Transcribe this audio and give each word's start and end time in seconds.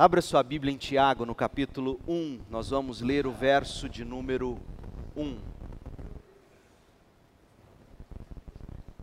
Abra 0.00 0.22
sua 0.22 0.44
Bíblia 0.44 0.72
em 0.72 0.76
Tiago, 0.76 1.26
no 1.26 1.34
capítulo 1.34 1.98
1. 2.06 2.42
Nós 2.48 2.70
vamos 2.70 3.00
ler 3.00 3.26
o 3.26 3.32
verso 3.32 3.88
de 3.88 4.04
número 4.04 4.56
1. 5.16 5.40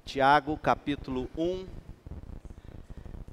Tiago, 0.06 0.58
capítulo 0.58 1.30
1, 1.38 1.68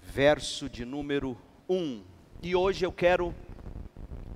verso 0.03 0.69
de 0.69 0.85
número 0.85 1.38
1. 1.69 2.03
E 2.43 2.56
hoje 2.56 2.85
eu 2.85 2.90
quero 2.90 3.33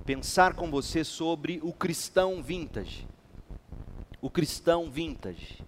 pensar 0.05 0.53
com 0.53 0.71
você 0.71 1.03
sobre 1.03 1.59
o 1.61 1.73
cristão 1.73 2.41
vintage. 2.41 3.05
O 4.21 4.29
cristão 4.29 4.89
vintage. 4.89 5.61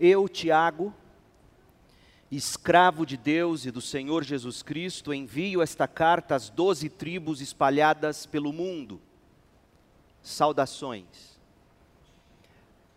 Eu, 0.00 0.30
Tiago, 0.30 0.94
escravo 2.30 3.06
de 3.06 3.16
Deus 3.16 3.66
e 3.66 3.70
do 3.70 3.80
Senhor 3.80 4.24
Jesus 4.24 4.62
Cristo, 4.62 5.14
envio 5.14 5.62
esta 5.62 5.86
carta 5.86 6.34
às 6.34 6.48
doze 6.48 6.88
tribos 6.88 7.40
espalhadas 7.40 8.26
pelo 8.26 8.52
mundo. 8.52 9.00
Saudações. 10.22 11.36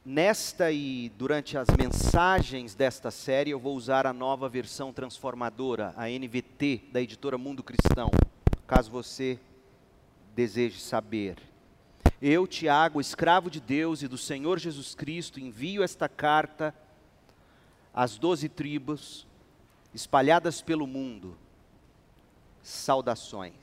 Nesta 0.04 0.72
e 0.72 1.12
durante 1.18 1.58
as 1.58 1.68
mensagens 1.78 2.74
desta 2.74 3.12
série, 3.12 3.52
eu 3.52 3.60
vou 3.60 3.76
usar 3.76 4.08
a 4.08 4.14
nova 4.14 4.50
versão 4.50 4.92
transformadora, 4.92 5.94
a 5.96 6.10
NVT, 6.10 6.86
da 6.92 7.00
editora 7.00 7.38
Mundo 7.38 7.62
Cristão, 7.62 8.10
caso 8.66 8.90
você 8.90 9.38
deseje 10.34 10.80
saber. 10.80 11.38
Eu, 12.22 12.48
Tiago, 12.48 13.00
escravo 13.00 13.50
de 13.50 13.60
Deus 13.60 14.02
e 14.02 14.08
do 14.08 14.18
Senhor 14.18 14.58
Jesus 14.58 14.96
Cristo, 14.96 15.40
envio 15.40 15.84
esta 15.84 16.10
carta 16.10 16.74
as 18.02 18.18
doze 18.18 18.48
tribos 18.48 19.28
espalhadas 19.94 20.62
pelo 20.62 20.88
mundo, 20.88 21.38
saudações. 22.64 23.54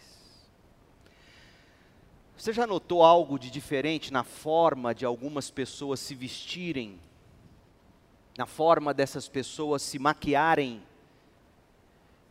Você 2.36 2.52
já 2.52 2.66
notou 2.66 3.02
algo 3.02 3.38
de 3.38 3.50
diferente 3.50 4.12
na 4.12 4.22
forma 4.22 4.94
de 4.94 5.06
algumas 5.06 5.50
pessoas 5.50 6.00
se 6.00 6.14
vestirem, 6.14 7.00
na 8.36 8.44
forma 8.44 8.92
dessas 8.92 9.26
pessoas 9.26 9.80
se 9.80 9.98
maquiarem, 9.98 10.82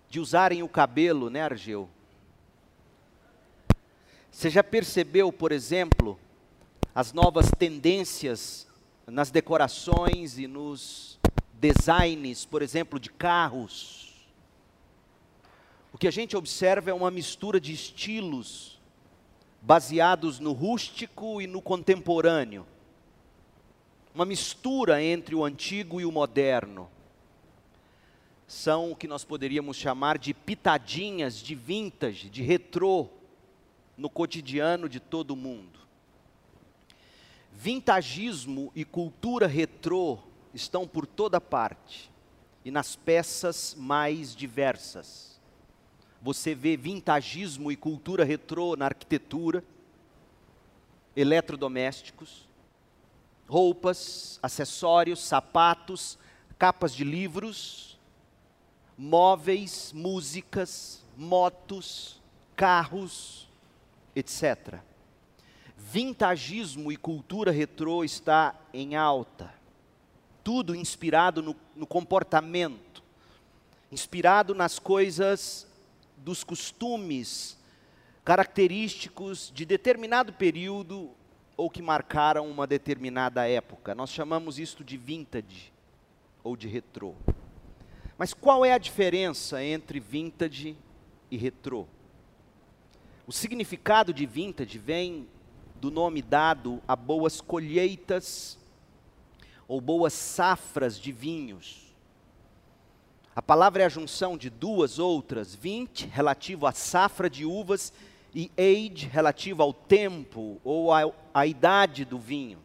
de 0.07 0.19
usarem 0.19 0.61
o 0.61 0.69
cabelo, 0.69 1.31
né, 1.31 1.41
Argeu? 1.41 1.89
Você 4.29 4.51
já 4.51 4.63
percebeu, 4.63 5.33
por 5.33 5.51
exemplo, 5.51 6.19
as 6.93 7.11
novas 7.11 7.49
tendências 7.49 8.67
nas 9.07 9.31
decorações 9.31 10.37
e 10.37 10.45
nos 10.45 11.15
designs, 11.65 12.45
por 12.45 12.61
exemplo, 12.61 12.99
de 12.99 13.09
carros. 13.09 14.13
O 15.91 15.97
que 15.97 16.07
a 16.07 16.11
gente 16.11 16.37
observa 16.37 16.91
é 16.91 16.93
uma 16.93 17.09
mistura 17.09 17.59
de 17.59 17.73
estilos 17.73 18.79
baseados 19.61 20.39
no 20.39 20.51
rústico 20.51 21.41
e 21.41 21.47
no 21.47 21.61
contemporâneo. 21.61 22.67
Uma 24.13 24.25
mistura 24.25 25.01
entre 25.01 25.33
o 25.33 25.43
antigo 25.43 25.99
e 25.99 26.05
o 26.05 26.11
moderno. 26.11 26.87
São 28.47 28.91
o 28.91 28.95
que 28.95 29.07
nós 29.07 29.23
poderíamos 29.23 29.75
chamar 29.75 30.19
de 30.19 30.35
pitadinhas 30.35 31.37
de 31.37 31.55
vintage, 31.55 32.29
de 32.29 32.43
retrô, 32.43 33.09
no 33.97 34.09
cotidiano 34.09 34.87
de 34.87 34.99
todo 34.99 35.35
mundo. 35.35 35.79
Vintagismo 37.51 38.71
e 38.75 38.85
cultura 38.85 39.47
retrô 39.47 40.19
estão 40.55 40.87
por 40.87 41.05
toda 41.05 41.41
parte 41.41 42.09
e 42.63 42.71
nas 42.71 42.95
peças 42.95 43.75
mais 43.77 44.33
diversas. 44.33 45.39
Você 46.21 46.55
vê 46.55 46.77
vintagismo 46.77 47.71
e 47.71 47.75
cultura 47.75 48.23
retrô 48.23 48.75
na 48.75 48.85
arquitetura, 48.85 49.63
eletrodomésticos, 51.15 52.47
roupas, 53.47 54.39
acessórios, 54.41 55.19
sapatos, 55.19 56.17
capas 56.57 56.95
de 56.95 57.03
livros, 57.03 57.99
móveis, 58.97 59.91
músicas, 59.93 61.03
motos, 61.17 62.21
carros, 62.55 63.47
etc. 64.15 64.79
Vintagismo 65.77 66.91
e 66.91 66.97
cultura 66.97 67.51
retrô 67.51 68.03
está 68.03 68.55
em 68.73 68.95
alta 68.95 69.53
tudo 70.45 70.75
inspirado 70.75 71.41
no, 71.41 71.55
no 71.75 71.87
comportamento, 71.87 73.01
inspirado 73.91 74.53
nas 74.53 74.77
coisas 74.77 75.67
dos 76.17 76.43
costumes 76.43 77.57
característicos 78.23 79.51
de 79.51 79.65
determinado 79.65 80.31
período 80.31 81.09
ou 81.57 81.67
que 81.67 81.81
marcaram 81.81 82.47
uma 82.47 82.67
determinada 82.67 83.47
época. 83.47 83.95
Nós 83.95 84.11
chamamos 84.11 84.59
isto 84.59 84.83
de 84.83 84.97
vintage 84.97 85.73
ou 86.43 86.55
de 86.55 86.67
retrô. 86.67 87.15
Mas 88.15 88.31
qual 88.31 88.63
é 88.63 88.71
a 88.71 88.77
diferença 88.77 89.63
entre 89.63 89.99
vintage 89.99 90.77
e 91.31 91.37
retrô? 91.37 91.87
O 93.25 93.31
significado 93.31 94.13
de 94.13 94.27
vintage 94.27 94.77
vem 94.77 95.27
do 95.81 95.89
nome 95.89 96.21
dado 96.21 96.83
a 96.87 96.95
boas 96.95 97.41
colheitas 97.41 98.59
ou 99.67 99.81
boas 99.81 100.13
safras 100.13 100.99
de 100.99 101.11
vinhos. 101.11 101.85
A 103.35 103.41
palavra 103.41 103.83
é 103.83 103.85
a 103.85 103.89
junção 103.89 104.37
de 104.37 104.49
duas 104.49 104.97
outras, 104.97 105.53
20 105.53 106.07
relativo 106.07 106.65
à 106.65 106.71
safra 106.71 107.29
de 107.29 107.43
uvas 107.43 107.91
e 108.33 108.51
age 108.57 109.07
relativo 109.07 109.61
ao 109.61 109.73
tempo 109.73 110.59
ou 110.63 110.89
à, 110.93 111.45
idade 111.45 112.05
do 112.05 112.17
vinho. 112.17 112.59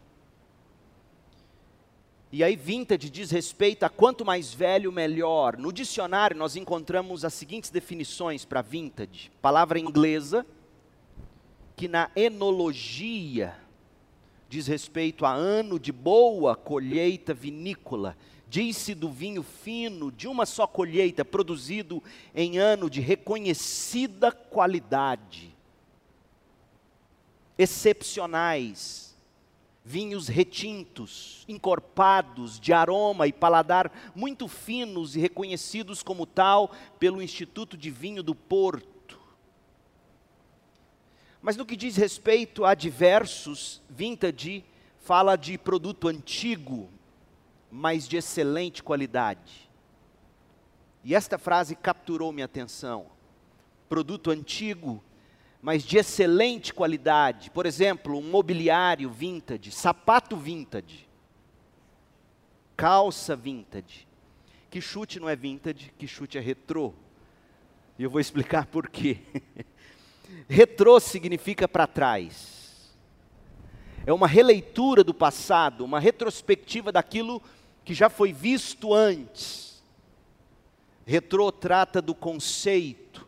E 2.32 2.44
aí 2.44 2.54
vintage 2.54 3.10
diz 3.10 3.32
respeito 3.32 3.82
a 3.82 3.88
quanto 3.88 4.24
mais 4.24 4.54
velho, 4.54 4.92
melhor. 4.92 5.56
No 5.56 5.72
dicionário 5.72 6.36
nós 6.36 6.54
encontramos 6.54 7.24
as 7.24 7.34
seguintes 7.34 7.70
definições 7.70 8.44
para 8.44 8.62
vintage. 8.62 9.32
Palavra 9.42 9.80
inglesa, 9.80 10.46
que 11.74 11.88
na 11.88 12.08
enologia 12.14 13.56
diz 14.50 14.66
respeito 14.66 15.24
a 15.24 15.32
ano 15.32 15.78
de 15.78 15.92
boa 15.92 16.56
colheita 16.56 17.32
vinícola. 17.32 18.16
Diz-se 18.48 18.96
do 18.96 19.08
vinho 19.08 19.44
fino 19.44 20.10
de 20.10 20.26
uma 20.26 20.44
só 20.44 20.66
colheita, 20.66 21.24
produzido 21.24 22.02
em 22.34 22.58
ano 22.58 22.90
de 22.90 23.00
reconhecida 23.00 24.32
qualidade. 24.32 25.54
Excepcionais, 27.56 29.14
vinhos 29.84 30.26
retintos, 30.26 31.44
encorpados, 31.46 32.58
de 32.58 32.72
aroma 32.72 33.28
e 33.28 33.32
paladar 33.32 34.12
muito 34.16 34.48
finos 34.48 35.14
e 35.14 35.20
reconhecidos 35.20 36.02
como 36.02 36.26
tal 36.26 36.72
pelo 36.98 37.22
Instituto 37.22 37.76
de 37.76 37.88
Vinho 37.88 38.20
do 38.20 38.34
Porto 38.34 38.89
mas 41.42 41.56
no 41.56 41.64
que 41.64 41.76
diz 41.76 41.96
respeito 41.96 42.64
a 42.64 42.74
diversos, 42.74 43.82
vintage 43.88 44.64
fala 44.98 45.36
de 45.36 45.56
produto 45.56 46.08
antigo, 46.08 46.90
mas 47.70 48.06
de 48.06 48.16
excelente 48.16 48.82
qualidade. 48.82 49.70
E 51.02 51.14
esta 51.14 51.38
frase 51.38 51.74
capturou 51.74 52.32
minha 52.32 52.44
atenção. 52.44 53.06
Produto 53.88 54.30
antigo, 54.30 55.02
mas 55.62 55.82
de 55.82 55.96
excelente 55.96 56.74
qualidade. 56.74 57.50
Por 57.50 57.64
exemplo, 57.64 58.18
um 58.18 58.30
mobiliário 58.30 59.10
vintage, 59.10 59.70
sapato 59.70 60.36
vintage, 60.36 61.08
calça 62.76 63.34
vintage. 63.34 64.06
Que 64.70 64.80
chute 64.80 65.18
não 65.18 65.28
é 65.28 65.34
vintage, 65.34 65.92
que 65.98 66.06
chute 66.06 66.38
é 66.38 66.40
retrô. 66.40 66.92
E 67.98 68.02
eu 68.02 68.10
vou 68.10 68.20
explicar 68.20 68.66
por 68.66 68.88
quê. 68.88 69.20
Retrô 70.48 70.98
significa 71.00 71.68
para 71.68 71.86
trás. 71.86 72.94
É 74.06 74.12
uma 74.12 74.26
releitura 74.26 75.04
do 75.04 75.14
passado, 75.14 75.84
uma 75.84 76.00
retrospectiva 76.00 76.90
daquilo 76.90 77.42
que 77.84 77.94
já 77.94 78.08
foi 78.08 78.32
visto 78.32 78.94
antes. 78.94 79.82
Retrô 81.06 81.50
trata 81.50 82.00
do 82.00 82.14
conceito, 82.14 83.26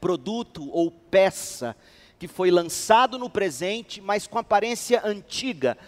produto 0.00 0.68
ou 0.70 0.90
peça 0.90 1.76
que 2.18 2.26
foi 2.26 2.50
lançado 2.50 3.18
no 3.18 3.30
presente, 3.30 4.00
mas 4.00 4.26
com 4.26 4.38
aparência 4.38 5.00
antiga. 5.04 5.78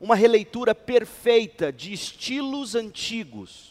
Uma 0.00 0.16
releitura 0.16 0.74
perfeita 0.74 1.70
de 1.70 1.92
estilos 1.92 2.74
antigos. 2.74 3.70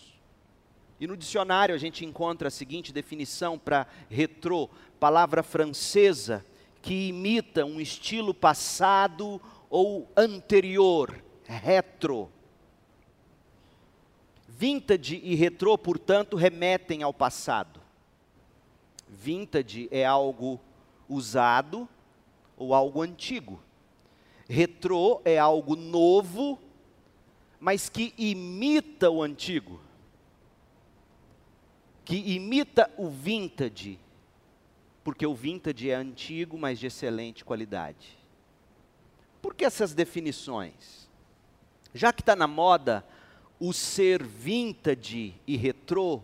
E 1.00 1.08
no 1.08 1.18
dicionário 1.18 1.74
a 1.74 1.78
gente 1.78 2.06
encontra 2.06 2.50
a 2.50 2.52
seguinte 2.52 2.94
definição 2.94 3.58
para 3.58 3.88
retrô: 4.10 4.70
palavra 5.00 5.42
francesa 5.42 6.46
que 6.82 7.10
imita 7.10 7.66
um 7.66 7.80
estilo 7.80 8.34
passado 8.34 9.42
ou 9.70 10.12
anterior, 10.16 11.22
retro. 11.46 12.30
Vintage 14.48 15.22
e 15.24 15.36
retrô, 15.36 15.78
portanto, 15.78 16.36
remetem 16.36 17.02
ao 17.02 17.14
passado. 17.14 17.80
Vintage 19.08 19.88
é 19.92 20.06
algo 20.06 20.60
usado 21.08 21.88
ou 22.58 22.74
algo 22.74 23.02
antigo. 23.02 23.62
Retrô 24.48 25.22
é 25.24 25.38
algo 25.38 25.76
novo, 25.76 26.60
mas 27.60 27.88
que 27.88 28.14
imita 28.18 29.10
o 29.10 29.22
antigo. 29.22 29.80
Que 32.04 32.18
imita 32.18 32.92
o 32.98 33.10
vintage. 33.10 34.00
Porque 35.04 35.26
o 35.26 35.34
vintage 35.34 35.90
é 35.90 35.96
antigo, 35.96 36.58
mas 36.58 36.80
de 36.80 36.88
excelente 36.88 37.44
qualidade. 37.46 38.18
Por 39.42 39.56
que 39.56 39.64
essas 39.64 39.94
definições? 39.94 41.10
Já 41.94 42.12
que 42.12 42.22
está 42.22 42.36
na 42.36 42.48
moda 42.48 43.06
o 43.60 43.74
ser 43.74 44.24
vintage 44.24 45.36
e 45.46 45.58
retrô, 45.58 46.22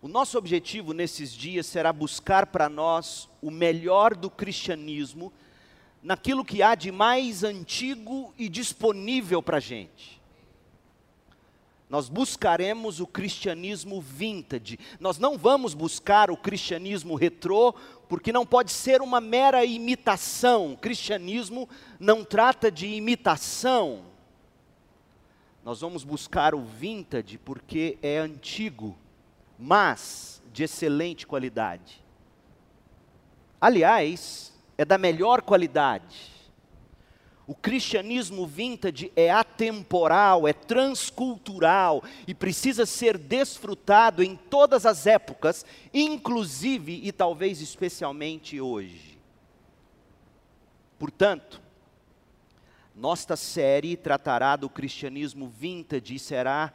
o 0.00 0.08
nosso 0.08 0.38
objetivo 0.38 0.92
nesses 0.92 1.32
dias 1.32 1.66
será 1.66 1.92
buscar 1.92 2.46
para 2.46 2.68
nós 2.68 3.28
o 3.42 3.50
melhor 3.50 4.14
do 4.14 4.30
cristianismo, 4.30 5.32
naquilo 6.02 6.44
que 6.44 6.62
há 6.62 6.74
de 6.74 6.92
mais 6.92 7.42
antigo 7.42 8.32
e 8.38 8.48
disponível 8.48 9.42
para 9.42 9.56
a 9.56 9.60
gente. 9.60 10.15
Nós 11.88 12.08
buscaremos 12.08 12.98
o 13.00 13.06
cristianismo 13.06 14.00
vintage. 14.00 14.78
Nós 14.98 15.18
não 15.18 15.38
vamos 15.38 15.72
buscar 15.72 16.30
o 16.30 16.36
cristianismo 16.36 17.14
retrô, 17.14 17.72
porque 18.08 18.32
não 18.32 18.44
pode 18.44 18.72
ser 18.72 19.00
uma 19.00 19.20
mera 19.20 19.64
imitação. 19.64 20.72
O 20.72 20.76
cristianismo 20.76 21.68
não 22.00 22.24
trata 22.24 22.70
de 22.70 22.86
imitação. 22.86 24.02
Nós 25.64 25.80
vamos 25.80 26.02
buscar 26.02 26.54
o 26.54 26.62
vintage 26.62 27.38
porque 27.38 27.98
é 28.02 28.18
antigo, 28.18 28.96
mas 29.58 30.42
de 30.52 30.64
excelente 30.64 31.26
qualidade. 31.26 32.04
Aliás, 33.60 34.52
é 34.76 34.84
da 34.84 34.98
melhor 34.98 35.42
qualidade. 35.42 36.35
O 37.46 37.54
cristianismo 37.54 38.44
vintage 38.44 39.12
é 39.14 39.30
atemporal, 39.30 40.48
é 40.48 40.52
transcultural 40.52 42.02
e 42.26 42.34
precisa 42.34 42.84
ser 42.84 43.16
desfrutado 43.16 44.20
em 44.20 44.34
todas 44.34 44.84
as 44.84 45.06
épocas, 45.06 45.64
inclusive 45.94 47.00
e 47.04 47.12
talvez 47.12 47.60
especialmente 47.60 48.60
hoje. 48.60 49.16
Portanto, 50.98 51.62
nossa 52.94 53.36
série 53.36 53.96
tratará 53.96 54.56
do 54.56 54.68
cristianismo 54.68 55.48
vintage 55.48 56.16
e 56.16 56.18
será 56.18 56.72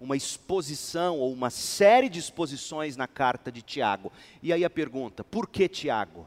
uma 0.00 0.16
exposição 0.16 1.18
ou 1.18 1.32
uma 1.32 1.50
série 1.50 2.08
de 2.08 2.18
exposições 2.18 2.96
na 2.96 3.06
carta 3.06 3.52
de 3.52 3.62
Tiago. 3.62 4.10
E 4.42 4.52
aí 4.52 4.64
a 4.64 4.70
pergunta: 4.70 5.22
por 5.22 5.48
que 5.48 5.68
Tiago? 5.68 6.26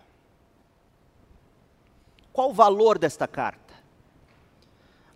Qual 2.32 2.52
o 2.52 2.54
valor 2.54 2.98
desta 2.98 3.28
carta? 3.28 3.71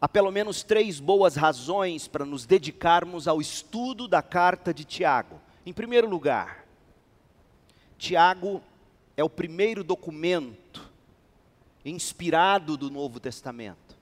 Há 0.06 0.08
pelo 0.08 0.30
menos 0.30 0.62
três 0.62 1.00
boas 1.00 1.36
razões 1.36 2.08
para 2.08 2.24
nos 2.24 2.46
dedicarmos 2.46 3.28
ao 3.28 3.42
estudo 3.42 4.08
da 4.08 4.22
carta 4.22 4.72
de 4.72 4.86
Tiago. 4.86 5.42
Em 5.66 5.74
primeiro 5.74 6.08
lugar, 6.08 6.64
Tiago 7.98 8.62
é 9.18 9.24
o 9.24 9.30
primeiro 9.32 9.84
documento 9.84 10.92
inspirado 11.84 12.78
do 12.78 12.92
Novo 12.92 13.20
Testamento. 13.20 13.98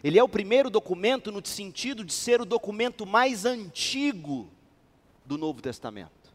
Ele 0.00 0.16
é 0.16 0.22
o 0.22 0.28
primeiro 0.28 0.70
documento 0.70 1.32
no 1.32 1.44
sentido 1.44 2.04
de 2.04 2.12
ser 2.12 2.40
o 2.40 2.44
documento 2.44 3.04
mais 3.04 3.44
antigo 3.44 4.48
do 5.26 5.36
Novo 5.36 5.60
Testamento. 5.60 6.32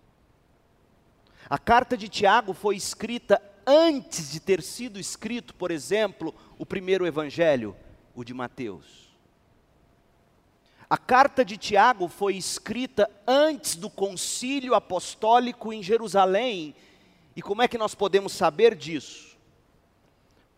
A 1.50 1.58
carta 1.58 1.96
de 1.96 2.10
Tiago 2.10 2.52
foi 2.52 2.76
escrita 2.76 3.42
antes 3.66 4.30
de 4.30 4.42
ter 4.42 4.62
sido 4.62 5.00
escrito, 5.00 5.56
por 5.56 5.72
exemplo, 5.72 6.36
o 6.60 6.66
primeiro 6.66 7.08
evangelho, 7.08 7.74
o 8.18 8.24
de 8.24 8.34
Mateus. 8.34 9.08
A 10.90 10.98
carta 10.98 11.46
de 11.46 11.56
Tiago 11.56 12.08
foi 12.08 12.36
escrita 12.36 13.10
antes 13.28 13.76
do 13.76 13.90
concílio 13.90 14.74
apostólico 14.74 15.72
em 15.72 15.84
Jerusalém. 15.84 16.74
E 17.36 17.42
como 17.42 17.62
é 17.62 17.68
que 17.68 17.78
nós 17.78 17.94
podemos 17.94 18.34
saber 18.34 18.76
disso? 18.76 19.28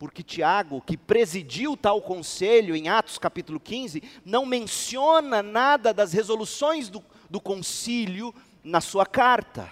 porque 0.00 0.22
Tiago, 0.22 0.80
que 0.80 0.96
presidiu 0.96 1.76
tal 1.76 2.00
conselho 2.00 2.74
em 2.74 2.88
Atos 2.88 3.18
capítulo 3.18 3.60
15, 3.60 4.02
não 4.24 4.46
menciona 4.46 5.42
nada 5.42 5.92
das 5.92 6.14
resoluções 6.14 6.88
do, 6.88 7.04
do 7.28 7.38
concílio 7.38 8.34
na 8.64 8.80
sua 8.80 9.04
carta. 9.04 9.70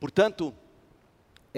Portanto, 0.00 0.54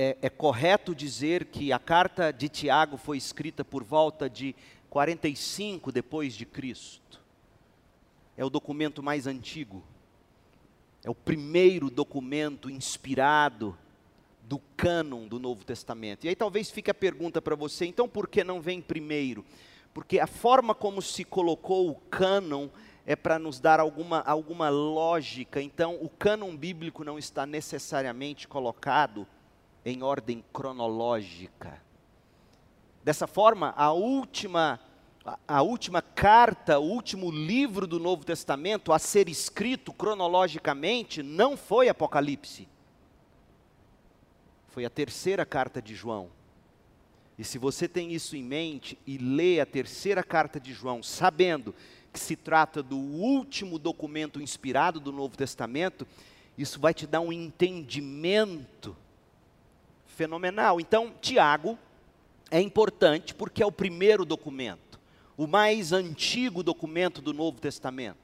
é, 0.01 0.17
é, 0.23 0.31
correto 0.31 0.95
dizer 0.95 1.47
que 1.47 1.73
a 1.73 1.79
carta 1.81 2.33
de 2.33 2.49
Tiago 2.49 2.97
foi 2.97 3.17
escrita 3.17 3.65
por 3.65 3.83
volta 3.83 4.31
de 4.31 4.55
45 4.89 5.91
depois 5.91 6.35
de 6.35 6.47
Cristo. 6.47 7.21
É 8.37 8.45
o 8.45 8.49
documento 8.49 9.03
mais 9.03 9.27
antigo. 9.27 9.83
É 11.03 11.11
o 11.11 11.17
primeiro 11.17 11.91
documento 11.91 12.71
inspirado 12.71 13.77
do 14.45 14.61
cânon 14.77 15.27
do 15.27 15.41
Novo 15.41 15.65
Testamento. 15.65 16.27
E 16.27 16.29
aí 16.29 16.37
talvez 16.37 16.71
fique 16.71 16.93
a 16.93 16.95
pergunta 16.95 17.43
para 17.43 17.57
você, 17.57 17.85
então 17.85 18.09
por 18.09 18.29
que 18.29 18.45
não 18.45 18.61
vem 18.61 18.81
primeiro? 18.81 19.45
Porque 19.93 20.21
a 20.21 20.29
forma 20.29 20.77
como 20.77 21.03
se 21.03 21.25
colocou 21.25 21.91
o 21.91 21.97
cânon 21.97 22.69
é 23.05 23.17
para 23.17 23.37
nos 23.37 23.59
dar 23.59 23.81
alguma, 23.81 24.21
alguma 24.21 24.69
lógica. 24.69 25.61
Então, 25.61 25.97
o 26.01 26.09
cânon 26.09 26.57
bíblico 26.57 27.03
não 27.03 27.19
está 27.19 27.45
necessariamente 27.45 28.47
colocado 28.47 29.27
em 29.85 30.03
ordem 30.03 30.45
cronológica. 30.53 31.81
Dessa 33.05 33.27
forma, 33.27 33.73
a 33.77 33.93
última, 33.93 34.81
a 35.47 35.63
última 35.63 36.03
carta, 36.03 36.79
o 36.79 36.85
último 36.85 37.31
livro 37.31 37.87
do 37.87 37.99
Novo 37.99 38.25
Testamento 38.25 38.93
a 38.93 38.99
ser 38.99 39.29
escrito 39.29 39.93
cronologicamente 39.93 41.23
não 41.23 41.57
foi 41.57 41.89
Apocalipse 41.89 42.69
foi 44.79 44.85
a 44.85 44.91
terceira 44.91 45.45
carta 45.45 45.83
de 45.83 45.93
João. 45.93 46.31
E 47.37 47.43
se 47.43 47.59
você 47.59 47.89
tem 47.89 48.13
isso 48.13 48.37
em 48.37 48.45
mente 48.45 48.97
e 49.05 49.19
lê 49.19 49.59
a 49.59 49.67
terceira 49.67 50.23
carta 50.23 50.61
de 50.61 50.73
João, 50.73 51.03
sabendo 51.03 51.75
que 52.13 52.21
se 52.21 52.37
trata 52.37 52.81
do 52.81 52.97
último 52.97 53.77
documento 53.77 54.41
inspirado 54.41 55.01
do 55.01 55.11
Novo 55.11 55.37
Testamento, 55.37 56.07
isso 56.57 56.79
vai 56.79 56.95
te 56.95 57.09
dar 57.09 57.21
um 57.21 57.33
entendimento 57.33 58.97
fenomenal. 60.19 60.81
Então, 60.81 61.15
Tiago 61.21 61.79
é 62.51 62.61
importante 62.61 63.33
porque 63.33 63.63
é 63.63 63.67
o 63.67 63.71
primeiro 63.71 64.25
documento, 64.25 64.99
o 65.37 65.47
mais 65.47 65.93
antigo 65.93 66.65
documento 66.65 67.23
do 67.23 67.33
Novo 67.33 67.61
Testamento. 67.61 68.19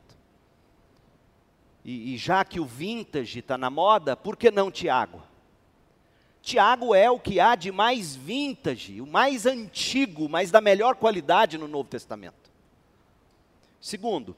E, 1.85 2.15
e 2.15 2.17
já 2.17 2.45
que 2.45 2.59
o 2.59 2.65
vintage 2.65 3.39
está 3.39 3.57
na 3.57 3.71
moda, 3.71 4.17
por 4.17 4.37
que 4.37 4.51
não 4.51 4.73
Tiago? 4.73 5.23
Tiago 6.43 6.95
é 6.97 7.09
o 7.09 7.21
que 7.21 7.39
há 7.39 7.55
de 7.55 7.71
mais 7.71 8.17
vintage, 8.17 9.01
o 9.01 9.07
mais 9.07 9.47
antigo, 9.47 10.29
mas 10.29 10.51
da 10.51 10.61
melhor 10.61 10.97
qualidade 10.97 11.57
no 11.57 11.69
Novo 11.69 11.89
Testamento. 11.89 12.51
Segundo, 13.81 14.35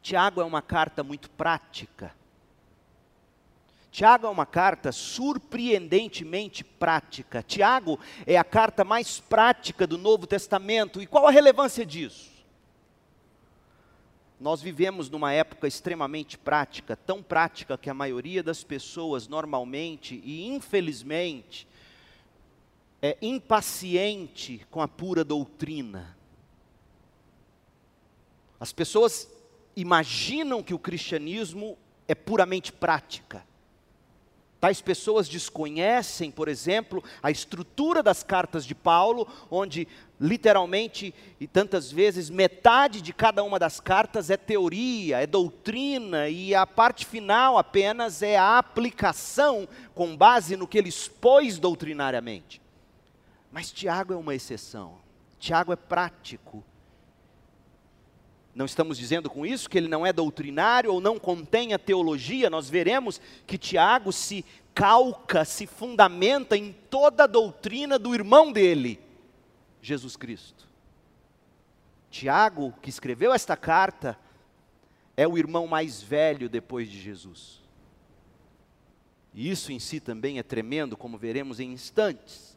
Tiago 0.00 0.40
é 0.40 0.44
uma 0.44 0.62
carta 0.62 1.02
muito 1.02 1.28
prática. 1.28 2.14
Tiago 3.96 4.26
é 4.26 4.28
uma 4.28 4.44
carta 4.44 4.92
surpreendentemente 4.92 6.62
prática. 6.62 7.42
Tiago 7.42 7.98
é 8.26 8.36
a 8.36 8.44
carta 8.44 8.84
mais 8.84 9.20
prática 9.20 9.86
do 9.86 9.96
Novo 9.96 10.26
Testamento. 10.26 11.00
E 11.00 11.06
qual 11.06 11.26
a 11.26 11.30
relevância 11.30 11.86
disso? 11.86 12.30
Nós 14.38 14.60
vivemos 14.60 15.08
numa 15.08 15.32
época 15.32 15.66
extremamente 15.66 16.36
prática, 16.36 16.94
tão 16.94 17.22
prática 17.22 17.78
que 17.78 17.88
a 17.88 17.94
maioria 17.94 18.42
das 18.42 18.62
pessoas 18.62 19.28
normalmente 19.28 20.20
e 20.22 20.46
infelizmente 20.46 21.66
é 23.00 23.16
impaciente 23.22 24.66
com 24.70 24.82
a 24.82 24.88
pura 24.88 25.24
doutrina. 25.24 26.14
As 28.60 28.74
pessoas 28.74 29.26
imaginam 29.74 30.62
que 30.62 30.74
o 30.74 30.78
cristianismo 30.78 31.78
é 32.06 32.14
puramente 32.14 32.70
prática. 32.70 33.42
Tais 34.66 34.80
pessoas 34.80 35.28
desconhecem, 35.28 36.28
por 36.28 36.48
exemplo, 36.48 37.00
a 37.22 37.30
estrutura 37.30 38.02
das 38.02 38.24
cartas 38.24 38.66
de 38.66 38.74
Paulo, 38.74 39.28
onde 39.48 39.86
literalmente 40.20 41.14
e 41.38 41.46
tantas 41.46 41.92
vezes 41.92 42.28
metade 42.28 43.00
de 43.00 43.12
cada 43.12 43.44
uma 43.44 43.60
das 43.60 43.78
cartas 43.78 44.28
é 44.28 44.36
teoria, 44.36 45.22
é 45.22 45.26
doutrina, 45.28 46.28
e 46.28 46.52
a 46.52 46.66
parte 46.66 47.06
final 47.06 47.56
apenas 47.56 48.22
é 48.22 48.36
a 48.36 48.58
aplicação 48.58 49.68
com 49.94 50.16
base 50.16 50.56
no 50.56 50.66
que 50.66 50.78
ele 50.78 50.88
expôs 50.88 51.60
doutrinariamente. 51.60 52.60
Mas 53.52 53.70
Tiago 53.70 54.14
é 54.14 54.16
uma 54.16 54.34
exceção. 54.34 54.96
Tiago 55.38 55.72
é 55.72 55.76
prático. 55.76 56.64
Não 58.56 58.64
estamos 58.64 58.96
dizendo 58.96 59.28
com 59.28 59.44
isso 59.44 59.68
que 59.68 59.76
ele 59.76 59.86
não 59.86 60.06
é 60.06 60.14
doutrinário 60.14 60.90
ou 60.90 60.98
não 60.98 61.18
contém 61.18 61.74
a 61.74 61.78
teologia, 61.78 62.48
nós 62.48 62.70
veremos 62.70 63.20
que 63.46 63.58
Tiago 63.58 64.10
se 64.10 64.42
calca, 64.74 65.44
se 65.44 65.66
fundamenta 65.66 66.56
em 66.56 66.72
toda 66.88 67.24
a 67.24 67.26
doutrina 67.26 67.98
do 67.98 68.14
irmão 68.14 68.50
dele, 68.50 68.98
Jesus 69.82 70.16
Cristo. 70.16 70.66
Tiago, 72.10 72.72
que 72.80 72.88
escreveu 72.88 73.30
esta 73.30 73.58
carta, 73.58 74.18
é 75.14 75.28
o 75.28 75.36
irmão 75.36 75.66
mais 75.66 76.00
velho 76.00 76.48
depois 76.48 76.90
de 76.90 76.98
Jesus. 76.98 77.60
E 79.34 79.50
isso 79.50 79.70
em 79.70 79.78
si 79.78 80.00
também 80.00 80.38
é 80.38 80.42
tremendo, 80.42 80.96
como 80.96 81.18
veremos 81.18 81.60
em 81.60 81.72
instantes. 81.72 82.55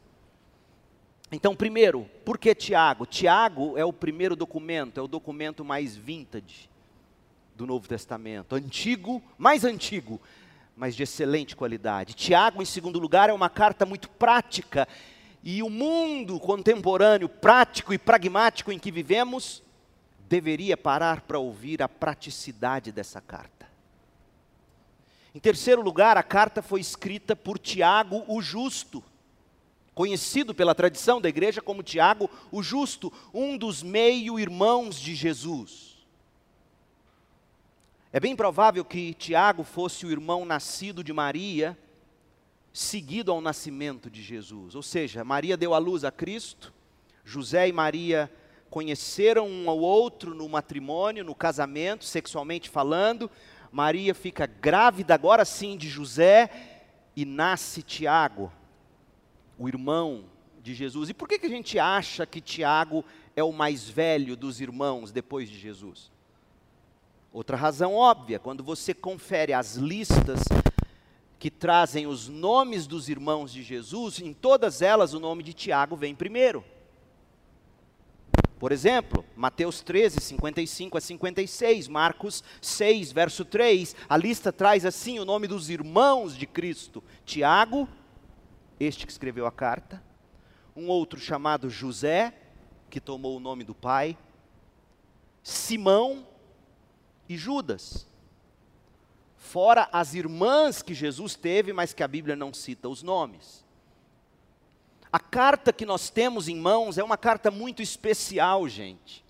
Então, 1.32 1.54
primeiro, 1.54 2.08
por 2.24 2.38
que 2.38 2.54
Tiago? 2.54 3.06
Tiago 3.06 3.78
é 3.78 3.84
o 3.84 3.92
primeiro 3.92 4.34
documento, 4.34 4.98
é 4.98 5.02
o 5.02 5.06
documento 5.06 5.64
mais 5.64 5.96
vintage 5.96 6.68
do 7.54 7.66
Novo 7.66 7.86
Testamento. 7.86 8.56
Antigo, 8.56 9.22
mais 9.38 9.64
antigo, 9.64 10.20
mas 10.76 10.96
de 10.96 11.04
excelente 11.04 11.54
qualidade. 11.54 12.14
Tiago, 12.14 12.60
em 12.60 12.64
segundo 12.64 12.98
lugar, 12.98 13.30
é 13.30 13.32
uma 13.32 13.48
carta 13.48 13.86
muito 13.86 14.08
prática. 14.10 14.88
E 15.42 15.62
o 15.62 15.70
mundo 15.70 16.40
contemporâneo, 16.40 17.28
prático 17.28 17.94
e 17.94 17.98
pragmático 17.98 18.72
em 18.72 18.78
que 18.78 18.90
vivemos, 18.90 19.62
deveria 20.28 20.76
parar 20.76 21.20
para 21.20 21.38
ouvir 21.38 21.80
a 21.80 21.88
praticidade 21.88 22.90
dessa 22.90 23.20
carta. 23.20 23.68
Em 25.32 25.38
terceiro 25.38 25.80
lugar, 25.80 26.16
a 26.16 26.24
carta 26.24 26.60
foi 26.60 26.80
escrita 26.80 27.36
por 27.36 27.56
Tiago 27.56 28.24
o 28.26 28.42
Justo 28.42 29.04
conhecido 29.94 30.54
pela 30.54 30.74
tradição 30.74 31.20
da 31.20 31.28
igreja 31.28 31.60
como 31.60 31.82
Tiago 31.82 32.30
o 32.50 32.62
Justo, 32.62 33.12
um 33.34 33.56
dos 33.56 33.82
meio-irmãos 33.82 35.00
de 35.00 35.14
Jesus. 35.14 35.98
É 38.12 38.18
bem 38.18 38.34
provável 38.34 38.84
que 38.84 39.14
Tiago 39.14 39.62
fosse 39.62 40.04
o 40.04 40.10
irmão 40.10 40.44
nascido 40.44 41.04
de 41.04 41.12
Maria, 41.12 41.78
seguido 42.72 43.30
ao 43.30 43.40
nascimento 43.40 44.10
de 44.10 44.22
Jesus. 44.22 44.74
Ou 44.74 44.82
seja, 44.82 45.24
Maria 45.24 45.56
deu 45.56 45.74
à 45.74 45.78
luz 45.78 46.04
a 46.04 46.10
Cristo, 46.10 46.72
José 47.24 47.68
e 47.68 47.72
Maria 47.72 48.30
conheceram 48.68 49.48
um 49.48 49.68
ao 49.68 49.78
outro 49.78 50.34
no 50.34 50.48
matrimônio, 50.48 51.24
no 51.24 51.34
casamento, 51.34 52.04
sexualmente 52.04 52.70
falando. 52.70 53.30
Maria 53.70 54.14
fica 54.14 54.46
grávida 54.46 55.14
agora 55.14 55.44
sim 55.44 55.76
de 55.76 55.88
José 55.88 56.50
e 57.14 57.24
nasce 57.24 57.82
Tiago 57.82 58.52
o 59.60 59.68
irmão 59.68 60.24
de 60.62 60.72
Jesus. 60.72 61.10
E 61.10 61.14
por 61.14 61.28
que, 61.28 61.38
que 61.38 61.44
a 61.44 61.50
gente 61.50 61.78
acha 61.78 62.24
que 62.24 62.40
Tiago 62.40 63.04
é 63.36 63.44
o 63.44 63.52
mais 63.52 63.86
velho 63.86 64.34
dos 64.34 64.58
irmãos 64.58 65.12
depois 65.12 65.50
de 65.50 65.58
Jesus? 65.58 66.10
Outra 67.30 67.58
razão 67.58 67.94
óbvia, 67.94 68.38
quando 68.38 68.64
você 68.64 68.94
confere 68.94 69.52
as 69.52 69.76
listas 69.76 70.40
que 71.38 71.50
trazem 71.50 72.06
os 72.06 72.26
nomes 72.26 72.86
dos 72.86 73.10
irmãos 73.10 73.52
de 73.52 73.62
Jesus, 73.62 74.18
em 74.18 74.32
todas 74.32 74.80
elas 74.80 75.12
o 75.12 75.20
nome 75.20 75.42
de 75.42 75.52
Tiago 75.52 75.94
vem 75.94 76.14
primeiro. 76.14 76.64
Por 78.58 78.72
exemplo, 78.72 79.24
Mateus 79.36 79.82
13, 79.82 80.20
55 80.20 80.96
a 80.96 81.00
56, 81.00 81.86
Marcos 81.86 82.42
6, 82.62 83.12
verso 83.12 83.44
3, 83.44 83.94
a 84.08 84.16
lista 84.16 84.52
traz 84.52 84.86
assim 84.86 85.18
o 85.18 85.24
nome 85.24 85.46
dos 85.46 85.68
irmãos 85.70 86.36
de 86.36 86.46
Cristo: 86.46 87.02
Tiago, 87.24 87.88
este 88.80 89.06
que 89.06 89.12
escreveu 89.12 89.46
a 89.46 89.52
carta, 89.52 90.02
um 90.74 90.88
outro 90.88 91.20
chamado 91.20 91.68
José, 91.68 92.34
que 92.88 92.98
tomou 92.98 93.36
o 93.36 93.40
nome 93.40 93.62
do 93.62 93.74
pai, 93.74 94.16
Simão 95.42 96.26
e 97.28 97.36
Judas. 97.36 98.08
Fora 99.36 99.88
as 99.92 100.14
irmãs 100.14 100.80
que 100.80 100.94
Jesus 100.94 101.34
teve, 101.34 101.72
mas 101.72 101.92
que 101.92 102.02
a 102.02 102.08
Bíblia 102.08 102.34
não 102.34 102.54
cita 102.54 102.88
os 102.88 103.02
nomes. 103.02 103.64
A 105.12 105.18
carta 105.18 105.72
que 105.72 105.84
nós 105.84 106.08
temos 106.08 106.48
em 106.48 106.56
mãos 106.56 106.96
é 106.96 107.04
uma 107.04 107.16
carta 107.16 107.50
muito 107.50 107.82
especial, 107.82 108.68
gente. 108.68 109.24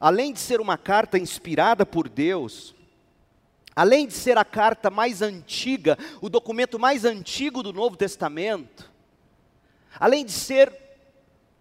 Além 0.00 0.32
de 0.32 0.40
ser 0.40 0.60
uma 0.60 0.78
carta 0.78 1.18
inspirada 1.18 1.84
por 1.84 2.08
Deus, 2.08 2.74
além 3.78 4.08
de 4.08 4.12
ser 4.12 4.36
a 4.36 4.44
carta 4.44 4.90
mais 4.90 5.22
antiga, 5.22 5.96
o 6.20 6.28
documento 6.28 6.80
mais 6.80 7.04
antigo 7.04 7.62
do 7.62 7.72
Novo 7.72 7.96
Testamento, 7.96 8.90
além 10.00 10.24
de 10.24 10.32
ser 10.32 10.74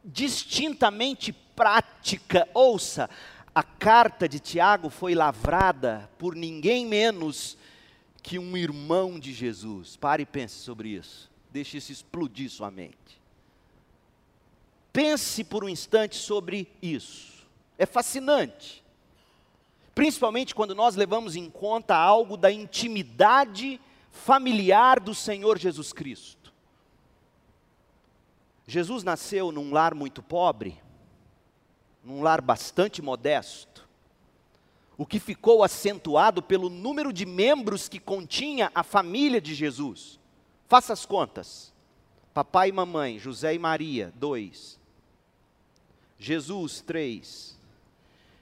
distintamente 0.04 1.32
prática, 1.32 2.50
ouça, 2.56 3.08
a 3.54 3.62
carta 3.62 4.28
de 4.28 4.40
Tiago 4.40 4.90
foi 4.90 5.14
lavrada 5.14 6.10
por 6.18 6.36
ninguém 6.36 6.88
menos 6.88 7.56
que 8.24 8.40
um 8.40 8.58
irmão 8.58 9.20
de 9.20 9.32
Jesus. 9.32 9.96
Pare 9.96 10.24
e 10.24 10.26
pense 10.26 10.56
sobre 10.56 10.90
isso. 10.90 11.30
Deixe 11.52 11.78
isso 11.78 11.92
explodir 11.92 12.50
sua 12.50 12.72
mente. 12.72 13.22
Pense 14.92 15.44
por 15.44 15.64
um 15.64 15.70
instante 15.70 16.16
sobre 16.16 16.68
isso. 16.82 17.48
É 17.78 17.86
fascinante 17.86 18.84
principalmente 19.98 20.54
quando 20.54 20.76
nós 20.76 20.96
levamos 20.96 21.36
em 21.36 21.50
conta 21.50 21.96
algo 21.96 22.38
da 22.38 22.52
intimidade 22.52 23.82
familiar 24.12 25.00
do 25.00 25.16
Senhor 25.16 25.58
Jesus 25.58 25.92
Cristo. 25.92 26.54
Jesus 28.68 29.04
nasceu 29.04 29.52
num 29.52 29.74
lar 29.74 29.96
muito 29.96 30.22
pobre, 30.22 30.80
num 32.04 32.22
lar 32.22 32.42
bastante 32.42 33.02
modesto, 33.02 33.90
o 34.96 35.04
que 35.04 35.20
ficou 35.20 35.64
acentuado 35.64 36.44
pelo 36.44 36.70
número 36.70 37.12
de 37.12 37.26
membros 37.26 37.90
que 37.90 38.00
continha 38.00 38.72
a 38.76 38.84
família 38.84 39.42
de 39.42 39.56
Jesus. 39.56 40.20
Faça 40.68 40.94
as 40.94 41.08
contas. 41.08 41.74
Papai 42.36 42.70
e 42.70 42.72
mamãe, 42.72 43.18
José 43.18 43.56
e 43.56 43.58
Maria, 43.58 44.14
dois. 44.16 44.80
Jesus, 46.20 46.82
três. 46.82 47.58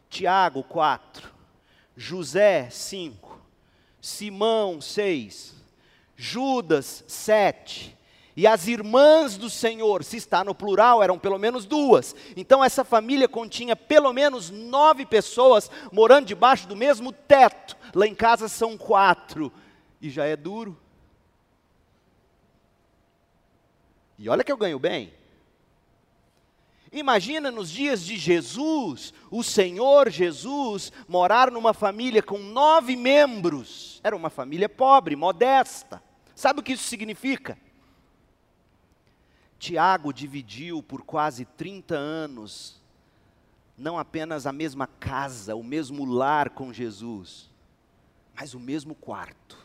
Tiago, 0.09 0.61
quatro. 0.61 1.34
José, 1.95 2.69
cinco. 2.69 3.39
Simão, 4.01 4.81
seis. 4.81 5.53
Judas, 6.15 7.03
sete. 7.07 7.97
E 8.35 8.45
as 8.45 8.67
irmãs 8.67 9.37
do 9.37 9.49
Senhor, 9.49 10.03
se 10.03 10.17
está 10.17 10.43
no 10.43 10.53
plural, 10.53 11.01
eram 11.01 11.17
pelo 11.17 11.39
menos 11.39 11.65
duas. 11.65 12.13
Então 12.35 12.61
essa 12.63 12.83
família 12.83 13.29
continha 13.29 13.75
pelo 13.75 14.11
menos 14.11 14.49
nove 14.49 15.05
pessoas 15.05 15.71
morando 15.91 16.27
debaixo 16.27 16.67
do 16.67 16.75
mesmo 16.75 17.13
teto. 17.13 17.77
Lá 17.93 18.05
em 18.05 18.13
casa 18.13 18.49
são 18.49 18.77
quatro. 18.77 19.51
E 20.01 20.09
já 20.09 20.25
é 20.25 20.35
duro. 20.35 20.77
E 24.19 24.27
olha 24.27 24.43
que 24.43 24.51
eu 24.51 24.57
ganho 24.57 24.79
bem. 24.79 25.13
Imagina 26.95 27.51
nos 27.51 27.69
dias 27.69 28.05
de 28.05 28.15
Jesus, 28.15 29.13
o 29.29 29.43
Senhor 29.43 30.09
Jesus 30.09 30.93
morar 31.09 31.51
numa 31.51 31.73
família 31.73 32.23
com 32.23 32.37
nove 32.37 32.95
membros. 32.95 33.99
Era 34.01 34.15
uma 34.15 34.29
família 34.29 34.69
pobre, 34.69 35.13
modesta. 35.13 36.01
Sabe 36.33 36.61
o 36.61 36.63
que 36.63 36.71
isso 36.71 36.85
significa? 36.85 37.57
Tiago 39.59 40.13
dividiu 40.13 40.81
por 40.81 41.01
quase 41.01 41.43
30 41.43 41.95
anos, 41.95 42.81
não 43.77 43.99
apenas 43.99 44.47
a 44.47 44.53
mesma 44.53 44.87
casa, 44.87 45.53
o 45.53 45.63
mesmo 45.63 46.05
lar 46.05 46.51
com 46.51 46.71
Jesus, 46.71 47.49
mas 48.33 48.53
o 48.53 48.59
mesmo 48.59 48.95
quarto. 48.95 49.57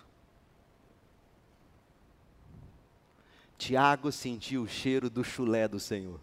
Tiago 3.56 4.10
sentiu 4.10 4.62
o 4.62 4.68
cheiro 4.68 5.08
do 5.08 5.22
chulé 5.22 5.68
do 5.68 5.78
Senhor. 5.78 6.18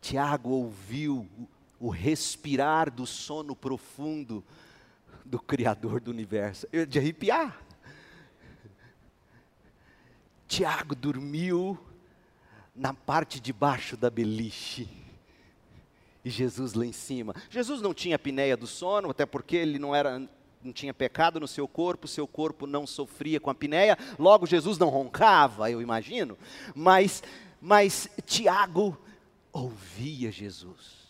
Tiago 0.00 0.50
ouviu 0.50 1.28
o 1.80 1.88
respirar 1.88 2.90
do 2.90 3.06
sono 3.06 3.54
profundo 3.54 4.44
do 5.24 5.38
Criador 5.38 6.00
do 6.00 6.10
universo. 6.10 6.66
Eu 6.72 6.86
de 6.86 6.98
arrepiar. 6.98 7.60
Tiago 10.46 10.94
dormiu 10.94 11.78
na 12.74 12.94
parte 12.94 13.38
de 13.38 13.52
baixo 13.52 13.96
da 13.96 14.08
beliche. 14.08 14.88
E 16.24 16.30
Jesus 16.30 16.74
lá 16.74 16.86
em 16.86 16.92
cima. 16.92 17.34
Jesus 17.50 17.82
não 17.82 17.92
tinha 17.92 18.16
apneia 18.16 18.56
do 18.56 18.66
sono, 18.66 19.10
até 19.10 19.26
porque 19.26 19.56
ele 19.56 19.78
não 19.78 19.94
era 19.94 20.28
não 20.60 20.72
tinha 20.72 20.92
pecado 20.92 21.38
no 21.38 21.46
seu 21.46 21.68
corpo, 21.68 22.08
seu 22.08 22.26
corpo 22.26 22.66
não 22.66 22.84
sofria 22.84 23.38
com 23.38 23.48
a 23.48 23.52
apneia, 23.52 23.96
logo 24.18 24.44
Jesus 24.44 24.76
não 24.76 24.88
roncava, 24.88 25.70
eu 25.70 25.80
imagino. 25.80 26.36
Mas 26.74 27.22
mas 27.60 28.08
Tiago 28.26 28.98
ouvia 29.52 30.30
Jesus. 30.30 31.08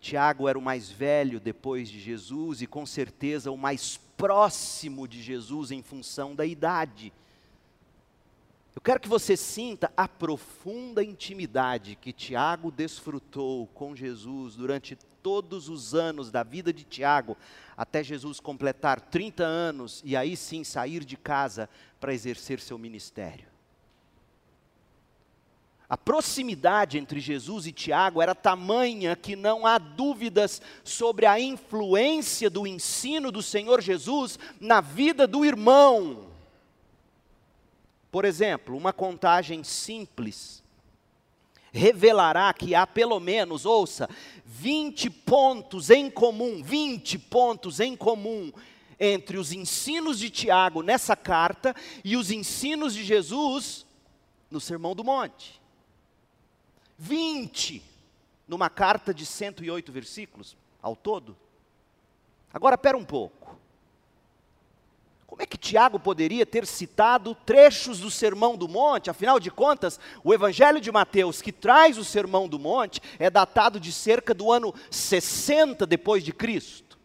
Tiago 0.00 0.48
era 0.48 0.58
o 0.58 0.62
mais 0.62 0.90
velho 0.90 1.40
depois 1.40 1.88
de 1.88 1.98
Jesus 1.98 2.62
e 2.62 2.66
com 2.66 2.86
certeza 2.86 3.50
o 3.50 3.56
mais 3.56 3.96
próximo 4.16 5.06
de 5.08 5.20
Jesus 5.22 5.70
em 5.70 5.82
função 5.82 6.34
da 6.34 6.46
idade. 6.46 7.12
Eu 8.74 8.80
quero 8.80 9.00
que 9.00 9.08
você 9.08 9.36
sinta 9.36 9.92
a 9.96 10.06
profunda 10.06 11.02
intimidade 11.02 11.96
que 11.96 12.12
Tiago 12.12 12.70
desfrutou 12.70 13.66
com 13.68 13.96
Jesus 13.96 14.54
durante 14.54 14.96
todos 15.20 15.68
os 15.68 15.96
anos 15.96 16.30
da 16.30 16.44
vida 16.44 16.72
de 16.72 16.84
Tiago, 16.84 17.36
até 17.76 18.04
Jesus 18.04 18.38
completar 18.38 19.00
30 19.00 19.44
anos 19.44 20.00
e 20.04 20.16
aí 20.16 20.36
sim 20.36 20.62
sair 20.62 21.04
de 21.04 21.16
casa 21.16 21.68
para 21.98 22.14
exercer 22.14 22.60
seu 22.60 22.78
ministério. 22.78 23.47
A 25.88 25.96
proximidade 25.96 26.98
entre 26.98 27.18
Jesus 27.18 27.66
e 27.66 27.72
Tiago 27.72 28.20
era 28.20 28.34
tamanha 28.34 29.16
que 29.16 29.34
não 29.34 29.66
há 29.66 29.78
dúvidas 29.78 30.60
sobre 30.84 31.24
a 31.24 31.40
influência 31.40 32.50
do 32.50 32.66
ensino 32.66 33.32
do 33.32 33.42
Senhor 33.42 33.80
Jesus 33.80 34.38
na 34.60 34.82
vida 34.82 35.26
do 35.26 35.46
irmão. 35.46 36.26
Por 38.10 38.26
exemplo, 38.26 38.76
uma 38.76 38.92
contagem 38.92 39.64
simples 39.64 40.62
revelará 41.72 42.52
que 42.52 42.74
há 42.74 42.86
pelo 42.86 43.20
menos, 43.20 43.64
ouça, 43.64 44.08
20 44.44 45.10
pontos 45.10 45.90
em 45.90 46.10
comum, 46.10 46.62
20 46.62 47.18
pontos 47.18 47.80
em 47.80 47.96
comum 47.96 48.52
entre 48.98 49.38
os 49.38 49.52
ensinos 49.52 50.18
de 50.18 50.28
Tiago 50.28 50.82
nessa 50.82 51.14
carta 51.14 51.74
e 52.04 52.16
os 52.16 52.30
ensinos 52.30 52.94
de 52.94 53.04
Jesus 53.04 53.86
no 54.50 54.60
Sermão 54.60 54.94
do 54.94 55.04
Monte. 55.04 55.57
20 56.98 57.82
numa 58.46 58.68
carta 58.68 59.14
de 59.14 59.24
108 59.24 59.92
versículos 59.92 60.56
ao 60.82 60.96
todo. 60.96 61.36
Agora, 62.52 62.76
pera 62.76 62.96
um 62.96 63.04
pouco. 63.04 63.56
Como 65.26 65.42
é 65.42 65.46
que 65.46 65.58
Tiago 65.58 66.00
poderia 66.00 66.46
ter 66.46 66.66
citado 66.66 67.34
trechos 67.34 68.00
do 68.00 68.10
Sermão 68.10 68.56
do 68.56 68.66
Monte? 68.66 69.10
Afinal 69.10 69.38
de 69.38 69.50
contas, 69.50 70.00
o 70.24 70.32
Evangelho 70.32 70.80
de 70.80 70.90
Mateus, 70.90 71.42
que 71.42 71.52
traz 71.52 71.98
o 71.98 72.04
Sermão 72.04 72.48
do 72.48 72.58
Monte, 72.58 73.00
é 73.18 73.28
datado 73.28 73.78
de 73.78 73.92
cerca 73.92 74.32
do 74.32 74.50
ano 74.50 74.74
60 74.90 75.86
depois 75.86 76.24
de 76.24 76.32
Cristo. 76.32 76.98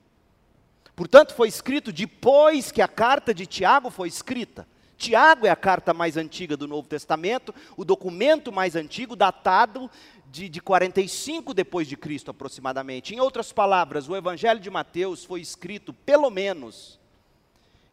Portanto, 0.95 1.35
foi 1.35 1.47
escrito 1.47 1.91
depois 1.91 2.71
que 2.71 2.81
a 2.81 2.87
carta 2.87 3.33
de 3.33 3.45
Tiago 3.45 3.89
foi 3.89 4.07
escrita. 4.07 4.65
Tiago 4.97 5.45
é 5.45 5.49
a 5.49 5.55
carta 5.55 5.93
mais 5.93 6.17
antiga 6.17 6.55
do 6.55 6.67
Novo 6.67 6.87
Testamento, 6.87 7.53
o 7.75 7.83
documento 7.83 8.51
mais 8.51 8.75
antigo, 8.75 9.15
datado 9.15 9.89
de, 10.31 10.49
de 10.49 10.61
45 10.61 11.53
depois 11.53 11.87
de 11.87 11.97
Cristo 11.97 12.31
aproximadamente. 12.31 13.13
Em 13.13 13.19
outras 13.19 13.51
palavras, 13.51 14.07
o 14.07 14.15
Evangelho 14.15 14.59
de 14.59 14.69
Mateus 14.69 15.23
foi 15.23 15.41
escrito 15.41 15.93
pelo 15.93 16.29
menos 16.29 16.99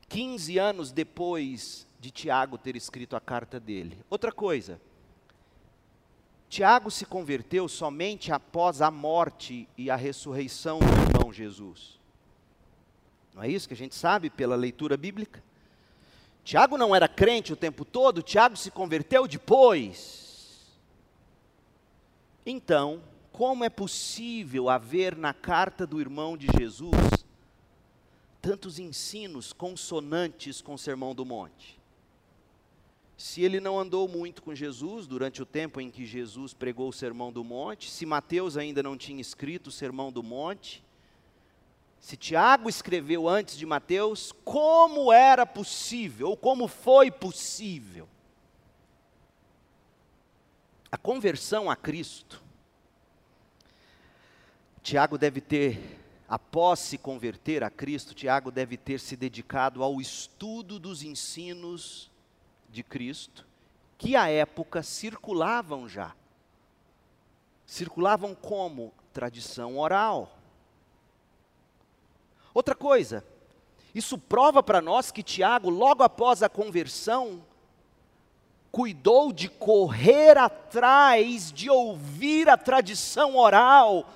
15 0.09 0.59
anos 0.59 0.92
depois 0.92 1.87
de 2.00 2.11
Tiago 2.11 2.57
ter 2.57 2.76
escrito 2.76 3.14
a 3.14 3.21
carta 3.21 3.61
dele. 3.61 3.99
Outra 4.09 4.33
coisa, 4.33 4.80
Tiago 6.49 6.90
se 6.90 7.07
converteu 7.07 7.69
somente 7.69 8.33
após 8.33 8.83
a 8.83 8.90
morte 8.90 9.69
e 9.76 9.90
a 9.90 9.97
ressurreição 9.97 10.78
do 10.78 10.87
irmão 10.87 11.33
Jesus. 11.33 12.00
Não 13.35 13.42
é 13.42 13.49
isso 13.49 13.69
que 13.69 13.75
a 13.75 13.76
gente 13.76 13.95
sabe 13.95 14.28
pela 14.28 14.57
leitura 14.57 14.97
bíblica? 14.97 15.42
Tiago 16.50 16.76
não 16.76 16.97
era 16.97 17.07
crente 17.07 17.52
o 17.52 17.57
tempo 17.57 17.85
todo, 17.85 18.25
Tiago 18.25 18.57
se 18.57 18.73
converteu 18.73 19.28
depois. 19.28 20.66
Então, 22.45 23.04
como 23.30 23.62
é 23.62 23.69
possível 23.69 24.69
haver 24.69 25.16
na 25.16 25.33
carta 25.33 25.87
do 25.87 26.00
irmão 26.00 26.37
de 26.37 26.49
Jesus 26.59 26.90
tantos 28.42 28.80
ensinos 28.80 29.52
consonantes 29.52 30.61
com 30.61 30.75
o 30.75 30.78
Sermão 30.78 31.14
do 31.14 31.25
Monte? 31.25 31.78
Se 33.16 33.42
ele 33.42 33.61
não 33.61 33.78
andou 33.78 34.09
muito 34.09 34.42
com 34.42 34.52
Jesus 34.52 35.07
durante 35.07 35.40
o 35.40 35.47
tempo 35.47 35.80
em 35.80 35.88
que 35.88 36.04
Jesus 36.04 36.52
pregou 36.52 36.88
o 36.88 36.92
Sermão 36.92 37.30
do 37.30 37.45
Monte, 37.45 37.88
se 37.88 38.04
Mateus 38.04 38.57
ainda 38.57 38.83
não 38.83 38.97
tinha 38.97 39.21
escrito 39.21 39.69
o 39.69 39.73
Sermão 39.73 40.11
do 40.11 40.21
Monte, 40.21 40.83
se 42.00 42.16
Tiago 42.16 42.69
escreveu 42.69 43.28
antes 43.28 43.57
de 43.59 43.66
Mateus, 43.66 44.33
como 44.42 45.12
era 45.12 45.45
possível, 45.45 46.30
ou 46.30 46.37
como 46.37 46.66
foi 46.66 47.11
possível, 47.11 48.09
a 50.91 50.97
conversão 50.97 51.71
a 51.71 51.76
Cristo. 51.76 52.43
Tiago 54.82 55.19
deve 55.19 55.43
ter, 55.43 56.00
após 56.26 56.80
se 56.80 56.97
converter 56.97 57.63
a 57.63 57.69
Cristo, 57.69 58.15
Tiago 58.15 58.50
deve 58.50 58.78
ter 58.78 58.99
se 58.99 59.15
dedicado 59.15 59.84
ao 59.84 60.00
estudo 60.00 60.78
dos 60.78 61.02
ensinos 61.02 62.10
de 62.71 62.82
Cristo, 62.82 63.47
que 63.99 64.17
à 64.17 64.26
época 64.28 64.82
circulavam 64.82 65.86
já. 65.86 66.17
Circulavam 67.67 68.34
como? 68.34 68.93
Tradição 69.13 69.78
oral 69.78 70.40
Outra 72.52 72.75
coisa, 72.75 73.25
isso 73.95 74.17
prova 74.19 74.63
para 74.63 74.80
nós 74.80 75.10
que 75.10 75.23
Tiago, 75.23 75.71
logo 75.71 76.02
após 76.02 76.43
a 76.43 76.49
conversão, 76.49 77.43
cuidou 78.71 79.32
de 79.32 79.49
correr 79.49 80.39
atrás, 80.39 81.52
de 81.52 81.69
ouvir 81.69 82.49
a 82.49 82.56
tradição 82.56 83.36
oral, 83.36 84.08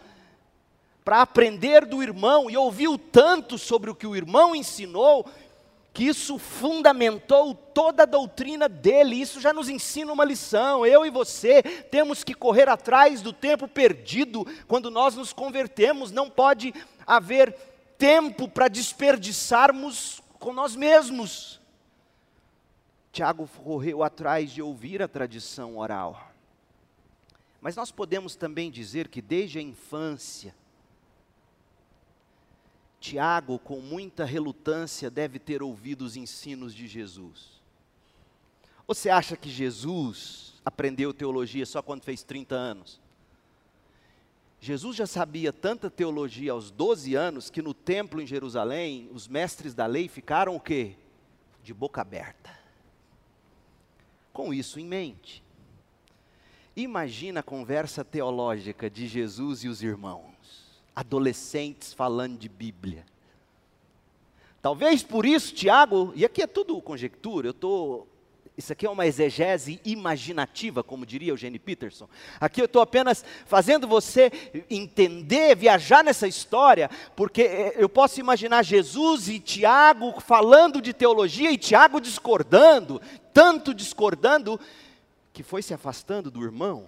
para 1.05 1.21
aprender 1.21 1.85
do 1.85 2.03
irmão, 2.03 2.49
e 2.49 2.57
ouviu 2.57 2.97
tanto 2.97 3.59
sobre 3.59 3.91
o 3.91 3.95
que 3.95 4.07
o 4.07 4.17
irmão 4.17 4.55
ensinou, 4.55 5.27
que 5.93 6.05
isso 6.05 6.39
fundamentou 6.39 7.55
toda 7.55 8.03
a 8.03 8.07
doutrina 8.07 8.69
dele. 8.69 9.21
Isso 9.21 9.41
já 9.41 9.53
nos 9.53 9.69
ensina 9.69 10.13
uma 10.13 10.25
lição. 10.25 10.85
Eu 10.85 11.07
e 11.07 11.11
você 11.11 11.63
temos 11.63 12.25
que 12.25 12.35
correr 12.35 12.69
atrás 12.69 13.23
do 13.23 13.33
tempo 13.33 13.69
perdido 13.69 14.45
quando 14.67 14.91
nós 14.91 15.15
nos 15.15 15.33
convertemos. 15.33 16.11
Não 16.11 16.29
pode 16.29 16.75
haver 17.07 17.55
tempo 18.05 18.47
para 18.47 18.69
desperdiçarmos 18.69 20.21
com 20.39 20.53
nós 20.53 20.77
mesmos. 20.77 21.59
Tiago 23.11 23.49
correu 23.65 24.03
atrás 24.03 24.51
de 24.51 24.61
ouvir 24.61 25.01
a 25.01 25.09
tradição 25.09 25.79
oral. 25.79 26.31
Mas 27.63 27.77
nós 27.77 27.91
podemos 27.91 28.37
também 28.37 28.71
dizer 28.71 29.09
que 29.09 29.23
desde 29.23 29.59
a 29.59 29.63
infância, 29.63 30.55
Tiago, 33.01 33.59
com 33.59 33.81
muita 33.81 34.27
relutância, 34.27 35.11
deve 35.11 35.39
ter 35.39 35.63
ouvido 35.63 36.03
os 36.03 36.15
ensinos 36.15 36.75
de 36.75 36.87
Jesus. 36.87 37.63
Você 38.87 39.09
acha 39.09 39.35
que 39.35 39.49
Jesus 39.49 40.61
aprendeu 40.63 41.15
teologia 41.15 41.65
só 41.65 41.81
quando 41.81 42.03
fez 42.03 42.23
30 42.23 42.55
anos? 42.55 43.01
Jesus 44.65 44.97
já 44.97 45.07
sabia 45.07 45.53
tanta 45.53 45.91
teologia 45.91 46.53
aos 46.53 46.71
12 46.71 47.15
anos 47.15 47.51
que 47.51 47.61
no 47.61 47.75
templo 47.75 48.19
em 48.19 48.27
Jerusalém, 48.27 49.11
os 49.13 49.29
mestres 49.29 49.75
da 49.75 49.85
lei 49.85 50.09
ficaram 50.09 50.57
o 50.57 50.61
quê? 50.61 50.97
De 51.63 51.75
boca 51.75 52.01
aberta. 52.01 52.51
Com 54.33 54.55
isso 54.55 54.81
em 54.81 54.87
mente, 54.87 55.45
imagina 56.75 57.41
a 57.41 57.43
conversa 57.43 58.03
teológica 58.03 58.89
de 58.89 59.07
Jesus 59.07 59.65
e 59.65 59.69
os 59.69 59.83
irmãos, 59.83 60.33
adolescentes 60.97 61.93
falando 61.93 62.39
de 62.39 62.49
Bíblia. 62.49 63.05
Talvez 64.63 65.03
por 65.03 65.27
isso, 65.27 65.55
Tiago, 65.55 66.11
e 66.17 66.25
aqui 66.25 66.41
é 66.41 66.47
tudo 66.47 66.81
conjectura, 66.81 67.49
eu 67.49 67.51
estou 67.51 68.09
isso 68.57 68.73
aqui 68.73 68.87
é 68.87 68.91
uma 68.91 69.05
exegese 69.05 69.81
imaginativa, 69.85 70.85
como 70.85 71.05
diria 71.05 71.33
Eugene 71.33 71.59
Peterson. 71.59 72.09
Aqui 72.41 72.61
eu 72.61 72.67
estou 72.67 72.81
apenas 72.81 73.25
fazendo 73.47 73.89
você 73.89 74.31
entender, 74.71 75.57
viajar 75.57 76.05
nessa 76.05 76.29
história, 76.29 76.89
porque 77.17 77.43
é, 77.43 77.75
eu 77.77 77.89
posso 77.89 78.21
imaginar 78.21 78.63
Jesus 78.63 79.29
e 79.29 79.41
Tiago 79.41 80.21
falando 80.21 80.81
de 80.81 80.93
teologia 80.93 81.51
e 81.51 81.59
Tiago 81.59 82.01
discordando, 82.01 83.03
tanto 83.33 83.75
discordando, 83.75 84.61
que 85.33 85.43
foi 85.43 85.61
se 85.61 85.75
afastando 85.75 86.31
do 86.31 86.45
irmão. 86.45 86.87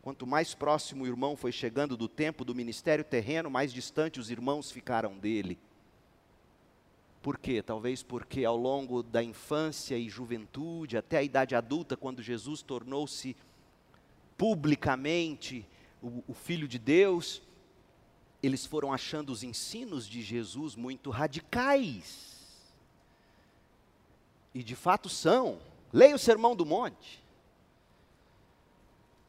Quanto 0.00 0.24
mais 0.28 0.54
próximo 0.54 1.02
o 1.02 1.06
irmão 1.08 1.36
foi 1.36 1.50
chegando 1.50 1.96
do 1.96 2.08
tempo 2.08 2.44
do 2.44 2.54
ministério 2.54 3.02
terreno, 3.02 3.50
mais 3.50 3.72
distante 3.72 4.20
os 4.20 4.30
irmãos 4.30 4.70
ficaram 4.70 5.18
dele. 5.18 5.58
Por 7.22 7.38
quê? 7.38 7.62
Talvez 7.62 8.02
porque 8.02 8.44
ao 8.44 8.56
longo 8.56 9.02
da 9.02 9.22
infância 9.22 9.96
e 9.98 10.08
juventude, 10.08 10.96
até 10.96 11.18
a 11.18 11.22
idade 11.22 11.54
adulta, 11.54 11.96
quando 11.96 12.22
Jesus 12.22 12.62
tornou-se 12.62 13.36
publicamente 14.36 15.66
o, 16.00 16.22
o, 16.28 16.34
Filho 16.34 16.68
de 16.68 16.78
Deus, 16.78 17.42
eles 18.40 18.64
foram 18.64 18.92
achando 18.92 19.30
os 19.30 19.42
ensinos 19.42 20.06
de 20.06 20.22
Jesus 20.22 20.76
muito 20.76 21.10
radicais. 21.10 22.38
E 24.54 24.62
de 24.62 24.76
fato 24.76 25.08
são. 25.08 25.58
Leia 25.92 26.14
o 26.14 26.18
Sermão 26.18 26.54
do 26.54 26.64
Monte. 26.64 27.22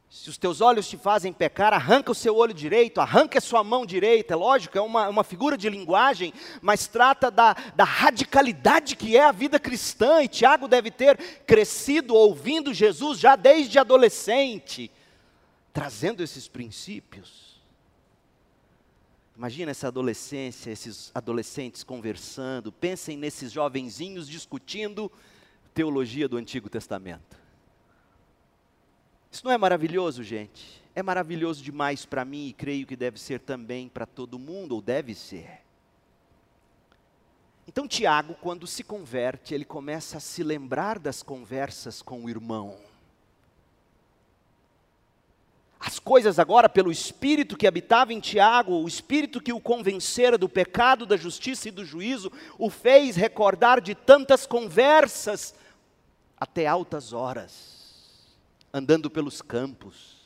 Se 0.10 0.28
os 0.28 0.40
teus 0.40 0.60
olhos 0.60 0.90
te 0.90 0.98
fazem 0.98 1.32
pecar, 1.32 1.72
arranca 1.72 2.12
o 2.12 2.16
seu 2.16 2.36
olho 2.36 2.54
direito, 2.54 3.00
arranca 3.00 3.38
a 3.38 3.42
sua 3.42 3.64
mão 3.64 3.86
direita. 3.86 4.34
É 4.34 4.36
lógico, 4.36 4.76
é 4.76 4.82
uma, 4.82 5.08
uma 5.08 5.24
figura 5.24 5.56
de 5.56 5.70
linguagem, 5.70 6.34
mas 6.62 6.88
trata 6.88 7.30
da, 7.30 7.54
da 7.76 7.84
radicalidade 7.84 8.96
que 8.96 9.16
é 9.16 9.24
a 9.24 9.32
vida 9.32 9.60
cristã. 9.60 10.24
E 10.24 10.28
Tiago 10.28 10.68
deve 10.68 10.90
ter 10.90 11.16
crescido 11.46 12.16
ouvindo 12.16 12.74
Jesus 12.74 13.20
já 13.20 13.36
desde 13.36 13.78
adolescente, 13.78 14.92
trazendo 15.72 16.24
esses 16.24 16.48
princípios. 16.48 17.62
Imagina 19.38 19.72
essa 19.72 19.88
adolescência, 19.90 20.72
esses 20.72 21.12
adolescentes 21.14 21.84
conversando. 21.84 22.72
Pensem 22.72 23.16
nesses 23.16 23.52
jovenzinhos 23.52 24.28
discutindo 24.28 25.10
teologia 25.74 26.28
do 26.28 26.36
Antigo 26.36 26.68
Testamento. 26.68 27.39
Isso 29.32 29.46
não 29.46 29.52
é 29.52 29.58
maravilhoso, 29.58 30.24
gente? 30.24 30.82
É 30.96 31.04
maravilhoso 31.04 31.64
demais 31.64 32.06
para 32.06 32.26
mim 32.26 32.48
e 32.48 32.54
creio 32.54 32.88
que 32.88 32.96
deve 32.96 33.20
ser 33.20 33.40
também 33.40 33.88
para 33.88 34.06
todo 34.06 34.40
mundo, 34.40 34.74
ou 34.74 34.82
deve 34.82 35.14
ser. 35.14 35.62
Então, 37.68 37.88
Tiago, 37.88 38.34
quando 38.42 38.66
se 38.66 38.84
converte, 38.84 39.54
ele 39.54 39.64
começa 39.64 40.18
a 40.18 40.20
se 40.20 40.42
lembrar 40.42 40.98
das 40.98 41.22
conversas 41.22 42.02
com 42.02 42.26
o 42.26 42.30
irmão. 42.30 42.76
As 45.80 46.00
coisas 46.00 46.40
agora, 46.40 46.68
pelo 46.68 46.92
Espírito 46.92 47.56
que 47.56 47.68
habitava 47.68 48.12
em 48.12 48.20
Tiago, 48.20 48.74
o 48.74 48.88
Espírito 48.88 49.40
que 49.40 49.54
o 49.54 49.62
convencera 49.62 50.38
do 50.38 50.50
pecado, 50.50 51.06
da 51.06 51.16
justiça 51.16 51.70
e 51.70 51.72
do 51.72 51.86
juízo, 51.86 52.32
o 52.58 52.70
fez 52.70 53.16
recordar 53.16 53.80
de 53.80 53.94
tantas 53.94 54.48
conversas 54.48 55.54
até 56.38 56.66
altas 56.66 57.14
horas 57.14 57.79
andando 58.74 59.10
pelos 59.10 59.42
campos. 59.42 60.20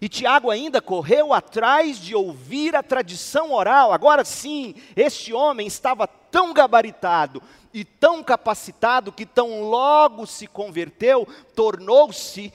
E 0.00 0.08
Tiago 0.08 0.50
ainda 0.50 0.82
correu 0.82 1.32
atrás 1.32 1.98
de 1.98 2.14
ouvir 2.14 2.74
a 2.76 2.82
tradição 2.82 3.52
oral. 3.52 3.92
Agora 3.92 4.24
sim, 4.24 4.74
este 4.96 5.32
homem 5.32 5.66
estava 5.66 6.06
tão 6.06 6.52
gabaritado 6.52 7.42
e 7.72 7.84
tão 7.84 8.22
capacitado 8.22 9.12
que, 9.12 9.24
tão 9.24 9.62
logo 9.62 10.26
se 10.26 10.46
converteu, 10.46 11.26
tornou-se 11.54 12.52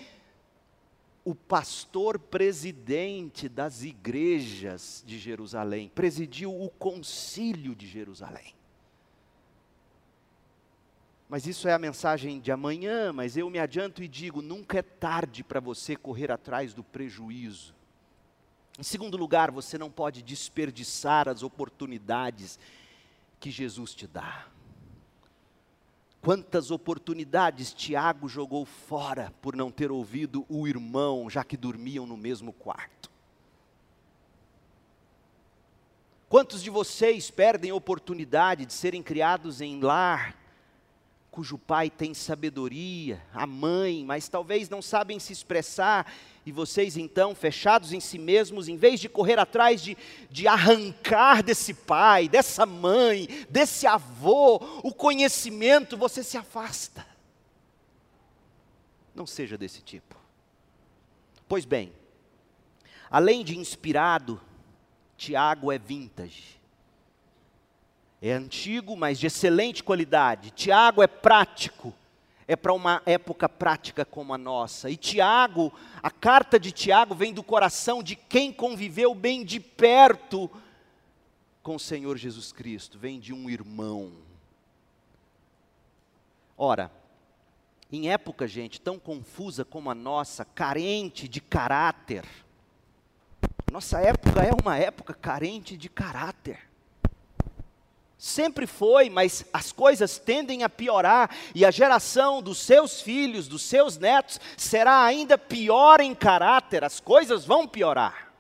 o 1.25 1.33
pastor 1.35 2.17
presidente 2.17 3.49
das 3.49 3.83
igrejas 3.83 5.03
de 5.05 5.19
Jerusalém, 5.19 5.91
presidiu 5.93 6.51
o 6.51 6.69
concílio 6.69 7.75
de 7.75 7.87
Jerusalém. 7.87 8.58
Mas 11.29 11.45
isso 11.45 11.67
é 11.67 11.73
a 11.73 11.79
mensagem 11.79 12.39
de 12.39 12.51
amanhã, 12.51 13.13
mas 13.13 13.37
eu 13.37 13.47
me 13.51 13.59
adianto 13.59 14.01
e 14.01 14.07
digo: 14.07 14.41
nunca 14.41 14.79
é 14.79 14.81
tarde 14.81 15.43
para 15.43 15.59
você 15.59 15.95
correr 15.95 16.31
atrás 16.31 16.73
do 16.73 16.83
prejuízo. 16.83 17.75
Em 18.79 18.83
segundo 18.83 19.15
lugar, 19.15 19.51
você 19.51 19.77
não 19.77 19.91
pode 19.91 20.23
desperdiçar 20.23 21.29
as 21.29 21.43
oportunidades 21.43 22.57
que 23.39 23.51
Jesus 23.51 23.93
te 23.93 24.07
dá. 24.07 24.47
Quantas 26.19 26.71
oportunidades 26.71 27.73
Tiago 27.73 28.27
jogou 28.27 28.65
fora 28.65 29.31
por 29.39 29.55
não 29.55 29.69
ter 29.69 29.91
ouvido 29.91 30.45
o 30.49 30.67
irmão, 30.67 31.29
já 31.29 31.43
que 31.43 31.55
dormiam 31.55 32.07
no 32.07 32.17
mesmo 32.17 32.51
quarto? 32.51 33.11
Quantos 36.27 36.63
de 36.63 36.69
vocês 36.69 37.29
perdem 37.29 37.71
a 37.71 37.75
oportunidade 37.75 38.65
de 38.65 38.73
serem 38.73 39.03
criados 39.03 39.61
em 39.61 39.79
lar 39.79 40.38
cujo 41.31 41.57
pai 41.57 41.89
tem 41.89 42.13
sabedoria, 42.13 43.21
a 43.33 43.45
mãe, 43.45 44.03
mas 44.03 44.27
talvez 44.27 44.67
não 44.67 44.81
sabem 44.81 45.19
se 45.19 45.31
expressar, 45.31 46.11
e 46.45 46.51
vocês 46.51 46.97
então, 46.97 47.35
fechados 47.35 47.93
em 47.93 47.99
si 47.99 48.17
mesmos, 48.17 48.67
em 48.67 48.75
vez 48.75 48.99
de 48.99 49.07
correr 49.07 49.37
atrás 49.37 49.81
de, 49.81 49.95
de 50.29 50.47
arrancar 50.47 51.43
desse 51.43 51.73
pai, 51.73 52.27
dessa 52.27 52.65
mãe, 52.65 53.27
desse 53.49 53.85
avô, 53.85 54.55
o 54.83 54.93
conhecimento, 54.93 55.95
você 55.95 56.23
se 56.23 56.37
afasta. 56.37 57.05
Não 59.13 59.27
seja 59.27 59.57
desse 59.57 59.81
tipo. 59.81 60.15
Pois 61.47 61.65
bem, 61.65 61.93
além 63.11 63.43
de 63.43 63.57
inspirado, 63.57 64.41
Tiago 65.17 65.71
é 65.71 65.77
vintage. 65.77 66.58
É 68.21 68.31
antigo, 68.31 68.95
mas 68.95 69.19
de 69.19 69.27
excelente 69.27 69.83
qualidade. 69.83 70.51
Tiago 70.51 71.01
é 71.01 71.07
prático, 71.07 71.93
é 72.47 72.55
para 72.55 72.73
uma 72.73 73.01
época 73.05 73.47
prática 73.47 74.03
como 74.03 74.33
a 74.33 74.37
nossa. 74.37 74.89
E 74.89 74.97
Tiago, 74.97 75.73
a 76.03 76.11
carta 76.11 76.59
de 76.59 76.71
Tiago 76.71 77.15
vem 77.15 77.33
do 77.33 77.43
coração 77.43 78.03
de 78.03 78.15
quem 78.15 78.51
conviveu 78.51 79.15
bem 79.15 79.45
de 79.45 79.59
perto 79.59 80.49
com 81.63 81.75
o 81.75 81.79
Senhor 81.79 82.17
Jesus 82.17 82.51
Cristo, 82.51 82.97
vem 82.97 83.19
de 83.19 83.33
um 83.33 83.49
irmão. 83.49 84.11
Ora, 86.57 86.91
em 87.91 88.09
época, 88.09 88.47
gente, 88.47 88.81
tão 88.81 88.99
confusa 88.99 89.63
como 89.63 89.89
a 89.89 89.95
nossa, 89.95 90.43
carente 90.43 91.27
de 91.27 91.39
caráter, 91.39 92.25
nossa 93.71 93.99
época 93.99 94.41
é 94.41 94.51
uma 94.51 94.77
época 94.77 95.13
carente 95.13 95.77
de 95.77 95.89
caráter. 95.89 96.68
Sempre 98.19 98.67
foi, 98.67 99.09
mas 99.09 99.45
as 99.53 99.71
coisas 99.71 100.19
tendem 100.19 100.61
a 100.61 100.69
piorar 100.69 101.33
e 101.55 101.63
a 101.63 101.71
geração 101.71 102.41
dos 102.41 102.57
seus 102.57 102.99
filhos, 102.99 103.47
dos 103.47 103.61
seus 103.61 103.97
netos, 103.97 104.41
será 104.57 105.05
ainda 105.05 105.37
pior 105.37 106.01
em 106.01 106.13
caráter, 106.13 106.83
as 106.83 106.99
coisas 106.99 107.45
vão 107.45 107.65
piorar. 107.65 108.33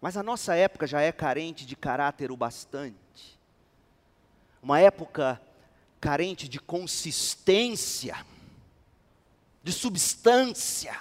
Mas 0.00 0.16
a 0.16 0.22
nossa 0.22 0.54
época 0.54 0.86
já 0.86 1.00
é 1.00 1.10
carente 1.10 1.66
de 1.66 1.74
caráter 1.74 2.30
o 2.30 2.36
bastante. 2.36 2.96
Uma 4.62 4.78
época 4.78 5.42
carente 6.00 6.48
de 6.48 6.60
consistência, 6.60 8.24
de 9.60 9.72
substância. 9.72 10.96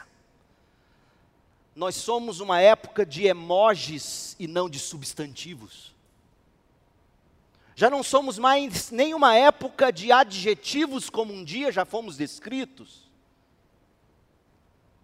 Nós 1.75 1.95
somos 1.95 2.39
uma 2.39 2.59
época 2.59 3.05
de 3.05 3.27
emojis 3.27 4.35
e 4.39 4.47
não 4.47 4.67
de 4.67 4.79
substantivos. 4.79 5.94
Já 7.75 7.89
não 7.89 8.01
somos 8.01 8.39
mais 8.39 8.89
nem 8.89 9.13
uma 9.13 9.35
época 9.35 9.91
de 9.91 10.09
adjetivos 10.09 11.09
como 11.09 11.33
um 11.33 11.43
dia 11.43 11.73
já 11.73 11.83
fomos 11.83 12.15
descritos. 12.15 13.11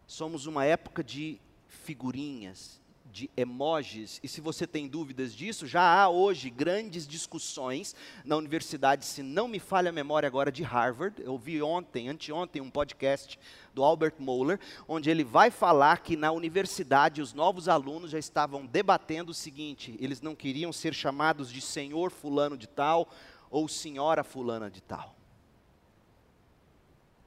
Somos 0.07 0.45
uma 0.45 0.63
época 0.63 1.03
de 1.03 1.37
figurinhas, 1.67 2.79
de 3.11 3.29
emojis. 3.35 4.21
E 4.23 4.27
se 4.27 4.39
você 4.39 4.65
tem 4.65 4.87
dúvidas 4.87 5.35
disso, 5.35 5.67
já 5.67 5.81
há 5.81 6.07
hoje 6.07 6.49
grandes 6.49 7.05
discussões 7.05 7.93
na 8.23 8.37
universidade, 8.37 9.05
se 9.05 9.21
não 9.21 9.49
me 9.49 9.59
falha 9.59 9.89
a 9.89 9.93
memória 9.93 10.27
agora, 10.27 10.49
de 10.49 10.63
Harvard. 10.63 11.21
Eu 11.21 11.37
vi 11.37 11.61
ontem, 11.61 12.07
anteontem, 12.07 12.61
um 12.61 12.69
podcast 12.69 13.37
do 13.73 13.83
Albert 13.83 14.15
Moeller, 14.19 14.59
onde 14.87 15.09
ele 15.09 15.23
vai 15.23 15.49
falar 15.49 15.99
que 15.99 16.15
na 16.15 16.31
universidade 16.31 17.21
os 17.21 17.33
novos 17.33 17.67
alunos 17.67 18.11
já 18.11 18.19
estavam 18.19 18.65
debatendo 18.65 19.31
o 19.31 19.35
seguinte: 19.35 19.95
eles 19.99 20.21
não 20.21 20.35
queriam 20.35 20.71
ser 20.71 20.93
chamados 20.93 21.51
de 21.51 21.61
senhor 21.61 22.11
fulano 22.11 22.57
de 22.57 22.67
tal 22.67 23.09
ou 23.49 23.67
senhora 23.67 24.23
fulana 24.23 24.69
de 24.69 24.81
tal. 24.81 25.15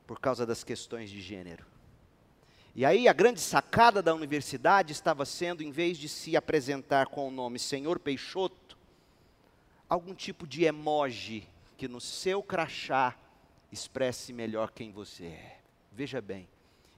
Por 0.06 0.20
causa 0.20 0.44
das 0.44 0.62
questões 0.62 1.10
de 1.10 1.20
gênero. 1.20 1.64
E 2.74 2.84
aí 2.84 3.06
a 3.06 3.12
grande 3.12 3.40
sacada 3.40 4.02
da 4.02 4.12
universidade 4.12 4.92
estava 4.92 5.24
sendo, 5.24 5.62
em 5.62 5.70
vez 5.70 5.96
de 5.96 6.08
se 6.08 6.36
apresentar 6.36 7.06
com 7.06 7.28
o 7.28 7.30
nome 7.30 7.58
Senhor 7.58 8.00
Peixoto, 8.00 8.76
algum 9.88 10.12
tipo 10.12 10.46
de 10.46 10.64
emoji 10.64 11.46
que 11.76 11.86
no 11.86 12.00
seu 12.00 12.42
crachá 12.42 13.16
expresse 13.70 14.32
melhor 14.32 14.72
quem 14.72 14.90
você 14.90 15.26
é. 15.26 15.63
Veja 15.94 16.20
bem. 16.20 16.48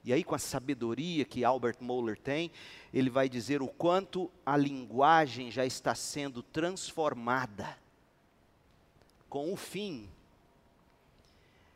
E 0.03 0.13
aí, 0.13 0.25
com 0.25 0.35
a 0.35 0.39
sabedoria 0.39 1.25
que 1.25 1.45
Albert 1.45 1.79
Moeller 1.81 2.17
tem, 2.17 2.51
ele 2.95 3.11
vai 3.11 3.29
dizer 3.29 3.61
o 3.61 3.69
quanto 3.69 4.31
a 4.45 4.57
linguagem 4.57 5.51
já 5.51 5.67
está 5.67 5.95
sendo 5.95 6.43
transformada 6.43 7.77
com 9.29 9.53
o 9.53 9.57
fim 9.57 10.09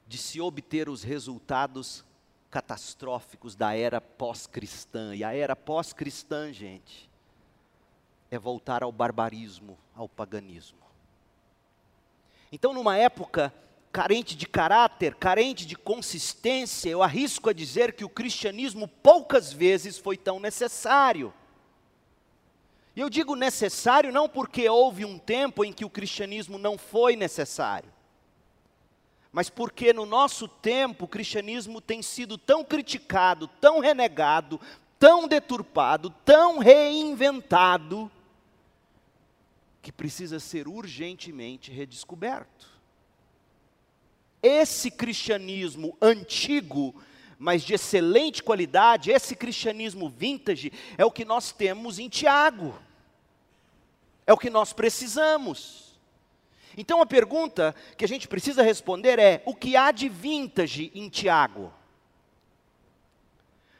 de 0.06 0.16
se 0.16 0.40
obter 0.40 0.88
os 0.88 1.02
resultados 1.02 2.04
catastróficos 2.50 3.54
da 3.54 3.76
era 3.76 4.00
pós-cristã. 4.00 5.14
E 5.14 5.22
a 5.22 5.34
era 5.34 5.54
pós-cristã, 5.54 6.52
gente, 6.52 7.10
é 8.30 8.38
voltar 8.38 8.82
ao 8.82 8.92
barbarismo, 8.92 9.76
ao 9.94 10.08
paganismo. 10.08 10.78
Então, 12.52 12.72
numa 12.72 12.96
época 12.96 13.52
carente 13.92 14.36
de 14.36 14.46
caráter, 14.46 15.14
carente 15.14 15.66
de 15.66 15.76
consistência, 15.76 16.90
eu 16.90 17.02
arrisco 17.02 17.50
a 17.50 17.52
dizer 17.52 17.92
que 17.92 18.04
o 18.04 18.08
cristianismo 18.08 18.86
poucas 18.86 19.52
vezes 19.52 19.98
foi 19.98 20.16
tão 20.16 20.38
necessário. 20.38 21.32
E 22.94 23.00
eu 23.00 23.10
digo 23.10 23.34
necessário 23.34 24.12
não 24.12 24.28
porque 24.28 24.68
houve 24.68 25.04
um 25.04 25.18
tempo 25.18 25.64
em 25.64 25.72
que 25.72 25.84
o 25.84 25.90
cristianismo 25.90 26.58
não 26.58 26.78
foi 26.78 27.16
necessário, 27.16 27.92
mas 29.32 29.48
porque 29.48 29.92
no 29.92 30.06
nosso 30.06 30.46
tempo 30.46 31.04
o 31.04 31.08
cristianismo 31.08 31.80
tem 31.80 32.02
sido 32.02 32.36
tão 32.36 32.64
criticado, 32.64 33.48
tão 33.60 33.80
renegado, 33.80 34.60
tão 34.98 35.26
deturpado, 35.26 36.10
tão 36.24 36.58
reinventado, 36.58 38.10
que 39.82 39.90
precisa 39.90 40.38
ser 40.38 40.68
urgentemente 40.68 41.72
redescoberto. 41.72 42.69
Esse 44.42 44.90
cristianismo 44.90 45.96
antigo, 46.00 46.94
mas 47.38 47.62
de 47.62 47.74
excelente 47.74 48.42
qualidade, 48.42 49.10
esse 49.10 49.36
cristianismo 49.36 50.08
vintage, 50.08 50.72
é 50.96 51.04
o 51.04 51.10
que 51.10 51.24
nós 51.24 51.52
temos 51.52 51.98
em 51.98 52.08
Tiago, 52.08 52.74
é 54.26 54.32
o 54.32 54.38
que 54.38 54.50
nós 54.50 54.72
precisamos. 54.72 55.98
Então 56.76 57.02
a 57.02 57.06
pergunta 57.06 57.74
que 57.96 58.04
a 58.04 58.08
gente 58.08 58.28
precisa 58.28 58.62
responder 58.62 59.18
é: 59.18 59.42
o 59.44 59.54
que 59.54 59.76
há 59.76 59.90
de 59.90 60.08
vintage 60.08 60.90
em 60.94 61.08
Tiago? 61.08 61.72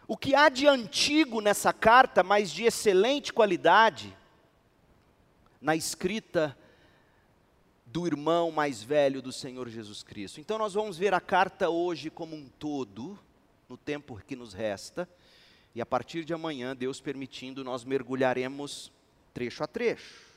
O 0.07 0.17
que 0.17 0.35
há 0.35 0.49
de 0.49 0.67
antigo 0.67 1.41
nessa 1.41 1.73
carta, 1.73 2.23
mas 2.25 2.51
de 2.51 2.65
excelente 2.65 3.33
qualidade, 3.33 4.17
na 5.61 5.77
escrita 5.77 6.57
do 7.93 8.07
irmão 8.07 8.51
mais 8.51 8.83
velho 8.83 9.21
do 9.21 9.33
Senhor 9.33 9.69
Jesus 9.69 10.03
Cristo? 10.03 10.41
Então 10.41 10.59
nós 10.59 10.75
vamos 10.75 10.97
ver 10.97 11.13
a 11.13 11.21
carta 11.21 11.69
hoje 11.69 12.11
como 12.11 12.37
um 12.37 12.49
todo, 12.59 13.19
no 13.69 13.77
tempo 13.77 14.21
que 14.27 14.37
nos 14.37 14.53
resta, 14.53 15.09
e 15.75 15.81
a 15.81 15.87
partir 15.87 16.25
de 16.25 16.35
amanhã, 16.35 16.75
Deus 16.75 17.01
permitindo, 17.01 17.63
nós 17.63 17.85
mergulharemos 17.85 18.93
trecho 19.33 19.63
a 19.63 19.67
trecho. 19.67 20.31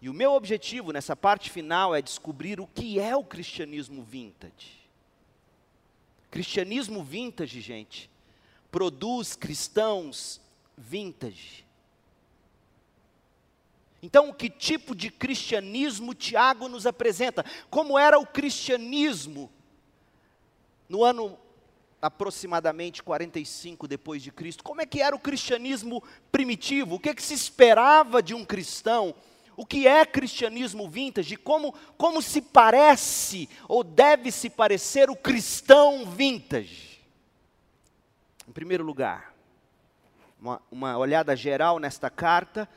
E 0.00 0.08
o 0.08 0.14
meu 0.14 0.32
objetivo 0.32 0.92
nessa 0.92 1.16
parte 1.16 1.50
final 1.50 1.94
é 1.94 2.02
descobrir 2.02 2.60
o 2.60 2.66
que 2.66 2.98
é 2.98 3.16
o 3.16 3.24
cristianismo 3.24 4.02
vintage. 4.02 4.84
Cristianismo 6.30 7.02
vintage, 7.02 7.60
gente, 7.60 8.10
produz 8.70 9.36
cristãos 9.36 10.40
vintage. 10.76 11.64
Então, 14.04 14.30
que 14.34 14.50
tipo 14.50 14.94
de 14.94 15.10
cristianismo 15.10 16.12
Tiago 16.12 16.68
nos 16.68 16.86
apresenta? 16.86 17.42
Como 17.70 17.98
era 17.98 18.18
o 18.18 18.26
cristianismo 18.26 19.50
no 20.86 21.02
ano 21.02 21.38
aproximadamente 22.02 23.02
45 23.02 23.88
depois 23.88 24.22
de 24.22 24.30
Cristo? 24.30 24.62
Como 24.62 24.82
é 24.82 24.84
que 24.84 25.00
era 25.00 25.16
o 25.16 25.18
cristianismo 25.18 26.04
primitivo? 26.30 26.96
O 26.96 27.00
que, 27.00 27.08
é 27.08 27.14
que 27.14 27.22
se 27.22 27.32
esperava 27.32 28.22
de 28.22 28.34
um 28.34 28.44
cristão? 28.44 29.14
o 29.56 29.64
que 29.64 29.86
é 29.86 30.04
cristianismo 30.04 30.88
vintage, 30.88 31.36
como, 31.36 31.72
como 31.96 32.20
se 32.20 32.42
parece 32.42 33.48
ou 33.68 33.84
deve 33.84 34.32
se 34.32 34.50
parecer 34.50 35.08
o 35.08 35.14
cristão 35.14 36.04
vintage. 36.04 37.00
Em 38.48 38.50
primeiro 38.50 38.82
lugar, 38.82 39.32
uma, 40.40 40.60
uma 40.72 40.98
olhada 40.98 41.36
geral 41.36 41.78
nesta 41.78 42.10
carta 42.10 42.68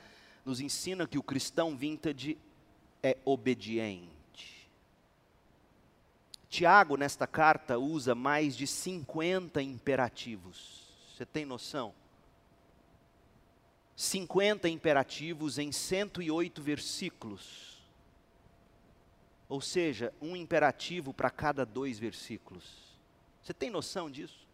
nos 0.47 0.62
ensina 0.62 1.05
que 1.05 1.17
o 1.17 1.23
cristão 1.23 1.75
vintage 1.75 2.38
é 3.03 3.17
obediente. 3.25 4.69
Tiago, 6.47 6.95
nesta 6.95 7.27
carta, 7.27 7.77
usa 7.77 8.15
mais 8.15 8.55
de 8.55 8.65
50 8.65 9.62
imperativos. 9.62 10.88
Você 11.13 11.25
tem 11.25 11.45
noção? 11.45 11.93
50 13.93 14.69
imperativos 14.69 15.57
em 15.57 15.69
108 15.69 16.62
versículos. 16.62 17.77
Ou 19.49 19.60
seja, 19.60 20.13
um 20.21 20.33
imperativo 20.33 21.13
para 21.13 21.29
cada 21.29 21.65
dois 21.65 21.99
versículos. 21.99 22.63
Você 23.43 23.53
tem 23.53 23.69
noção 23.69 24.10
disso? 24.10 24.47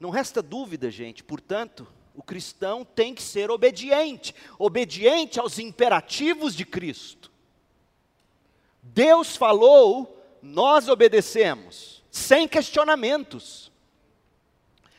Não 0.00 0.10
resta 0.10 0.42
dúvida, 0.42 0.90
gente, 0.90 1.22
portanto, 1.22 1.86
o 2.20 2.22
cristão 2.22 2.84
tem 2.84 3.14
que 3.14 3.22
ser 3.22 3.50
obediente 3.50 4.34
obediente 4.58 5.40
aos 5.40 5.58
imperativos 5.58 6.54
de 6.54 6.66
Cristo. 6.66 7.32
Deus 8.82 9.36
falou, 9.36 10.22
nós 10.42 10.86
obedecemos, 10.86 12.04
sem 12.10 12.46
questionamentos 12.46 13.70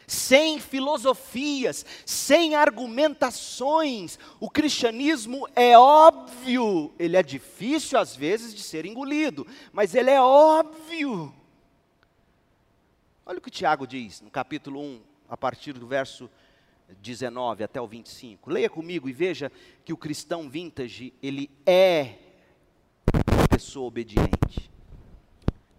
sem 0.07 0.59
filosofias, 0.59 1.85
sem 2.05 2.53
argumentações. 2.53 4.19
O 4.41 4.49
cristianismo 4.49 5.47
é 5.55 5.77
óbvio, 5.77 6.93
ele 6.99 7.15
é 7.15 7.23
difícil 7.23 7.97
às 7.97 8.13
vezes 8.13 8.53
de 8.53 8.61
ser 8.61 8.85
engolido, 8.85 9.47
mas 9.71 9.95
ele 9.95 10.09
é 10.09 10.21
óbvio. 10.21 11.33
Olha 13.25 13.37
o 13.37 13.41
que 13.41 13.49
Tiago 13.49 13.87
diz 13.87 14.19
no 14.19 14.29
capítulo 14.29 14.81
1, 14.81 15.01
a 15.29 15.37
partir 15.37 15.71
do 15.71 15.87
verso 15.87 16.29
19 17.01 17.63
até 17.63 17.79
o 17.79 17.87
25. 17.87 18.49
Leia 18.49 18.69
comigo 18.69 19.07
e 19.07 19.13
veja 19.13 19.51
que 19.85 19.93
o 19.93 19.97
cristão 19.97 20.49
vintage, 20.49 21.13
ele 21.21 21.49
é 21.65 22.15
uma 23.31 23.47
pessoa 23.47 23.87
obediente 23.87 24.71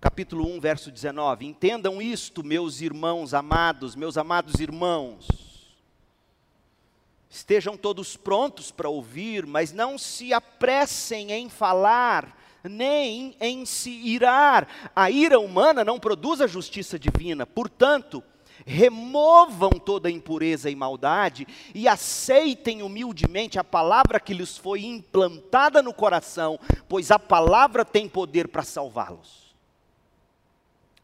capítulo 0.03 0.46
1, 0.57 0.61
verso 0.61 0.90
19. 0.90 1.46
Entendam 1.46 2.03
isto, 2.03 2.44
meus 2.44 2.81
irmãos 2.83 3.33
amados, 3.33 3.94
meus 3.94 4.18
amados 4.18 4.61
irmãos. 4.61 5.27
Estejam 7.31 7.79
todos 7.79 8.14
prontos 8.14 8.70
para 8.70 8.90
ouvir, 8.90 9.46
mas 9.46 9.72
não 9.72 9.96
se 9.96 10.35
apressem 10.35 11.33
em 11.33 11.48
falar, 11.48 12.37
nem 12.62 13.35
em 13.40 13.64
se 13.64 13.90
irar. 13.90 14.68
A 14.94 15.11
ira 15.11 15.40
humana 15.40 15.83
não 15.83 15.98
produz 15.98 16.42
a 16.42 16.46
justiça 16.46 16.98
divina. 16.98 17.46
Portanto, 17.46 18.22
removam 18.66 19.70
toda 19.70 20.11
impureza 20.11 20.70
e 20.70 20.77
maldade 20.77 21.46
e 21.75 21.88
aceitem 21.88 22.83
humildemente 22.83 23.59
a 23.59 23.64
palavra 23.64 24.20
que 24.20 24.35
lhes 24.35 24.57
foi 24.57 24.85
implantada 24.85 25.83
no 25.83 25.92
coração, 25.92 26.59
pois 26.88 27.11
a 27.11 27.18
palavra 27.18 27.85
tem 27.85 28.09
poder 28.09 28.48
para 28.48 28.62
salvá-los. 28.62 29.42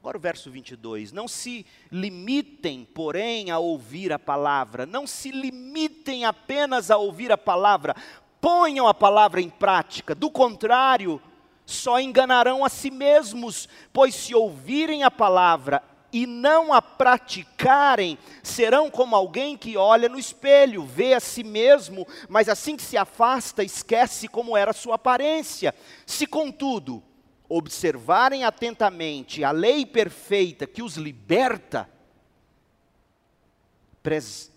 Agora 0.00 0.16
o 0.16 0.20
verso 0.20 0.50
22. 0.50 1.12
Não 1.12 1.26
se 1.26 1.66
limitem, 1.90 2.86
porém, 2.94 3.50
a 3.50 3.58
ouvir 3.58 4.12
a 4.12 4.18
palavra. 4.18 4.86
Não 4.86 5.06
se 5.06 5.30
limitem 5.30 6.24
apenas 6.24 6.90
a 6.90 6.96
ouvir 6.96 7.32
a 7.32 7.36
palavra. 7.36 7.96
Ponham 8.40 8.86
a 8.86 8.94
palavra 8.94 9.40
em 9.40 9.50
prática. 9.50 10.14
Do 10.14 10.30
contrário, 10.30 11.20
só 11.66 12.00
enganarão 12.00 12.64
a 12.64 12.68
si 12.68 12.90
mesmos, 12.90 13.68
pois 13.92 14.14
se 14.14 14.34
ouvirem 14.34 15.02
a 15.02 15.10
palavra 15.10 15.82
e 16.12 16.26
não 16.26 16.72
a 16.72 16.80
praticarem, 16.80 18.18
serão 18.42 18.90
como 18.90 19.14
alguém 19.14 19.56
que 19.56 19.76
olha 19.76 20.08
no 20.08 20.18
espelho, 20.18 20.84
vê 20.84 21.14
a 21.14 21.20
si 21.20 21.44
mesmo, 21.44 22.06
mas 22.28 22.48
assim 22.48 22.76
que 22.76 22.82
se 22.82 22.96
afasta, 22.96 23.62
esquece 23.62 24.26
como 24.28 24.56
era 24.56 24.72
sua 24.72 24.94
aparência. 24.94 25.74
Se, 26.06 26.26
contudo, 26.26 27.02
observarem 27.48 28.44
atentamente 28.44 29.44
a 29.44 29.50
lei 29.50 29.84
perfeita 29.84 30.66
que 30.66 30.82
os 30.82 30.96
liberta, 30.96 31.88
pres 34.02 34.50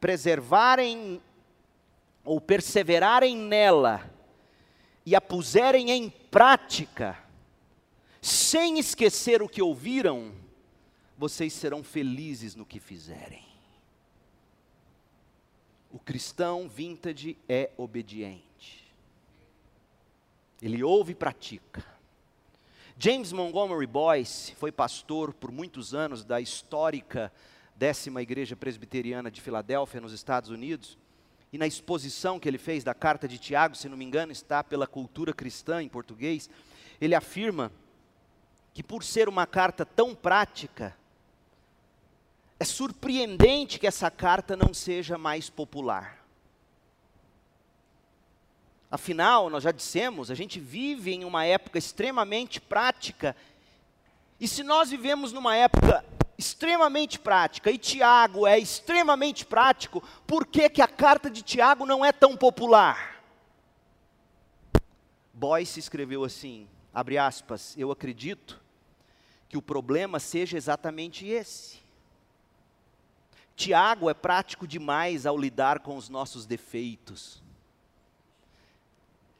preservarem 0.00 1.20
ou 2.24 2.40
perseverarem 2.40 3.36
nela 3.36 4.08
e 5.04 5.16
a 5.16 5.20
puserem 5.20 5.90
em 5.90 6.08
prática, 6.08 7.18
sem 8.20 8.78
esquecer 8.78 9.42
o 9.42 9.48
que 9.48 9.62
ouviram, 9.62 10.32
vocês 11.18 11.52
serão 11.52 11.82
felizes 11.82 12.54
no 12.54 12.64
que 12.64 12.78
fizerem. 12.78 13.44
O 15.90 15.98
cristão 15.98 16.68
vintage 16.68 17.36
é 17.48 17.70
obediente. 17.76 18.94
Ele 20.62 20.82
ouve 20.84 21.12
e 21.12 21.14
pratica. 21.16 21.84
James 22.96 23.32
Montgomery 23.32 23.86
Boyce 23.86 24.54
foi 24.54 24.70
pastor 24.70 25.34
por 25.34 25.50
muitos 25.50 25.92
anos 25.92 26.24
da 26.24 26.40
histórica 26.40 27.32
décima 27.74 28.22
igreja 28.22 28.54
presbiteriana 28.56 29.30
de 29.30 29.40
Filadélfia, 29.40 30.00
nos 30.00 30.12
Estados 30.12 30.50
Unidos. 30.50 30.98
E 31.52 31.58
na 31.58 31.66
exposição 31.66 32.38
que 32.38 32.48
ele 32.48 32.58
fez 32.58 32.84
da 32.84 32.94
carta 32.94 33.26
de 33.26 33.38
Tiago, 33.38 33.76
se 33.76 33.88
não 33.88 33.96
me 33.96 34.04
engano, 34.04 34.30
está 34.30 34.62
pela 34.62 34.86
cultura 34.86 35.32
cristã 35.32 35.82
em 35.82 35.88
português, 35.88 36.50
ele 37.00 37.14
afirma 37.14 37.72
que 38.74 38.82
por 38.82 39.02
ser 39.02 39.28
uma 39.28 39.46
carta 39.46 39.84
tão 39.86 40.14
prática, 40.14 40.94
é 42.60 42.64
surpreendente 42.64 43.78
que 43.78 43.86
essa 43.86 44.10
carta 44.10 44.56
não 44.56 44.74
seja 44.74 45.16
mais 45.16 45.48
popular. 45.48 46.18
Afinal, 48.90 49.50
nós 49.50 49.62
já 49.62 49.70
dissemos, 49.70 50.30
a 50.30 50.34
gente 50.34 50.58
vive 50.58 51.12
em 51.12 51.24
uma 51.24 51.44
época 51.44 51.78
extremamente 51.78 52.60
prática. 52.60 53.36
E 54.40 54.48
se 54.48 54.62
nós 54.62 54.90
vivemos 54.90 55.32
numa 55.32 55.54
época 55.54 56.04
extremamente 56.38 57.18
prática, 57.18 57.70
e 57.70 57.76
Tiago 57.76 58.46
é 58.46 58.58
extremamente 58.58 59.44
prático, 59.44 60.02
por 60.26 60.46
que, 60.46 60.70
que 60.70 60.80
a 60.80 60.88
carta 60.88 61.28
de 61.28 61.42
Tiago 61.42 61.84
não 61.84 62.04
é 62.04 62.12
tão 62.12 62.36
popular? 62.36 63.22
Boyce 65.34 65.78
escreveu 65.78 66.24
assim: 66.24 66.66
abre 66.92 67.18
aspas, 67.18 67.76
eu 67.76 67.92
acredito 67.92 68.60
que 69.48 69.58
o 69.58 69.62
problema 69.62 70.18
seja 70.18 70.56
exatamente 70.56 71.26
esse. 71.26 71.87
Tiago 73.58 74.08
é 74.08 74.14
prático 74.14 74.68
demais 74.68 75.26
ao 75.26 75.36
lidar 75.36 75.80
com 75.80 75.96
os 75.96 76.08
nossos 76.08 76.46
defeitos. 76.46 77.42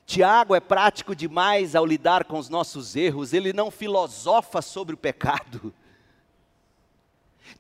Tiago 0.05 0.57
é 0.57 0.61
prático 0.61 1.15
demais 1.15 1.77
ao 1.77 1.87
lidar 1.87 2.25
com 2.25 2.37
os 2.37 2.49
nossos 2.49 2.97
erros, 2.97 3.33
ele 3.33 3.53
não 3.53 3.71
filosofa 3.71 4.61
sobre 4.61 4.93
o 4.97 4.99
pecado. 4.99 5.73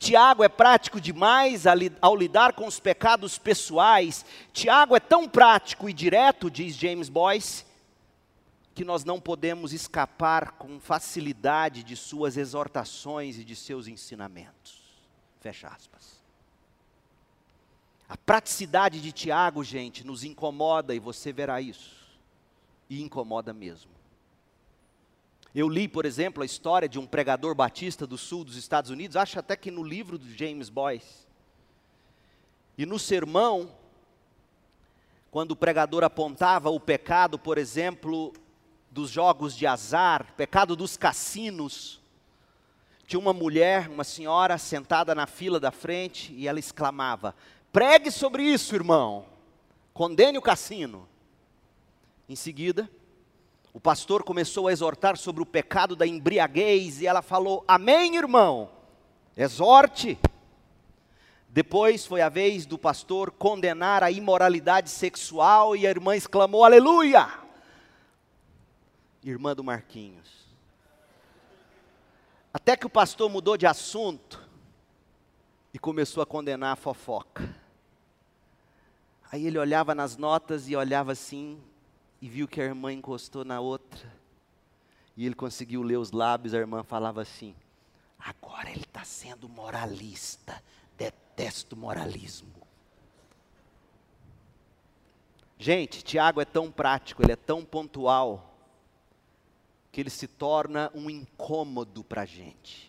Tiago 0.00 0.42
é 0.42 0.48
prático 0.48 1.00
demais 1.00 1.64
ao 2.00 2.16
lidar 2.16 2.54
com 2.54 2.66
os 2.66 2.80
pecados 2.80 3.38
pessoais. 3.38 4.26
Tiago 4.52 4.96
é 4.96 5.00
tão 5.00 5.28
prático 5.28 5.88
e 5.88 5.92
direto, 5.92 6.50
diz 6.50 6.74
James 6.74 7.08
Boyce, 7.08 7.64
que 8.74 8.84
nós 8.84 9.04
não 9.04 9.20
podemos 9.20 9.72
escapar 9.72 10.52
com 10.52 10.80
facilidade 10.80 11.84
de 11.84 11.94
suas 11.94 12.36
exortações 12.36 13.38
e 13.38 13.44
de 13.44 13.54
seus 13.54 13.86
ensinamentos. 13.86 14.82
Fecha 15.40 15.68
aspas. 15.68 16.17
A 18.08 18.16
praticidade 18.16 19.00
de 19.00 19.12
Tiago, 19.12 19.62
gente, 19.62 20.06
nos 20.06 20.24
incomoda 20.24 20.94
e 20.94 20.98
você 20.98 21.32
verá 21.32 21.60
isso. 21.60 21.96
E 22.88 23.02
incomoda 23.02 23.52
mesmo. 23.52 23.90
Eu 25.54 25.68
li, 25.68 25.86
por 25.86 26.06
exemplo, 26.06 26.42
a 26.42 26.46
história 26.46 26.88
de 26.88 26.98
um 26.98 27.06
pregador 27.06 27.54
batista 27.54 28.06
do 28.06 28.16
sul 28.16 28.44
dos 28.44 28.56
Estados 28.56 28.90
Unidos, 28.90 29.16
acho 29.16 29.38
até 29.38 29.56
que 29.56 29.70
no 29.70 29.82
livro 29.82 30.16
do 30.16 30.30
James 30.34 30.70
Boyce. 30.70 31.26
E 32.78 32.86
no 32.86 32.98
sermão, 32.98 33.74
quando 35.30 35.50
o 35.50 35.56
pregador 35.56 36.04
apontava 36.04 36.70
o 36.70 36.80
pecado, 36.80 37.38
por 37.38 37.58
exemplo, 37.58 38.32
dos 38.90 39.10
jogos 39.10 39.54
de 39.54 39.66
azar, 39.66 40.32
pecado 40.36 40.74
dos 40.74 40.96
cassinos, 40.96 42.00
tinha 43.06 43.18
uma 43.18 43.32
mulher, 43.32 43.88
uma 43.88 44.04
senhora 44.04 44.58
sentada 44.58 45.14
na 45.14 45.26
fila 45.26 45.58
da 45.58 45.70
frente 45.70 46.32
e 46.34 46.46
ela 46.46 46.58
exclamava: 46.58 47.34
Pregue 47.72 48.10
sobre 48.10 48.42
isso, 48.42 48.74
irmão. 48.74 49.26
Condene 49.92 50.38
o 50.38 50.42
cassino. 50.42 51.08
Em 52.28 52.36
seguida, 52.36 52.90
o 53.72 53.80
pastor 53.80 54.22
começou 54.22 54.68
a 54.68 54.72
exortar 54.72 55.16
sobre 55.16 55.42
o 55.42 55.46
pecado 55.46 55.94
da 55.94 56.06
embriaguez 56.06 57.00
e 57.00 57.06
ela 57.06 57.22
falou: 57.22 57.64
Amém, 57.66 58.16
irmão. 58.16 58.70
Exorte. 59.36 60.18
Depois 61.48 62.04
foi 62.04 62.20
a 62.20 62.28
vez 62.28 62.66
do 62.66 62.78
pastor 62.78 63.30
condenar 63.30 64.04
a 64.04 64.10
imoralidade 64.10 64.90
sexual 64.90 65.74
e 65.76 65.86
a 65.86 65.90
irmã 65.90 66.16
exclamou: 66.16 66.64
Aleluia! 66.64 67.48
irmã 69.22 69.54
do 69.54 69.64
Marquinhos. 69.64 70.46
Até 72.52 72.76
que 72.76 72.86
o 72.86 72.90
pastor 72.90 73.28
mudou 73.28 73.56
de 73.56 73.66
assunto 73.66 74.47
e 75.72 75.78
começou 75.78 76.22
a 76.22 76.26
condenar 76.26 76.72
a 76.72 76.76
fofoca. 76.76 77.54
Aí 79.30 79.46
ele 79.46 79.58
olhava 79.58 79.94
nas 79.94 80.16
notas 80.16 80.68
e 80.68 80.76
olhava 80.76 81.12
assim 81.12 81.60
e 82.20 82.28
viu 82.28 82.48
que 82.48 82.60
a 82.60 82.64
irmã 82.64 82.92
encostou 82.92 83.44
na 83.44 83.60
outra. 83.60 84.10
E 85.16 85.26
ele 85.26 85.34
conseguiu 85.34 85.82
ler 85.82 85.98
os 85.98 86.12
lábios, 86.12 86.54
a 86.54 86.58
irmã 86.58 86.82
falava 86.82 87.20
assim: 87.20 87.54
agora 88.18 88.70
ele 88.70 88.84
está 88.84 89.04
sendo 89.04 89.48
moralista, 89.48 90.62
detesto 90.96 91.76
moralismo. 91.76 92.58
Gente, 95.58 96.04
Tiago 96.04 96.40
é 96.40 96.44
tão 96.44 96.70
prático, 96.70 97.22
ele 97.22 97.32
é 97.32 97.36
tão 97.36 97.64
pontual, 97.64 98.56
que 99.90 100.00
ele 100.00 100.10
se 100.10 100.28
torna 100.28 100.90
um 100.94 101.10
incômodo 101.10 102.04
para 102.04 102.22
a 102.22 102.26
gente. 102.26 102.87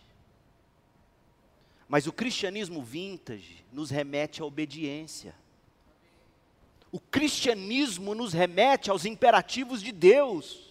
Mas 1.90 2.06
o 2.06 2.12
cristianismo 2.12 2.80
vintage 2.80 3.62
nos 3.70 3.90
remete 3.90 4.40
à 4.40 4.46
obediência. 4.46 5.34
O 6.90 6.98
cristianismo 6.98 8.14
nos 8.14 8.32
remete 8.32 8.90
aos 8.90 9.04
imperativos 9.04 9.82
de 9.82 9.92
Deus. 9.92 10.70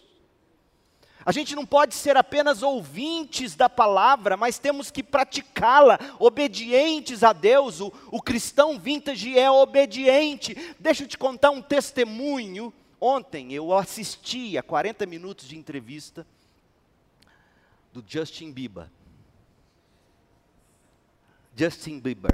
A 1.24 1.32
gente 1.32 1.56
não 1.56 1.66
pode 1.66 1.94
ser 1.94 2.18
apenas 2.18 2.64
ouvintes 2.64 3.54
da 3.54 3.70
palavra, 3.70 4.36
mas 4.36 4.58
temos 4.58 4.90
que 4.90 5.04
praticá-la, 5.04 6.00
obedientes 6.18 7.24
a 7.24 7.34
Deus. 7.34 7.82
O, 7.82 7.94
o 8.10 8.20
cristão 8.20 8.80
vintage 8.80 9.38
é 9.38 9.52
obediente. 9.52 10.56
Deixa 10.80 11.04
eu 11.04 11.08
te 11.08 11.20
contar 11.20 11.52
um 11.52 11.62
testemunho 11.62 12.74
Ontem 13.02 13.54
eu 13.54 13.74
assisti 13.74 14.58
a 14.58 14.64
40 14.64 15.06
minutos 15.06 15.48
de 15.48 15.58
entrevista 15.58 16.28
do 17.94 18.04
Justin 18.06 18.52
Bieber. 18.52 18.88
Justin 21.60 22.00
Bieber. 22.00 22.32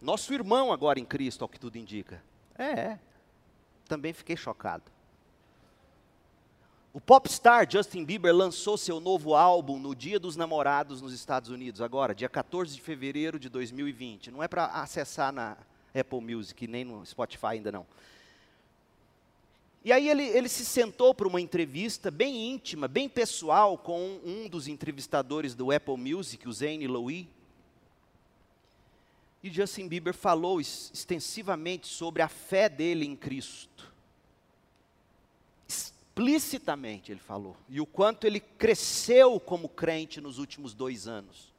Nosso 0.00 0.32
irmão 0.32 0.72
agora 0.72 1.00
em 1.00 1.04
Cristo, 1.04 1.42
ao 1.42 1.48
que 1.48 1.58
tudo 1.58 1.76
indica. 1.76 2.22
É, 2.56 2.64
é. 2.64 3.00
Também 3.88 4.12
fiquei 4.12 4.36
chocado. 4.36 4.84
O 6.92 7.00
popstar 7.00 7.68
Justin 7.68 8.04
Bieber 8.04 8.32
lançou 8.32 8.78
seu 8.78 9.00
novo 9.00 9.34
álbum 9.34 9.80
no 9.80 9.96
Dia 9.96 10.20
dos 10.20 10.36
Namorados 10.36 11.02
nos 11.02 11.12
Estados 11.12 11.50
Unidos, 11.50 11.80
agora, 11.80 12.14
dia 12.14 12.28
14 12.28 12.72
de 12.72 12.80
fevereiro 12.80 13.36
de 13.36 13.48
2020. 13.48 14.30
Não 14.30 14.44
é 14.44 14.46
para 14.46 14.66
acessar 14.66 15.32
na 15.32 15.56
Apple 15.92 16.20
Music, 16.20 16.68
nem 16.68 16.84
no 16.84 17.04
Spotify 17.04 17.46
ainda 17.46 17.72
não. 17.72 17.86
E 19.84 19.90
aí 19.90 20.08
ele, 20.08 20.22
ele 20.22 20.48
se 20.48 20.64
sentou 20.64 21.12
para 21.12 21.26
uma 21.26 21.40
entrevista 21.40 22.12
bem 22.12 22.48
íntima, 22.48 22.86
bem 22.86 23.08
pessoal, 23.08 23.76
com 23.76 24.20
um 24.24 24.48
dos 24.48 24.68
entrevistadores 24.68 25.52
do 25.52 25.72
Apple 25.72 25.96
Music, 25.96 26.48
o 26.48 26.52
Zane 26.52 26.86
Louis. 26.86 27.26
E 29.42 29.50
Justin 29.50 29.88
Bieber 29.88 30.14
falou 30.14 30.60
extensivamente 30.60 31.86
sobre 31.86 32.22
a 32.22 32.28
fé 32.28 32.68
dele 32.68 33.04
em 33.04 33.14
Cristo. 33.14 33.92
Explicitamente 35.68 37.12
ele 37.12 37.20
falou. 37.20 37.56
E 37.68 37.80
o 37.80 37.86
quanto 37.86 38.26
ele 38.26 38.40
cresceu 38.40 39.38
como 39.38 39.68
crente 39.68 40.20
nos 40.20 40.38
últimos 40.38 40.74
dois 40.74 41.06
anos. 41.06 41.54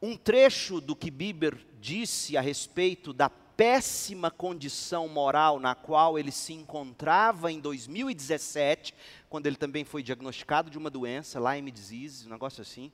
Um 0.00 0.16
trecho 0.16 0.80
do 0.80 0.96
que 0.96 1.10
Bieber 1.10 1.58
disse 1.80 2.36
a 2.36 2.40
respeito 2.40 3.12
da 3.12 3.30
péssima 3.30 4.30
condição 4.30 5.08
moral 5.08 5.60
na 5.60 5.74
qual 5.74 6.18
ele 6.18 6.32
se 6.32 6.52
encontrava 6.52 7.52
em 7.52 7.60
2017, 7.60 8.94
quando 9.30 9.46
ele 9.46 9.56
também 9.56 9.84
foi 9.84 10.02
diagnosticado 10.02 10.70
de 10.70 10.78
uma 10.78 10.90
doença, 10.90 11.38
Lyme 11.38 11.70
disease, 11.70 12.26
um 12.26 12.30
negócio 12.30 12.62
assim. 12.62 12.90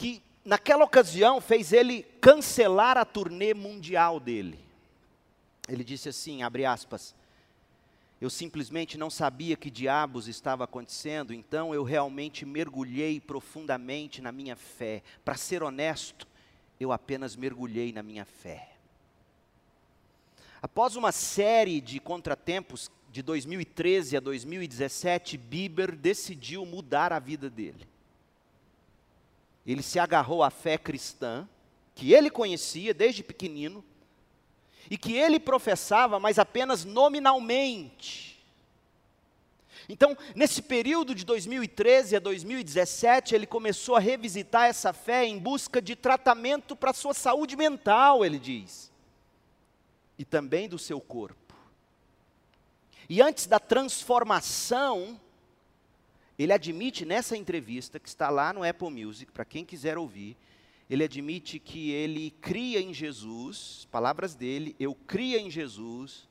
Que 0.00 0.22
naquela 0.42 0.82
ocasião 0.82 1.42
fez 1.42 1.74
ele 1.74 2.04
cancelar 2.22 2.96
a 2.96 3.04
turnê 3.04 3.52
mundial 3.52 4.18
dele. 4.18 4.58
Ele 5.68 5.84
disse 5.84 6.08
assim, 6.08 6.42
abre 6.42 6.64
aspas: 6.64 7.14
eu 8.18 8.30
simplesmente 8.30 8.96
não 8.96 9.10
sabia 9.10 9.58
que 9.58 9.70
diabos 9.70 10.26
estava 10.26 10.64
acontecendo, 10.64 11.34
então 11.34 11.74
eu 11.74 11.82
realmente 11.82 12.46
mergulhei 12.46 13.20
profundamente 13.20 14.22
na 14.22 14.32
minha 14.32 14.56
fé. 14.56 15.02
Para 15.22 15.36
ser 15.36 15.62
honesto, 15.62 16.26
eu 16.80 16.92
apenas 16.92 17.36
mergulhei 17.36 17.92
na 17.92 18.02
minha 18.02 18.24
fé. 18.24 18.70
Após 20.62 20.96
uma 20.96 21.12
série 21.12 21.78
de 21.78 22.00
contratempos 22.00 22.90
de 23.12 23.20
2013 23.20 24.16
a 24.16 24.20
2017, 24.20 25.36
Bieber 25.36 25.94
decidiu 25.94 26.64
mudar 26.64 27.12
a 27.12 27.18
vida 27.18 27.50
dele. 27.50 27.86
Ele 29.66 29.82
se 29.82 29.98
agarrou 29.98 30.42
à 30.42 30.50
fé 30.50 30.78
cristã, 30.78 31.48
que 31.94 32.12
ele 32.12 32.30
conhecia 32.30 32.94
desde 32.94 33.22
pequenino, 33.22 33.84
e 34.90 34.98
que 34.98 35.12
ele 35.12 35.38
professava, 35.38 36.18
mas 36.18 36.38
apenas 36.38 36.84
nominalmente. 36.84 38.30
Então, 39.88 40.16
nesse 40.34 40.62
período 40.62 41.14
de 41.14 41.24
2013 41.24 42.16
a 42.16 42.20
2017, 42.20 43.34
ele 43.34 43.46
começou 43.46 43.96
a 43.96 44.00
revisitar 44.00 44.66
essa 44.66 44.92
fé 44.92 45.24
em 45.24 45.38
busca 45.38 45.82
de 45.82 45.96
tratamento 45.96 46.76
para 46.76 46.90
a 46.90 46.94
sua 46.94 47.12
saúde 47.12 47.56
mental, 47.56 48.24
ele 48.24 48.38
diz, 48.38 48.90
e 50.18 50.24
também 50.24 50.68
do 50.68 50.78
seu 50.78 51.00
corpo. 51.00 51.54
E 53.08 53.20
antes 53.20 53.46
da 53.46 53.58
transformação, 53.58 55.20
ele 56.42 56.54
admite 56.54 57.04
nessa 57.04 57.36
entrevista, 57.36 58.00
que 58.00 58.08
está 58.08 58.30
lá 58.30 58.50
no 58.50 58.64
Apple 58.64 58.88
Music, 58.88 59.30
para 59.30 59.44
quem 59.44 59.62
quiser 59.62 59.98
ouvir, 59.98 60.38
ele 60.88 61.04
admite 61.04 61.58
que 61.58 61.90
ele 61.90 62.30
cria 62.40 62.80
em 62.80 62.94
Jesus, 62.94 63.86
palavras 63.90 64.34
dele, 64.34 64.74
eu 64.80 64.94
cria 64.94 65.38
em 65.38 65.50
Jesus, 65.50 66.26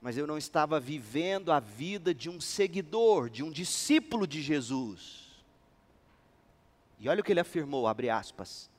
mas 0.00 0.16
eu 0.16 0.26
não 0.26 0.38
estava 0.38 0.80
vivendo 0.80 1.52
a 1.52 1.60
vida 1.60 2.14
de 2.14 2.30
um 2.30 2.40
seguidor, 2.40 3.28
de 3.28 3.42
um 3.42 3.50
discípulo 3.50 4.26
de 4.26 4.40
Jesus. 4.40 5.24
E 6.98 7.06
olha 7.06 7.20
o 7.20 7.24
que 7.24 7.32
ele 7.32 7.40
afirmou, 7.40 7.86
abre 7.86 8.08
aspas. 8.08 8.70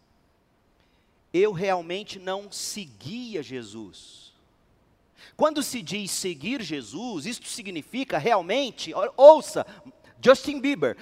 Eu 1.31 1.51
realmente 1.51 2.17
não 2.17 2.51
seguia 2.51 3.43
Jesus. 3.43 4.33
Quando 5.37 5.61
se 5.61 5.83
diz 5.83 6.09
seguir 6.09 6.63
Jesus, 6.63 7.27
isto 7.27 7.47
significa 7.47 8.17
realmente, 8.17 8.91
ouça, 9.15 9.65
Justin 10.25 10.59
Bieber, 10.59 10.97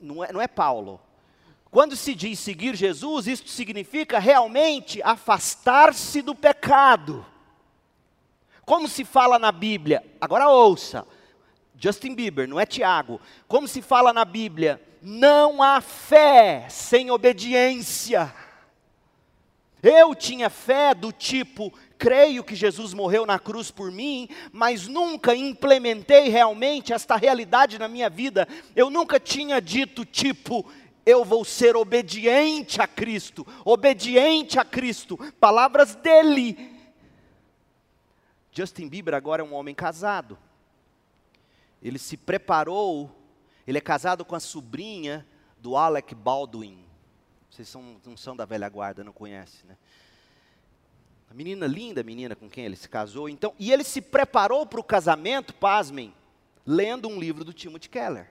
não 0.00 0.22
é, 0.22 0.32
não 0.32 0.40
é 0.40 0.46
Paulo. 0.46 1.00
Quando 1.68 1.96
se 1.96 2.14
diz 2.14 2.38
seguir 2.38 2.76
Jesus, 2.76 3.26
isto 3.26 3.50
significa 3.50 4.20
realmente 4.20 5.02
afastar-se 5.02 6.22
do 6.22 6.32
pecado. 6.32 7.26
Como 8.64 8.86
se 8.86 9.04
fala 9.04 9.36
na 9.36 9.50
Bíblia, 9.50 10.00
agora 10.20 10.48
ouça, 10.48 11.04
Justin 11.76 12.14
Bieber, 12.14 12.46
não 12.46 12.60
é 12.60 12.64
Tiago. 12.64 13.20
Como 13.48 13.66
se 13.66 13.82
fala 13.82 14.12
na 14.12 14.24
Bíblia, 14.24 14.80
não 15.02 15.60
há 15.60 15.80
fé 15.80 16.68
sem 16.68 17.10
obediência. 17.10 18.32
Eu 19.82 20.14
tinha 20.14 20.48
fé 20.48 20.94
do 20.94 21.10
tipo, 21.10 21.72
creio 22.02 22.42
que 22.42 22.56
Jesus 22.56 22.92
morreu 22.92 23.24
na 23.24 23.38
cruz 23.38 23.70
por 23.70 23.92
mim, 23.92 24.28
mas 24.50 24.88
nunca 24.88 25.36
implementei 25.36 26.28
realmente 26.28 26.92
esta 26.92 27.14
realidade 27.14 27.78
na 27.78 27.86
minha 27.86 28.10
vida. 28.10 28.48
Eu 28.74 28.90
nunca 28.90 29.20
tinha 29.20 29.62
dito 29.62 30.04
tipo, 30.04 30.68
eu 31.06 31.24
vou 31.24 31.44
ser 31.44 31.76
obediente 31.76 32.82
a 32.82 32.88
Cristo, 32.88 33.46
obediente 33.64 34.58
a 34.58 34.64
Cristo, 34.64 35.16
palavras 35.38 35.94
dele. 35.94 36.76
Justin 38.50 38.88
Bieber 38.88 39.14
agora 39.14 39.40
é 39.40 39.44
um 39.44 39.54
homem 39.54 39.72
casado. 39.72 40.36
Ele 41.80 42.00
se 42.00 42.16
preparou, 42.16 43.16
ele 43.64 43.78
é 43.78 43.80
casado 43.80 44.24
com 44.24 44.34
a 44.34 44.40
sobrinha 44.40 45.24
do 45.56 45.76
Alec 45.76 46.16
Baldwin. 46.16 46.84
Vocês 47.48 47.68
são, 47.68 48.00
não 48.04 48.16
são 48.16 48.34
da 48.34 48.44
velha 48.44 48.68
guarda, 48.68 49.04
não 49.04 49.12
conhecem, 49.12 49.68
né? 49.68 49.76
A 51.32 51.34
menina 51.34 51.66
linda, 51.66 52.02
a 52.02 52.04
menina 52.04 52.36
com 52.36 52.46
quem 52.46 52.66
ele 52.66 52.76
se 52.76 52.86
casou. 52.86 53.26
Então, 53.26 53.54
e 53.58 53.72
ele 53.72 53.84
se 53.84 54.02
preparou 54.02 54.66
para 54.66 54.78
o 54.78 54.84
casamento, 54.84 55.54
pasmem, 55.54 56.12
lendo 56.66 57.08
um 57.08 57.18
livro 57.18 57.42
do 57.42 57.54
Timothy 57.54 57.88
Keller. 57.88 58.28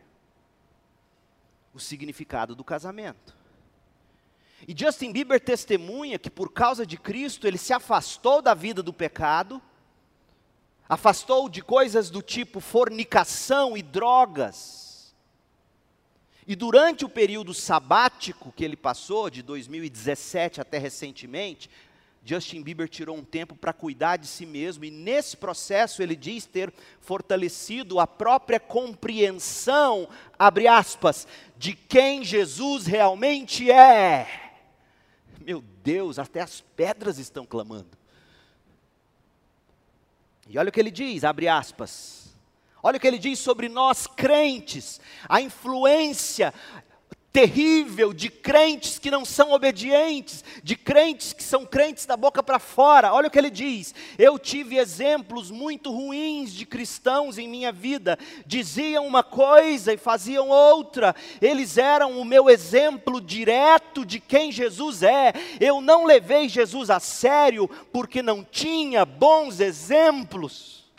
O 1.73 1.79
significado 1.79 2.53
do 2.53 2.63
casamento. 2.63 3.35
E 4.67 4.75
Justin 4.77 5.11
Bieber 5.11 5.39
testemunha 5.39 6.19
que 6.19 6.29
por 6.29 6.53
causa 6.53 6.85
de 6.85 6.95
Cristo 6.95 7.47
ele 7.47 7.57
se 7.57 7.73
afastou 7.73 8.39
da 8.39 8.53
vida 8.53 8.83
do 8.83 8.93
pecado, 8.93 9.59
afastou 10.87 11.49
de 11.49 11.63
coisas 11.63 12.11
do 12.11 12.21
tipo 12.21 12.59
fornicação 12.59 13.75
e 13.75 13.81
drogas. 13.81 15.15
E 16.45 16.55
durante 16.55 17.03
o 17.03 17.09
período 17.09 17.51
sabático 17.51 18.51
que 18.51 18.63
ele 18.63 18.77
passou, 18.77 19.27
de 19.27 19.41
2017 19.41 20.61
até 20.61 20.77
recentemente, 20.77 21.67
Justin 22.23 22.61
Bieber 22.61 22.87
tirou 22.87 23.17
um 23.17 23.23
tempo 23.23 23.55
para 23.55 23.73
cuidar 23.73 24.17
de 24.17 24.27
si 24.27 24.45
mesmo, 24.45 24.85
e 24.85 24.91
nesse 24.91 25.35
processo 25.35 26.03
ele 26.03 26.15
diz 26.15 26.45
ter 26.45 26.71
fortalecido 26.99 27.99
a 27.99 28.05
própria 28.05 28.59
compreensão, 28.59 30.07
abre 30.37 30.67
aspas, 30.67 31.27
de 31.57 31.73
quem 31.73 32.23
Jesus 32.23 32.85
realmente 32.85 33.71
é. 33.71 34.53
Meu 35.39 35.63
Deus, 35.83 36.19
até 36.19 36.41
as 36.41 36.61
pedras 36.61 37.17
estão 37.17 37.45
clamando. 37.45 37.97
E 40.47 40.57
olha 40.59 40.69
o 40.69 40.71
que 40.71 40.79
ele 40.79 40.91
diz, 40.91 41.23
abre 41.23 41.47
aspas. 41.47 42.35
Olha 42.83 42.97
o 42.97 42.99
que 42.99 43.07
ele 43.07 43.19
diz 43.19 43.39
sobre 43.39 43.69
nós 43.69 44.05
crentes, 44.05 44.99
a 45.29 45.39
influência 45.39 46.53
terrível 47.31 48.13
de 48.13 48.29
crentes 48.29 48.99
que 48.99 49.09
não 49.09 49.23
são 49.23 49.51
obedientes, 49.51 50.43
de 50.61 50.75
crentes 50.75 51.31
que 51.31 51.43
são 51.43 51.65
crentes 51.65 52.05
da 52.05 52.17
boca 52.17 52.43
para 52.43 52.59
fora. 52.59 53.13
Olha 53.13 53.27
o 53.27 53.31
que 53.31 53.39
ele 53.39 53.49
diz: 53.49 53.95
Eu 54.17 54.37
tive 54.37 54.77
exemplos 54.77 55.49
muito 55.49 55.91
ruins 55.91 56.53
de 56.53 56.65
cristãos 56.65 57.37
em 57.37 57.47
minha 57.47 57.71
vida, 57.71 58.17
diziam 58.45 59.07
uma 59.07 59.23
coisa 59.23 59.93
e 59.93 59.97
faziam 59.97 60.49
outra, 60.49 61.15
eles 61.41 61.77
eram 61.77 62.19
o 62.19 62.25
meu 62.25 62.49
exemplo 62.49 63.21
direto 63.21 64.05
de 64.05 64.19
quem 64.19 64.51
Jesus 64.51 65.01
é. 65.01 65.33
Eu 65.59 65.79
não 65.79 66.05
levei 66.05 66.49
Jesus 66.49 66.89
a 66.89 66.99
sério 66.99 67.69
porque 67.91 68.21
não 68.21 68.43
tinha 68.43 69.05
bons 69.05 69.59
exemplos. 69.59 70.91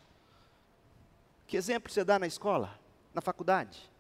Que 1.46 1.56
exemplo 1.58 1.92
você 1.92 2.02
dá 2.02 2.18
na 2.18 2.26
escola, 2.26 2.78
na 3.12 3.20
faculdade? 3.20 3.91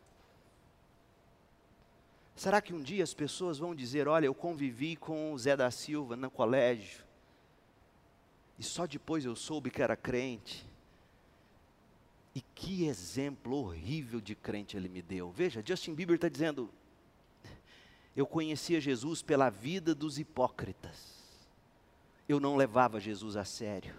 Será 2.42 2.60
que 2.60 2.74
um 2.74 2.82
dia 2.82 3.04
as 3.04 3.14
pessoas 3.14 3.56
vão 3.56 3.72
dizer: 3.72 4.08
Olha, 4.08 4.26
eu 4.26 4.34
convivi 4.34 4.96
com 4.96 5.32
o 5.32 5.38
Zé 5.38 5.56
da 5.56 5.70
Silva 5.70 6.16
no 6.16 6.28
colégio, 6.28 7.04
e 8.58 8.64
só 8.64 8.84
depois 8.84 9.24
eu 9.24 9.36
soube 9.36 9.70
que 9.70 9.80
era 9.80 9.94
crente? 9.94 10.68
E 12.34 12.40
que 12.40 12.86
exemplo 12.86 13.58
horrível 13.58 14.20
de 14.20 14.34
crente 14.34 14.76
ele 14.76 14.88
me 14.88 15.00
deu. 15.00 15.30
Veja, 15.30 15.62
Justin 15.64 15.94
Bieber 15.94 16.16
está 16.16 16.28
dizendo: 16.28 16.68
Eu 18.16 18.26
conhecia 18.26 18.80
Jesus 18.80 19.22
pela 19.22 19.48
vida 19.48 19.94
dos 19.94 20.18
hipócritas, 20.18 21.22
eu 22.28 22.40
não 22.40 22.56
levava 22.56 22.98
Jesus 22.98 23.36
a 23.36 23.44
sério. 23.44 23.94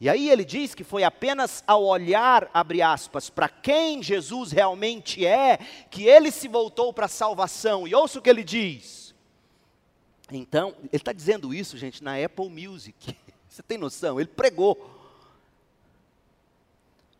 E 0.00 0.08
aí 0.08 0.30
ele 0.30 0.44
diz 0.44 0.74
que 0.74 0.84
foi 0.84 1.02
apenas 1.02 1.64
ao 1.66 1.84
olhar, 1.84 2.48
abre 2.54 2.80
aspas, 2.80 3.28
para 3.28 3.48
quem 3.48 4.02
Jesus 4.02 4.52
realmente 4.52 5.26
é, 5.26 5.58
que 5.90 6.04
ele 6.04 6.30
se 6.30 6.46
voltou 6.46 6.92
para 6.92 7.06
a 7.06 7.08
salvação. 7.08 7.86
E 7.86 7.94
ouça 7.94 8.18
o 8.18 8.22
que 8.22 8.30
ele 8.30 8.44
diz. 8.44 9.12
Então, 10.30 10.74
ele 10.78 10.88
está 10.92 11.12
dizendo 11.12 11.52
isso, 11.52 11.76
gente, 11.76 12.04
na 12.04 12.22
Apple 12.22 12.48
Music. 12.48 13.16
Você 13.48 13.62
tem 13.62 13.76
noção? 13.76 14.20
Ele 14.20 14.28
pregou. 14.28 14.98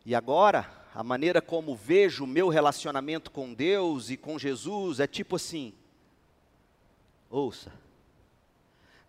E 0.05 0.15
agora, 0.15 0.69
a 0.93 1.03
maneira 1.03 1.41
como 1.41 1.75
vejo 1.75 2.23
o 2.23 2.27
meu 2.27 2.49
relacionamento 2.49 3.29
com 3.29 3.53
Deus 3.53 4.09
e 4.09 4.17
com 4.17 4.39
Jesus 4.39 4.99
é 4.99 5.07
tipo 5.07 5.35
assim: 5.35 5.73
ouça, 7.29 7.71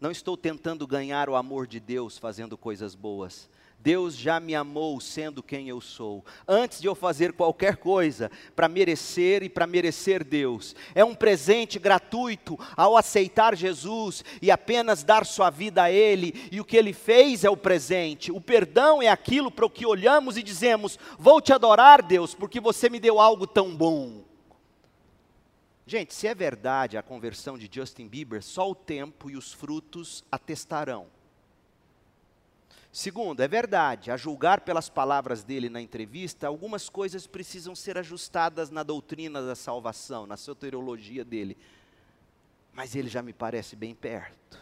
não 0.00 0.10
estou 0.10 0.36
tentando 0.36 0.86
ganhar 0.86 1.28
o 1.28 1.36
amor 1.36 1.66
de 1.66 1.78
Deus 1.78 2.18
fazendo 2.18 2.56
coisas 2.56 2.94
boas, 2.94 3.48
Deus 3.82 4.14
já 4.14 4.38
me 4.38 4.54
amou 4.54 5.00
sendo 5.00 5.42
quem 5.42 5.68
eu 5.68 5.80
sou, 5.80 6.22
antes 6.46 6.82
de 6.82 6.86
eu 6.86 6.94
fazer 6.94 7.32
qualquer 7.32 7.78
coisa 7.78 8.30
para 8.54 8.68
merecer 8.68 9.42
e 9.42 9.48
para 9.48 9.66
merecer 9.66 10.22
Deus. 10.22 10.76
É 10.94 11.02
um 11.02 11.14
presente 11.14 11.78
gratuito 11.78 12.58
ao 12.76 12.94
aceitar 12.94 13.56
Jesus 13.56 14.22
e 14.42 14.50
apenas 14.50 15.02
dar 15.02 15.24
sua 15.24 15.48
vida 15.48 15.84
a 15.84 15.90
Ele, 15.90 16.48
e 16.52 16.60
o 16.60 16.64
que 16.64 16.76
Ele 16.76 16.92
fez 16.92 17.42
é 17.42 17.48
o 17.48 17.56
presente. 17.56 18.30
O 18.30 18.40
perdão 18.40 19.00
é 19.00 19.08
aquilo 19.08 19.50
para 19.50 19.64
o 19.64 19.70
que 19.70 19.86
olhamos 19.86 20.36
e 20.36 20.42
dizemos: 20.42 20.98
Vou 21.18 21.40
te 21.40 21.52
adorar, 21.52 22.02
Deus, 22.02 22.34
porque 22.34 22.60
você 22.60 22.90
me 22.90 23.00
deu 23.00 23.18
algo 23.18 23.46
tão 23.46 23.74
bom. 23.74 24.24
Gente, 25.86 26.14
se 26.14 26.26
é 26.26 26.34
verdade 26.34 26.98
a 26.98 27.02
conversão 27.02 27.56
de 27.56 27.68
Justin 27.72 28.06
Bieber, 28.06 28.42
só 28.42 28.70
o 28.70 28.74
tempo 28.74 29.30
e 29.30 29.36
os 29.36 29.52
frutos 29.52 30.22
atestarão. 30.30 31.06
Segundo, 32.92 33.40
é 33.40 33.46
verdade, 33.46 34.10
a 34.10 34.16
julgar 34.16 34.62
pelas 34.62 34.88
palavras 34.88 35.44
dele 35.44 35.68
na 35.68 35.80
entrevista, 35.80 36.48
algumas 36.48 36.88
coisas 36.88 37.24
precisam 37.24 37.74
ser 37.74 37.96
ajustadas 37.96 38.68
na 38.68 38.82
doutrina 38.82 39.40
da 39.40 39.54
salvação, 39.54 40.26
na 40.26 40.36
soteriologia 40.36 41.24
dele. 41.24 41.56
Mas 42.72 42.96
ele 42.96 43.08
já 43.08 43.22
me 43.22 43.32
parece 43.32 43.76
bem 43.76 43.94
perto. 43.94 44.58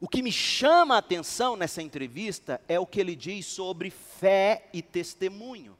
O 0.00 0.08
que 0.08 0.22
me 0.22 0.32
chama 0.32 0.96
a 0.96 0.98
atenção 0.98 1.56
nessa 1.56 1.80
entrevista 1.80 2.60
é 2.68 2.78
o 2.78 2.86
que 2.86 3.00
ele 3.00 3.14
diz 3.14 3.46
sobre 3.46 3.88
fé 3.90 4.68
e 4.72 4.82
testemunho. 4.82 5.76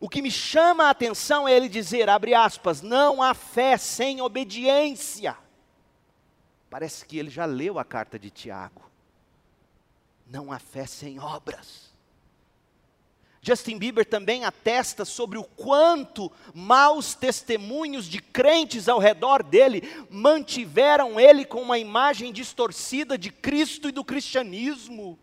O 0.00 0.08
que 0.08 0.20
me 0.20 0.30
chama 0.30 0.84
a 0.84 0.90
atenção 0.90 1.46
é 1.46 1.56
ele 1.56 1.68
dizer, 1.68 2.10
abre 2.10 2.34
aspas, 2.34 2.82
não 2.82 3.22
há 3.22 3.32
fé 3.32 3.78
sem 3.78 4.20
obediência. 4.20 5.38
Parece 6.68 7.06
que 7.06 7.16
ele 7.16 7.30
já 7.30 7.44
leu 7.44 7.78
a 7.78 7.84
carta 7.84 8.18
de 8.18 8.28
Tiago. 8.28 8.93
Não 10.26 10.52
há 10.52 10.58
fé 10.58 10.86
sem 10.86 11.18
obras. 11.18 11.94
Justin 13.44 13.76
Bieber 13.76 14.06
também 14.06 14.46
atesta 14.46 15.04
sobre 15.04 15.36
o 15.36 15.44
quanto 15.44 16.32
maus 16.54 17.14
testemunhos 17.14 18.06
de 18.06 18.18
crentes 18.18 18.88
ao 18.88 18.98
redor 18.98 19.42
dele 19.42 19.82
mantiveram 20.08 21.20
ele 21.20 21.44
com 21.44 21.60
uma 21.60 21.78
imagem 21.78 22.32
distorcida 22.32 23.18
de 23.18 23.30
Cristo 23.30 23.86
e 23.86 23.92
do 23.92 24.02
cristianismo. 24.02 25.18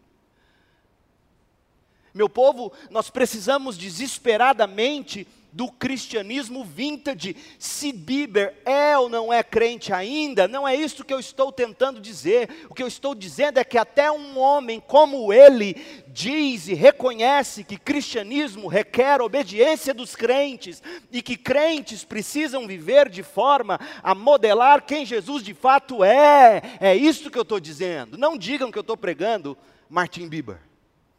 Meu 2.14 2.30
povo, 2.30 2.72
nós 2.92 3.10
precisamos 3.10 3.76
desesperadamente 3.76 5.28
do 5.52 5.68
cristianismo 5.70 6.64
vintage. 6.64 7.36
Se 7.60 7.92
Bieber 7.92 8.56
é 8.66 8.98
ou 8.98 9.10
não 9.10 9.32
é 9.32 9.44
crente 9.44 9.92
ainda, 9.92 10.48
não 10.48 10.68
é 10.68 10.76
isso 10.76 11.04
que 11.04 11.14
eu 11.14 11.20
estou 11.20 11.52
tentando 11.52 12.00
dizer. 12.00 12.50
O 12.70 12.74
que 12.74 12.82
eu 12.82 12.88
estou 12.88 13.14
dizendo 13.14 13.60
é 13.60 13.64
que 13.64 13.78
até 13.78 14.12
um 14.12 14.40
homem 14.40 14.80
como 14.80 15.34
ele 15.34 15.76
diz 16.08 16.68
e 16.68 16.74
reconhece 16.74 17.64
que 17.64 17.78
cristianismo 17.78 18.68
requer 18.68 19.22
obediência 19.22 19.94
dos 19.94 20.16
crentes 20.16 20.82
e 21.12 21.22
que 21.22 21.36
crentes 21.36 22.04
precisam 22.04 22.68
viver 22.68 23.10
de 23.10 23.24
forma 23.24 23.80
a 24.02 24.16
modelar 24.16 24.84
quem 24.86 25.06
Jesus 25.06 25.44
de 25.44 25.54
fato 25.54 26.04
é. 26.04 26.62
É 26.80 26.96
isso 26.96 27.30
que 27.30 27.38
eu 27.38 27.44
estou 27.44 27.60
dizendo. 27.60 28.18
Não 28.18 28.38
digam 28.38 28.72
que 28.72 28.78
eu 28.78 28.82
estou 28.82 28.98
pregando 28.98 29.58
Martin 29.90 30.28
Bieber 30.28 30.60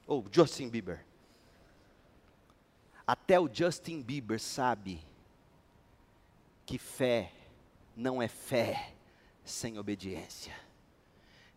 ou 0.06 0.24
Justin 0.30 0.68
Bieber. 0.68 1.11
Até 3.12 3.38
o 3.38 3.46
Justin 3.52 4.00
Bieber 4.00 4.40
sabe 4.40 4.98
que 6.64 6.78
fé 6.78 7.30
não 7.94 8.22
é 8.22 8.26
fé 8.26 8.94
sem 9.44 9.78
obediência. 9.78 10.58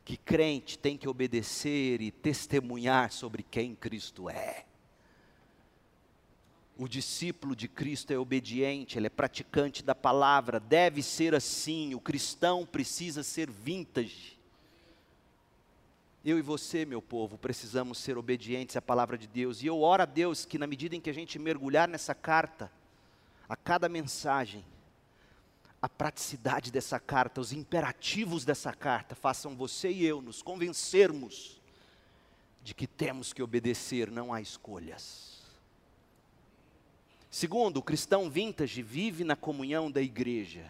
Que 0.03 0.17
crente 0.17 0.77
tem 0.77 0.97
que 0.97 1.07
obedecer 1.07 2.01
e 2.01 2.11
testemunhar 2.11 3.09
sobre 3.09 3.41
quem 3.41 3.73
Cristo 3.73 4.29
é. 4.29 4.65
O 6.77 6.89
discípulo 6.89 7.55
de 7.55 7.69
Cristo 7.69 8.11
é 8.11 8.17
obediente, 8.19 8.99
ele 8.99 9.07
é 9.07 9.09
praticante 9.09 9.81
da 9.81 9.95
palavra, 9.95 10.59
deve 10.59 11.01
ser 11.01 11.33
assim. 11.33 11.95
O 11.95 12.01
cristão 12.01 12.65
precisa 12.65 13.23
ser 13.23 13.49
vintage. 13.49 14.34
Eu 16.25 16.39
e 16.39 16.41
você, 16.41 16.85
meu 16.85 17.03
povo, 17.03 17.37
precisamos 17.37 17.99
ser 17.99 18.17
obedientes 18.17 18.75
à 18.75 18.81
palavra 18.81 19.15
de 19.15 19.27
Deus. 19.27 19.61
E 19.61 19.67
eu 19.67 19.79
oro 19.79 20.01
a 20.01 20.07
Deus 20.07 20.43
que, 20.43 20.57
na 20.57 20.65
medida 20.65 20.95
em 20.95 20.99
que 20.99 21.11
a 21.11 21.13
gente 21.13 21.37
mergulhar 21.37 21.87
nessa 21.87 22.15
carta, 22.15 22.71
a 23.47 23.55
cada 23.55 23.87
mensagem, 23.87 24.65
a 25.79 25.87
praticidade 25.87 26.71
dessa 26.71 26.99
carta, 26.99 27.39
os 27.39 27.53
imperativos 27.53 28.43
dessa 28.43 28.73
carta, 28.73 29.13
façam 29.13 29.55
você 29.55 29.91
e 29.91 30.03
eu 30.03 30.19
nos 30.19 30.41
convencermos 30.41 31.61
de 32.63 32.73
que 32.73 32.87
temos 32.87 33.31
que 33.31 33.43
obedecer, 33.43 34.09
não 34.09 34.33
há 34.33 34.41
escolhas. 34.41 35.43
Segundo, 37.29 37.77
o 37.77 37.83
cristão 37.83 38.31
vintage 38.31 38.81
vive 38.81 39.23
na 39.23 39.35
comunhão 39.35 39.91
da 39.91 40.01
igreja. 40.01 40.65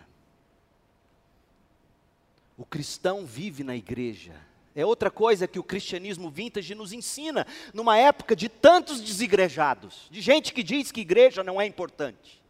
O 2.57 2.65
cristão 2.65 3.25
vive 3.25 3.63
na 3.63 3.77
igreja. 3.77 4.35
É 4.75 4.85
outra 4.85 5.09
coisa 5.09 5.47
que 5.47 5.57
o 5.57 5.63
cristianismo 5.63 6.29
vintage 6.29 6.75
nos 6.75 6.91
ensina, 6.91 7.47
numa 7.73 7.97
época 7.97 8.35
de 8.35 8.49
tantos 8.49 8.99
desigrejados, 8.99 10.07
de 10.11 10.19
gente 10.19 10.53
que 10.53 10.61
diz 10.61 10.91
que 10.91 10.99
igreja 10.99 11.43
não 11.43 11.61
é 11.61 11.65
importante. 11.65 12.43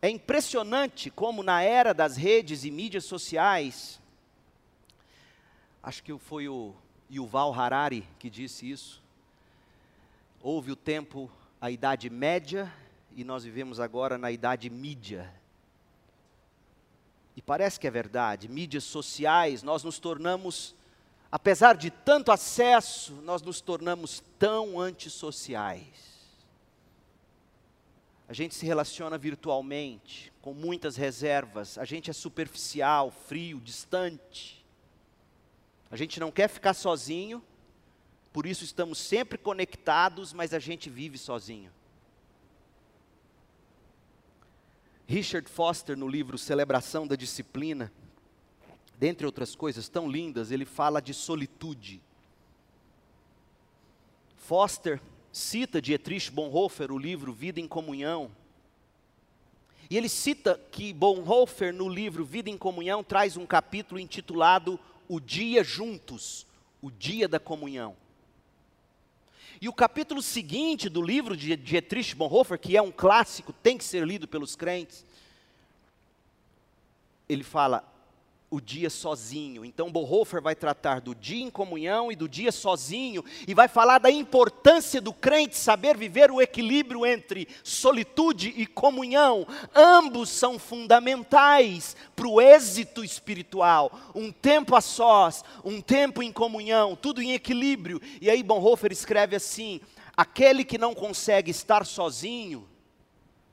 É 0.00 0.08
impressionante 0.08 1.10
como 1.10 1.42
na 1.42 1.62
era 1.62 1.92
das 1.92 2.16
redes 2.16 2.64
e 2.64 2.70
mídias 2.70 3.04
sociais, 3.04 4.00
acho 5.82 6.04
que 6.04 6.16
foi 6.16 6.48
o 6.48 6.72
Yuval 7.10 7.52
Harari 7.52 8.06
que 8.20 8.30
disse 8.30 8.70
isso, 8.70 9.02
houve 10.40 10.70
o 10.70 10.76
tempo, 10.76 11.28
a 11.60 11.72
idade 11.72 12.08
média, 12.08 12.72
e 13.16 13.24
nós 13.24 13.42
vivemos 13.42 13.80
agora 13.80 14.16
na 14.16 14.30
idade 14.30 14.70
mídia. 14.70 15.34
E 17.38 17.42
parece 17.42 17.78
que 17.78 17.86
é 17.86 17.90
verdade, 17.90 18.48
mídias 18.48 18.82
sociais, 18.82 19.62
nós 19.62 19.84
nos 19.84 20.00
tornamos, 20.00 20.74
apesar 21.30 21.76
de 21.76 21.88
tanto 21.88 22.32
acesso, 22.32 23.12
nós 23.22 23.42
nos 23.42 23.60
tornamos 23.60 24.24
tão 24.40 24.80
antissociais. 24.80 26.18
A 28.28 28.32
gente 28.32 28.56
se 28.56 28.66
relaciona 28.66 29.16
virtualmente, 29.16 30.32
com 30.42 30.52
muitas 30.52 30.96
reservas, 30.96 31.78
a 31.78 31.84
gente 31.84 32.10
é 32.10 32.12
superficial, 32.12 33.12
frio, 33.12 33.60
distante. 33.60 34.66
A 35.92 35.96
gente 35.96 36.18
não 36.18 36.32
quer 36.32 36.48
ficar 36.48 36.74
sozinho, 36.74 37.40
por 38.32 38.46
isso 38.46 38.64
estamos 38.64 38.98
sempre 38.98 39.38
conectados, 39.38 40.32
mas 40.32 40.52
a 40.52 40.58
gente 40.58 40.90
vive 40.90 41.16
sozinho. 41.16 41.70
Richard 45.08 45.48
Foster, 45.48 45.96
no 45.96 46.06
livro 46.06 46.36
Celebração 46.36 47.06
da 47.06 47.16
Disciplina, 47.16 47.90
dentre 48.98 49.24
outras 49.24 49.54
coisas 49.54 49.88
tão 49.88 50.06
lindas, 50.06 50.50
ele 50.50 50.66
fala 50.66 51.00
de 51.00 51.14
solitude. 51.14 52.02
Foster 54.36 55.00
cita 55.32 55.80
Dietrich 55.80 56.30
Bonhoeffer, 56.30 56.92
o 56.92 56.98
livro 56.98 57.32
Vida 57.32 57.58
em 57.58 57.66
Comunhão. 57.66 58.30
E 59.88 59.96
ele 59.96 60.10
cita 60.10 60.60
que 60.70 60.92
Bonhoeffer, 60.92 61.72
no 61.72 61.88
livro 61.88 62.22
Vida 62.22 62.50
em 62.50 62.58
Comunhão, 62.58 63.02
traz 63.02 63.34
um 63.38 63.46
capítulo 63.46 63.98
intitulado 63.98 64.78
O 65.08 65.18
Dia 65.18 65.64
Juntos, 65.64 66.46
o 66.82 66.90
Dia 66.90 67.26
da 67.26 67.40
Comunhão. 67.40 67.96
E 69.60 69.68
o 69.68 69.72
capítulo 69.72 70.22
seguinte 70.22 70.88
do 70.88 71.02
livro 71.02 71.36
de 71.36 71.56
Dietrich 71.56 72.14
Bonhoeffer, 72.14 72.58
que 72.58 72.76
é 72.76 72.82
um 72.82 72.92
clássico, 72.92 73.52
tem 73.52 73.76
que 73.76 73.84
ser 73.84 74.06
lido 74.06 74.28
pelos 74.28 74.54
crentes, 74.54 75.04
ele 77.28 77.42
fala 77.42 77.84
o 78.50 78.60
dia 78.60 78.88
sozinho. 78.88 79.64
Então 79.64 79.90
Bonhoeffer 79.90 80.40
vai 80.40 80.54
tratar 80.54 81.00
do 81.00 81.14
dia 81.14 81.44
em 81.44 81.50
comunhão 81.50 82.10
e 82.10 82.16
do 82.16 82.28
dia 82.28 82.50
sozinho 82.50 83.24
e 83.46 83.52
vai 83.52 83.68
falar 83.68 83.98
da 83.98 84.10
importância 84.10 85.00
do 85.00 85.12
crente 85.12 85.56
saber 85.56 85.96
viver 85.96 86.30
o 86.30 86.40
equilíbrio 86.40 87.04
entre 87.04 87.46
solitude 87.62 88.54
e 88.56 88.66
comunhão. 88.66 89.46
Ambos 89.74 90.30
são 90.30 90.58
fundamentais 90.58 91.94
para 92.16 92.28
o 92.28 92.40
êxito 92.40 93.04
espiritual. 93.04 93.92
Um 94.14 94.32
tempo 94.32 94.74
a 94.74 94.80
sós, 94.80 95.44
um 95.64 95.80
tempo 95.80 96.22
em 96.22 96.32
comunhão, 96.32 96.96
tudo 96.96 97.20
em 97.20 97.32
equilíbrio. 97.32 98.00
E 98.20 98.30
aí 98.30 98.42
Bonhoeffer 98.42 98.92
escreve 98.92 99.36
assim: 99.36 99.80
aquele 100.16 100.64
que 100.64 100.78
não 100.78 100.94
consegue 100.94 101.50
estar 101.50 101.84
sozinho, 101.84 102.66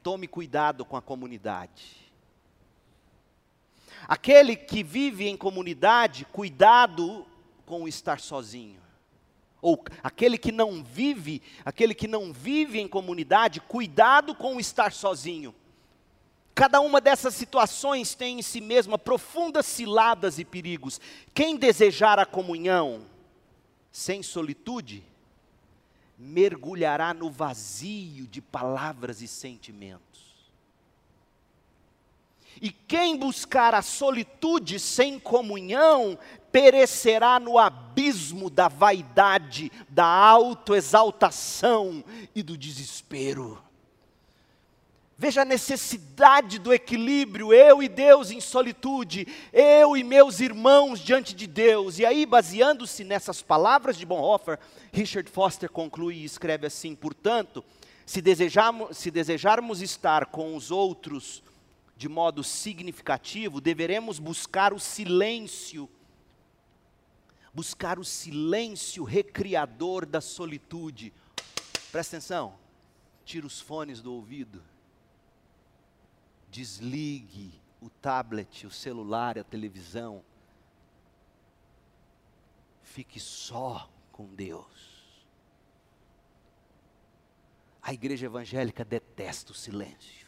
tome 0.02 0.28
cuidado 0.28 0.86
com 0.86 0.96
a 0.96 1.02
comunidade. 1.02 2.05
Aquele 4.08 4.56
que 4.56 4.84
vive 4.84 5.28
em 5.28 5.38
comunidade, 5.38 6.26
cuidado 6.26 7.26
com 7.66 7.84
o 7.84 7.88
estar 7.88 8.20
sozinho. 8.20 8.80
Ou 9.62 9.84
aquele 10.04 10.38
que 10.38 10.52
não 10.52 10.84
vive, 10.84 11.42
aquele 11.64 11.94
que 11.96 12.08
não 12.08 12.32
vive 12.32 12.80
em 12.80 12.88
comunidade, 12.88 13.60
cuidado 13.62 14.36
com 14.36 14.56
o 14.56 14.60
estar 14.60 14.92
sozinho. 14.92 15.54
Cada 16.54 16.80
uma 16.80 17.02
dessas 17.02 17.34
situações 17.34 18.16
tem 18.16 18.40
em 18.40 18.42
si 18.42 18.62
mesma 18.62 18.98
profundas 18.98 19.66
ciladas 19.66 20.40
e 20.40 20.46
perigos. 20.46 21.02
Quem 21.34 21.58
desejar 21.58 22.18
a 22.20 22.26
comunhão 22.26 23.06
sem 23.96 24.22
solitude, 24.22 25.02
mergulhará 26.18 27.14
no 27.14 27.30
vazio 27.30 28.28
de 28.28 28.42
palavras 28.42 29.22
e 29.22 29.28
sentimentos. 29.28 30.05
E 32.62 32.72
quem 32.72 33.18
buscar 33.18 33.74
a 33.74 33.82
solitude 33.82 34.80
sem 34.80 35.20
comunhão, 35.20 36.18
perecerá 36.52 37.40
no 37.40 37.58
abismo 37.58 38.50
da 38.50 38.70
vaidade, 38.70 39.72
da 39.90 40.06
autoexaltação 40.06 42.04
e 42.34 42.42
do 42.42 42.58
desespero. 42.58 43.62
Veja 45.18 45.44
a 45.44 45.46
necessidade 45.46 46.60
do 46.60 46.74
equilíbrio, 46.74 47.54
eu 47.54 47.82
e 47.82 47.88
Deus 47.88 48.32
em 48.32 48.42
solitude, 48.42 49.26
eu 49.54 49.96
e 49.96 50.04
meus 50.04 50.42
irmãos 50.42 51.00
diante 51.00 51.34
de 51.34 51.48
Deus. 51.48 52.00
E 52.00 52.06
aí, 52.06 52.26
baseando-se 52.26 53.06
nessas 53.06 53.42
palavras 53.42 53.98
de 53.98 54.06
Bonhoeffer, 54.06 54.60
Richard 54.92 55.30
Foster 55.30 55.70
conclui 55.70 56.16
e 56.16 56.26
escreve 56.26 56.68
assim: 56.68 56.94
portanto, 56.94 57.64
se 58.06 58.22
desejarmos, 58.22 58.98
se 58.98 59.10
desejarmos 59.10 59.82
estar 59.82 60.26
com 60.26 60.54
os 60.54 60.70
outros 60.70 61.42
de 61.96 62.10
modo 62.10 62.44
significativo, 62.44 63.62
deveremos 63.62 64.20
buscar 64.20 64.74
o 64.74 64.80
silêncio, 64.80 65.90
buscar 67.54 67.98
o 67.98 68.04
silêncio 68.04 69.04
recriador 69.04 70.06
da 70.06 70.20
solitude. 70.20 71.14
Presta 71.92 72.18
atenção, 72.18 72.60
tira 73.24 73.48
os 73.48 73.62
fones 73.62 74.02
do 74.02 74.14
ouvido, 74.14 74.62
desligue 76.50 77.62
o 77.80 77.90
tablet, 77.90 78.68
o 78.68 78.72
celular, 78.72 79.38
a 79.38 79.44
televisão, 79.44 80.24
fique 82.82 83.20
só 83.20 83.90
com 84.12 84.34
Deus. 84.34 84.96
A 87.82 87.94
igreja 87.94 88.26
evangélica 88.26 88.84
detesta 88.84 89.52
o 89.52 89.56
silêncio. 89.56 90.25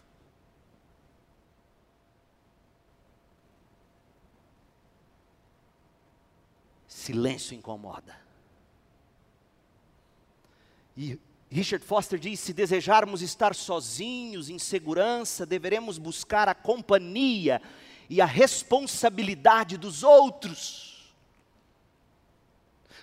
Silêncio 7.07 7.55
incomoda. 7.55 8.19
E 10.97 11.17
Richard 11.49 11.85
Foster 11.85 12.19
diz: 12.19 12.37
se 12.37 12.51
desejarmos 12.51 13.21
estar 13.21 13.55
sozinhos, 13.55 14.49
em 14.49 14.59
segurança, 14.59 15.45
deveremos 15.45 15.97
buscar 15.97 16.49
a 16.49 16.53
companhia 16.53 17.61
e 18.09 18.19
a 18.19 18.25
responsabilidade 18.25 19.77
dos 19.77 20.03
outros. 20.03 21.13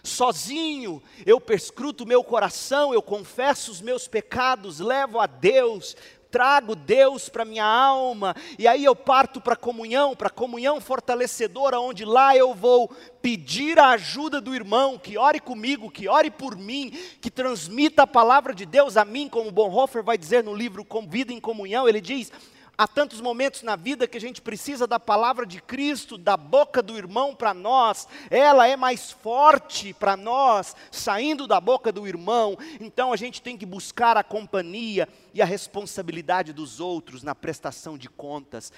Sozinho, 0.02 1.02
eu 1.24 1.40
perscruto 1.40 2.05
meu 2.05 2.22
coração, 2.22 2.92
eu 2.92 3.00
confesso 3.00 3.70
os 3.70 3.80
meus 3.80 4.07
pecados, 4.07 4.80
levo 4.80 5.18
a 5.18 5.26
Deus, 5.26 5.96
trago 6.35 6.74
Deus 6.74 7.28
para 7.28 7.45
minha 7.45 7.64
alma, 7.64 8.35
e 8.59 8.66
aí 8.66 8.85
eu 8.85 8.97
parto 8.97 9.41
para 9.41 9.55
a 9.55 9.57
comunhão, 9.57 10.16
para 10.16 10.26
a 10.26 10.30
comunhão 10.30 10.80
fortalecedora, 10.80 11.78
onde 11.78 12.05
lá 12.05 12.37
eu 12.37 12.53
vou 12.53 12.91
pedir 13.22 13.78
a 13.78 13.91
ajuda 13.91 14.41
do 14.41 14.53
irmão, 14.53 14.99
que 14.99 15.16
ore 15.16 15.39
comigo, 15.39 15.89
que 15.89 16.09
ore 16.09 16.32
por 16.32 16.57
mim, 16.57 16.91
que 17.20 17.30
transmita 17.30 18.03
a 18.03 18.07
palavra 18.07 18.53
de 18.53 18.66
Deus 18.66 18.97
a 18.97 19.05
mim, 19.05 19.28
como 19.28 19.53
Bonhoeffer 19.53 20.03
vai 20.03 20.18
dizer 20.18 20.43
no 20.43 20.53
livro 20.53 20.85
Com 20.85 21.07
Vida 21.07 21.32
em 21.32 21.39
Comunhão, 21.39 21.89
ele 21.89 22.01
diz: 22.01 22.32
Há 22.77 22.89
tantos 22.89 23.20
momentos 23.20 23.62
na 23.62 23.77
vida 23.77 24.09
que 24.09 24.16
a 24.16 24.20
gente 24.20 24.43
precisa 24.43 24.85
da 24.85 24.99
palavra 24.99 25.47
de 25.47 25.62
Cristo, 25.62 26.18
da 26.18 26.37
boca 26.37 26.83
do 26.83 26.97
irmão 26.97 27.33
para 27.33 27.55
nós, 27.55 28.09
ela 28.29 28.66
é 28.66 28.77
mais 28.77 29.12
forte 29.12 29.93
para 29.95 30.16
nós, 30.16 30.75
saindo 30.91 31.47
da 31.47 31.61
boca 31.61 31.93
do 31.93 32.07
irmão, 32.07 32.59
então 32.81 33.12
a 33.12 33.16
gente 33.16 33.41
tem 33.41 33.57
que 33.57 33.64
buscar 33.64 34.16
a 34.16 34.25
companhia 34.25 35.09
e 35.33 35.41
a 35.41 35.45
responsabilidade 35.45 36.53
dos 36.53 36.81
outros 36.81 37.22
na 37.22 37.33
prestação 37.33 37.97
de 37.97 38.09
contas. 38.09 38.72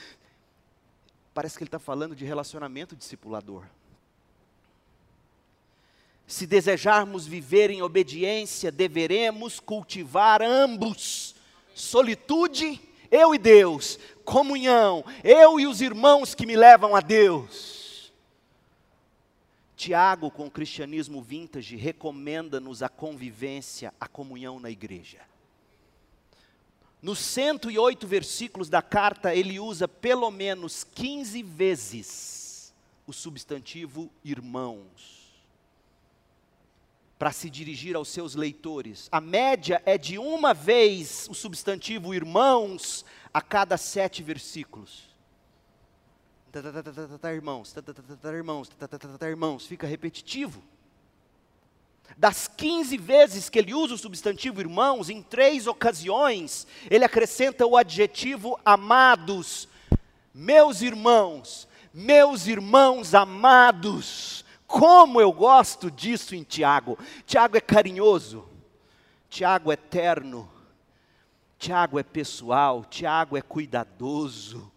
Parece 1.32 1.56
que 1.56 1.64
ele 1.64 1.68
está 1.68 1.78
falando 1.78 2.14
de 2.14 2.24
relacionamento 2.24 2.94
discipulador. 2.94 3.64
Se 6.26 6.46
desejarmos 6.46 7.26
viver 7.26 7.70
em 7.70 7.80
obediência, 7.80 8.70
deveremos 8.70 9.58
cultivar 9.58 10.42
ambos, 10.42 11.34
solitude 11.74 12.80
eu 13.10 13.34
e 13.34 13.38
Deus, 13.38 13.98
comunhão, 14.24 15.04
eu 15.22 15.58
e 15.58 15.66
os 15.66 15.80
irmãos 15.80 16.34
que 16.34 16.46
me 16.46 16.56
levam 16.56 16.94
a 16.94 17.00
Deus. 17.00 18.12
Tiago, 19.76 20.30
com 20.30 20.46
o 20.46 20.50
cristianismo 20.50 21.22
vintage, 21.22 21.76
recomenda-nos 21.76 22.82
a 22.82 22.88
convivência, 22.88 23.92
a 24.00 24.08
comunhão 24.08 24.58
na 24.58 24.70
igreja. 24.70 25.20
Nos 27.02 27.18
108 27.18 28.06
versículos 28.06 28.68
da 28.68 28.80
carta, 28.80 29.34
ele 29.34 29.60
usa 29.60 29.86
pelo 29.86 30.30
menos 30.30 30.82
15 30.82 31.42
vezes 31.42 32.74
o 33.06 33.12
substantivo 33.12 34.10
irmãos 34.24 35.15
para 37.18 37.32
se 37.32 37.48
dirigir 37.48 37.96
aos 37.96 38.08
seus 38.08 38.34
leitores. 38.34 39.08
A 39.10 39.20
média 39.20 39.82
é 39.86 39.96
de 39.96 40.18
uma 40.18 40.52
vez 40.52 41.26
o 41.30 41.34
substantivo 41.34 42.14
irmãos 42.14 43.04
a 43.32 43.40
cada 43.40 43.76
sete 43.76 44.22
versículos. 44.22 45.06
Irmãos, 47.34 47.74
irmãos, 48.32 48.70
irmãos, 49.22 49.66
fica 49.66 49.86
repetitivo. 49.86 50.62
Das 52.16 52.48
15 52.48 52.96
vezes 52.96 53.48
que 53.48 53.58
ele 53.58 53.74
usa 53.74 53.94
o 53.94 53.98
substantivo 53.98 54.60
irmãos, 54.60 55.10
em 55.10 55.22
três 55.22 55.66
ocasiões, 55.66 56.66
ele 56.88 57.04
acrescenta 57.04 57.66
o 57.66 57.76
adjetivo 57.76 58.58
amados. 58.64 59.68
Meus 60.32 60.82
irmãos, 60.82 61.68
meus 61.92 62.46
irmãos 62.46 63.14
amados. 63.14 64.45
Como 64.66 65.20
eu 65.20 65.32
gosto 65.32 65.90
disso 65.90 66.34
em 66.34 66.42
Tiago. 66.42 66.98
Tiago 67.24 67.56
é 67.56 67.60
carinhoso, 67.60 68.44
Tiago 69.28 69.70
é 69.70 69.76
terno, 69.76 70.50
Tiago 71.58 71.98
é 71.98 72.02
pessoal, 72.02 72.84
Tiago 72.84 73.36
é 73.36 73.42
cuidadoso. 73.42 74.70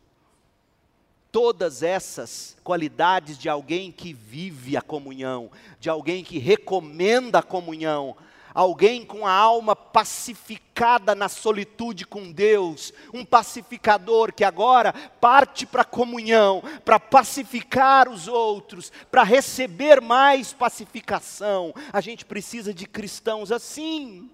Todas 1.32 1.84
essas 1.84 2.58
qualidades 2.64 3.38
de 3.38 3.48
alguém 3.48 3.92
que 3.92 4.14
vive 4.14 4.76
a 4.76 4.82
comunhão, 4.82 5.52
de 5.80 5.90
alguém 5.90 6.24
que 6.24 6.40
recomenda 6.40 7.40
a 7.40 7.44
comunhão, 7.44 8.16
alguém 8.54 9.06
com 9.06 9.26
a 9.26 9.32
alma 9.32 9.76
pacificada 9.76 11.14
na 11.14 11.30
solitude 11.30 12.06
com 12.06 12.32
Deus, 12.32 12.94
um 13.14 13.26
pacificador 13.26 14.34
que 14.34 14.44
agora 14.44 14.94
parte 14.94 15.66
para 15.66 15.82
a 15.82 15.86
comunhão, 15.86 16.64
para 16.84 17.00
pacificar 17.00 18.10
os 18.10 18.28
outros, 18.28 18.92
para 19.12 19.24
receber 19.24 20.02
mais 20.02 20.54
pacificação. 20.54 21.74
A 21.92 22.02
gente 22.02 22.26
precisa 22.26 22.74
de 22.74 22.86
cristãos 22.86 23.52
assim. 23.52 24.30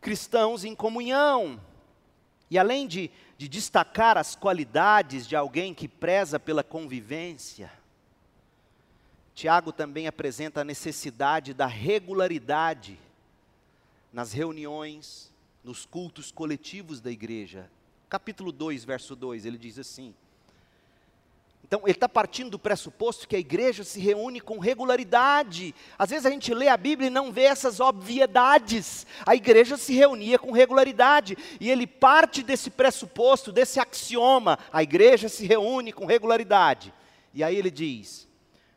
Cristãos 0.00 0.64
em 0.64 0.74
comunhão. 0.74 1.60
E 2.50 2.58
além 2.58 2.86
de, 2.86 3.10
de 3.38 3.48
destacar 3.48 4.18
as 4.18 4.34
qualidades 4.34 5.26
de 5.26 5.36
alguém 5.36 5.72
que 5.72 5.86
preza 5.86 6.40
pela 6.40 6.64
convivência, 6.64 7.70
Tiago 9.34 9.72
também 9.72 10.06
apresenta 10.06 10.60
a 10.60 10.64
necessidade 10.64 11.54
da 11.54 11.66
regularidade 11.66 12.98
nas 14.12 14.32
reuniões, 14.32 15.32
nos 15.62 15.86
cultos 15.86 16.30
coletivos 16.30 17.00
da 17.00 17.10
igreja. 17.10 17.70
Capítulo 18.08 18.50
2, 18.50 18.84
verso 18.84 19.14
2, 19.14 19.46
ele 19.46 19.56
diz 19.58 19.78
assim. 19.78 20.14
Então, 21.70 21.82
ele 21.84 21.92
está 21.92 22.08
partindo 22.08 22.50
do 22.50 22.58
pressuposto 22.58 23.28
que 23.28 23.36
a 23.36 23.38
igreja 23.38 23.84
se 23.84 24.00
reúne 24.00 24.40
com 24.40 24.58
regularidade. 24.58 25.72
Às 25.96 26.10
vezes 26.10 26.26
a 26.26 26.30
gente 26.30 26.52
lê 26.52 26.66
a 26.66 26.76
Bíblia 26.76 27.06
e 27.06 27.10
não 27.10 27.30
vê 27.30 27.42
essas 27.42 27.78
obviedades. 27.78 29.06
A 29.24 29.36
igreja 29.36 29.76
se 29.76 29.94
reunia 29.94 30.36
com 30.36 30.50
regularidade. 30.50 31.38
E 31.60 31.70
ele 31.70 31.86
parte 31.86 32.42
desse 32.42 32.70
pressuposto, 32.70 33.52
desse 33.52 33.78
axioma: 33.78 34.58
a 34.72 34.82
igreja 34.82 35.28
se 35.28 35.46
reúne 35.46 35.92
com 35.92 36.06
regularidade. 36.06 36.92
E 37.32 37.44
aí 37.44 37.54
ele 37.54 37.70
diz: 37.70 38.26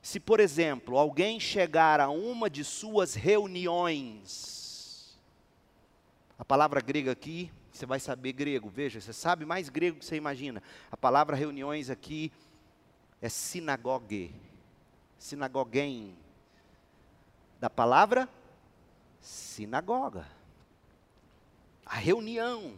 se, 0.03 0.19
por 0.19 0.41
exemplo, 0.41 0.97
alguém 0.97 1.39
chegar 1.39 2.01
a 2.01 2.09
uma 2.09 2.49
de 2.49 2.61
suas 2.61 3.15
reuniões, 3.15 5.17
a 6.37 6.43
palavra 6.43 6.81
grega 6.81 7.13
aqui, 7.13 7.49
você 7.71 7.85
vai 7.85 8.01
saber 8.01 8.33
grego, 8.33 8.67
veja, 8.67 8.99
você 8.99 9.13
sabe 9.13 9.45
mais 9.45 9.69
grego 9.69 9.99
que 9.99 10.05
você 10.05 10.17
imagina. 10.17 10.61
A 10.91 10.97
palavra 10.97 11.37
reuniões 11.37 11.89
aqui 11.89 12.33
é 13.21 13.29
sinagogue, 13.29 14.35
sinagogem, 15.17 16.13
da 17.57 17.69
palavra 17.69 18.27
sinagoga. 19.21 20.27
A 21.85 21.95
reunião. 21.95 22.73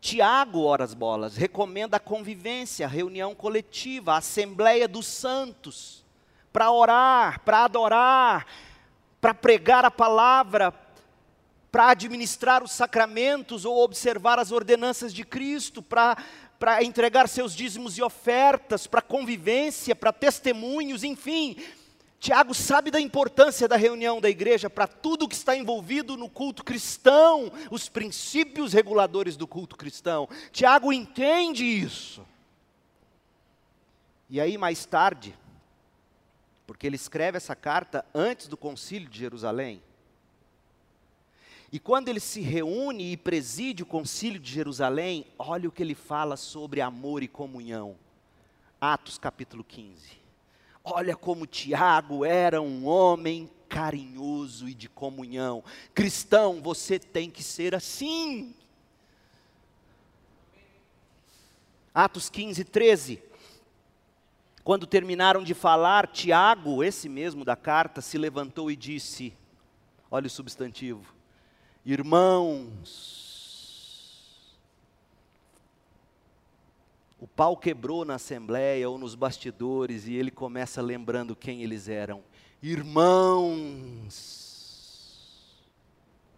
Tiago, 0.00 0.62
horas 0.62 0.94
bolas, 0.94 1.36
recomenda 1.36 1.96
a 1.96 2.00
convivência, 2.00 2.86
a 2.86 2.88
reunião 2.88 3.34
coletiva, 3.34 4.12
a 4.12 4.18
assembleia 4.18 4.86
dos 4.86 5.06
santos, 5.06 6.04
para 6.52 6.70
orar, 6.70 7.40
para 7.40 7.64
adorar, 7.64 8.46
para 9.20 9.34
pregar 9.34 9.84
a 9.84 9.90
palavra, 9.90 10.72
para 11.70 11.90
administrar 11.90 12.62
os 12.62 12.72
sacramentos 12.72 13.64
ou 13.64 13.82
observar 13.82 14.38
as 14.38 14.52
ordenanças 14.52 15.12
de 15.12 15.24
Cristo, 15.24 15.82
para 15.82 16.16
para 16.58 16.82
entregar 16.82 17.28
seus 17.28 17.54
dízimos 17.54 17.96
e 17.96 18.02
ofertas, 18.02 18.86
para 18.86 19.00
convivência, 19.00 19.94
para 19.94 20.12
testemunhos, 20.12 21.04
enfim, 21.04 21.56
Tiago 22.20 22.52
sabe 22.52 22.90
da 22.90 23.00
importância 23.00 23.68
da 23.68 23.76
reunião 23.76 24.20
da 24.20 24.28
igreja 24.28 24.68
para 24.68 24.88
tudo 24.88 25.28
que 25.28 25.36
está 25.36 25.56
envolvido 25.56 26.16
no 26.16 26.28
culto 26.28 26.64
cristão, 26.64 27.52
os 27.70 27.88
princípios 27.88 28.72
reguladores 28.72 29.36
do 29.36 29.46
culto 29.46 29.76
cristão. 29.76 30.28
Tiago 30.50 30.92
entende 30.92 31.64
isso. 31.64 32.26
E 34.28 34.40
aí, 34.40 34.58
mais 34.58 34.84
tarde, 34.84 35.34
porque 36.66 36.86
ele 36.86 36.96
escreve 36.96 37.36
essa 37.36 37.54
carta 37.54 38.04
antes 38.12 38.48
do 38.48 38.56
concílio 38.56 39.08
de 39.08 39.18
Jerusalém, 39.18 39.80
e 41.70 41.78
quando 41.78 42.08
ele 42.08 42.20
se 42.20 42.40
reúne 42.40 43.12
e 43.12 43.16
preside 43.16 43.82
o 43.82 43.86
concílio 43.86 44.40
de 44.40 44.50
Jerusalém, 44.50 45.26
olha 45.38 45.68
o 45.68 45.72
que 45.72 45.82
ele 45.82 45.94
fala 45.94 46.36
sobre 46.36 46.80
amor 46.80 47.22
e 47.22 47.28
comunhão. 47.28 47.94
Atos 48.80 49.18
capítulo 49.18 49.62
15. 49.62 50.27
Olha 50.90 51.14
como 51.14 51.46
Tiago 51.46 52.24
era 52.24 52.62
um 52.62 52.86
homem 52.86 53.50
carinhoso 53.68 54.66
e 54.66 54.72
de 54.72 54.88
comunhão. 54.88 55.62
Cristão, 55.94 56.62
você 56.62 56.98
tem 56.98 57.30
que 57.30 57.42
ser 57.42 57.74
assim. 57.74 58.54
Atos 61.94 62.30
15, 62.30 62.64
13. 62.64 63.22
Quando 64.64 64.86
terminaram 64.86 65.42
de 65.42 65.52
falar, 65.52 66.06
Tiago, 66.06 66.82
esse 66.82 67.06
mesmo 67.06 67.44
da 67.44 67.54
carta, 67.54 68.00
se 68.00 68.16
levantou 68.16 68.70
e 68.70 68.76
disse: 68.76 69.34
Olha 70.10 70.26
o 70.26 70.30
substantivo, 70.30 71.14
irmãos, 71.84 73.27
O 77.20 77.26
pau 77.26 77.56
quebrou 77.56 78.04
na 78.04 78.14
assembleia 78.14 78.88
ou 78.88 78.96
nos 78.96 79.16
bastidores 79.16 80.06
e 80.06 80.14
ele 80.14 80.30
começa 80.30 80.80
lembrando 80.80 81.34
quem 81.34 81.64
eles 81.64 81.88
eram. 81.88 82.22
Irmãos. 82.62 84.46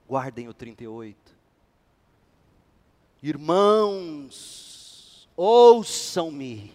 Guardem 0.08 0.48
o 0.48 0.54
38. 0.54 1.16
Irmãos, 3.22 4.40
ouçam-me. 5.36 6.72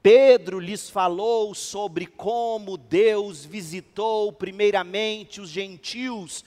Pedro 0.00 0.60
lhes 0.60 0.88
falou 0.88 1.52
sobre 1.52 2.06
como 2.06 2.76
Deus 2.76 3.44
visitou 3.44 4.32
primeiramente 4.32 5.40
os 5.40 5.50
gentios 5.50 6.44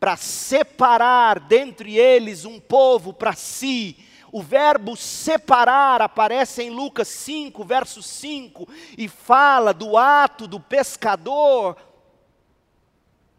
para 0.00 0.16
separar 0.16 1.38
dentre 1.38 1.98
eles 1.98 2.46
um 2.46 2.58
povo 2.58 3.12
para 3.12 3.34
si. 3.34 3.98
O 4.32 4.42
verbo 4.42 4.96
separar 4.96 6.00
aparece 6.00 6.62
em 6.62 6.70
Lucas 6.70 7.06
5, 7.08 7.62
verso 7.64 8.02
5, 8.02 8.66
e 8.96 9.06
fala 9.06 9.74
do 9.74 9.96
ato 9.98 10.48
do 10.48 10.58
pescador 10.58 11.76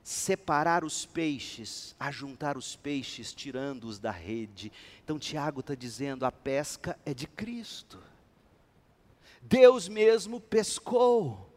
separar 0.04 0.84
os 0.84 1.06
peixes, 1.06 1.96
ajuntar 2.00 2.58
os 2.58 2.76
peixes, 2.76 3.34
tirando-os 3.34 3.98
da 3.98 4.12
rede. 4.12 4.72
Então 5.04 5.18
Tiago 5.18 5.62
está 5.62 5.74
dizendo: 5.74 6.26
a 6.26 6.32
pesca 6.32 7.00
é 7.06 7.14
de 7.14 7.26
Cristo. 7.26 7.98
Deus 9.42 9.88
mesmo 9.88 10.40
pescou 10.40 11.50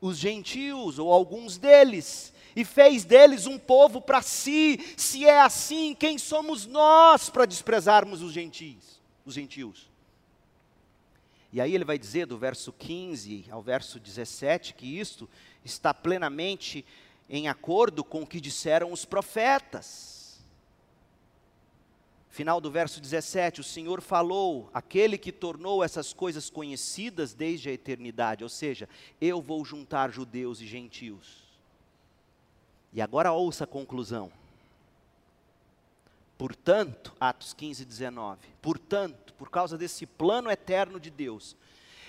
os 0.00 0.18
gentios, 0.18 0.98
ou 0.98 1.12
alguns 1.12 1.56
deles, 1.56 2.31
e 2.54 2.64
fez 2.64 3.04
deles 3.04 3.46
um 3.46 3.58
povo 3.58 4.00
para 4.00 4.22
si. 4.22 4.78
Se 4.96 5.24
é 5.24 5.40
assim, 5.40 5.94
quem 5.94 6.18
somos 6.18 6.66
nós 6.66 7.30
para 7.30 7.46
desprezarmos 7.46 8.22
os 8.22 8.32
gentios? 8.32 9.00
Os 9.24 9.34
gentios. 9.34 9.90
E 11.52 11.60
aí 11.60 11.74
ele 11.74 11.84
vai 11.84 11.98
dizer 11.98 12.26
do 12.26 12.38
verso 12.38 12.72
15 12.72 13.46
ao 13.50 13.62
verso 13.62 14.00
17 14.00 14.72
que 14.72 14.98
isto 14.98 15.28
está 15.64 15.92
plenamente 15.92 16.84
em 17.28 17.46
acordo 17.46 18.02
com 18.02 18.22
o 18.22 18.26
que 18.26 18.40
disseram 18.40 18.90
os 18.90 19.04
profetas. 19.04 20.40
Final 22.30 22.62
do 22.62 22.70
verso 22.70 22.98
17: 22.98 23.60
O 23.60 23.64
Senhor 23.64 24.00
falou, 24.00 24.70
aquele 24.72 25.18
que 25.18 25.30
tornou 25.30 25.84
essas 25.84 26.14
coisas 26.14 26.48
conhecidas 26.48 27.34
desde 27.34 27.68
a 27.68 27.72
eternidade, 27.72 28.42
ou 28.42 28.48
seja, 28.48 28.88
eu 29.20 29.42
vou 29.42 29.62
juntar 29.66 30.10
judeus 30.10 30.58
e 30.62 30.66
gentios. 30.66 31.51
E 32.92 33.00
agora 33.00 33.32
ouça 33.32 33.64
a 33.64 33.66
conclusão. 33.66 34.30
Portanto, 36.36 37.12
Atos 37.20 37.54
15, 37.54 37.84
19. 37.84 38.40
Portanto, 38.60 39.32
por 39.34 39.50
causa 39.50 39.78
desse 39.78 40.04
plano 40.06 40.50
eterno 40.50 40.98
de 40.98 41.10
Deus, 41.10 41.56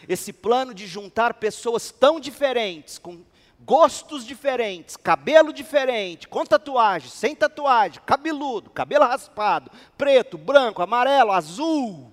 esse 0.07 0.33
plano 0.33 0.73
de 0.73 0.87
juntar 0.87 1.35
pessoas 1.35 1.91
tão 1.91 2.19
diferentes, 2.19 2.97
com 2.97 3.23
gostos 3.59 4.25
diferentes, 4.25 4.97
cabelo 4.97 5.53
diferente, 5.53 6.27
com 6.27 6.45
tatuagem, 6.45 7.09
sem 7.09 7.35
tatuagem, 7.35 8.01
cabeludo, 8.05 8.69
cabelo 8.69 9.05
raspado, 9.05 9.71
preto, 9.97 10.37
branco, 10.37 10.81
amarelo, 10.81 11.31
azul. 11.31 12.11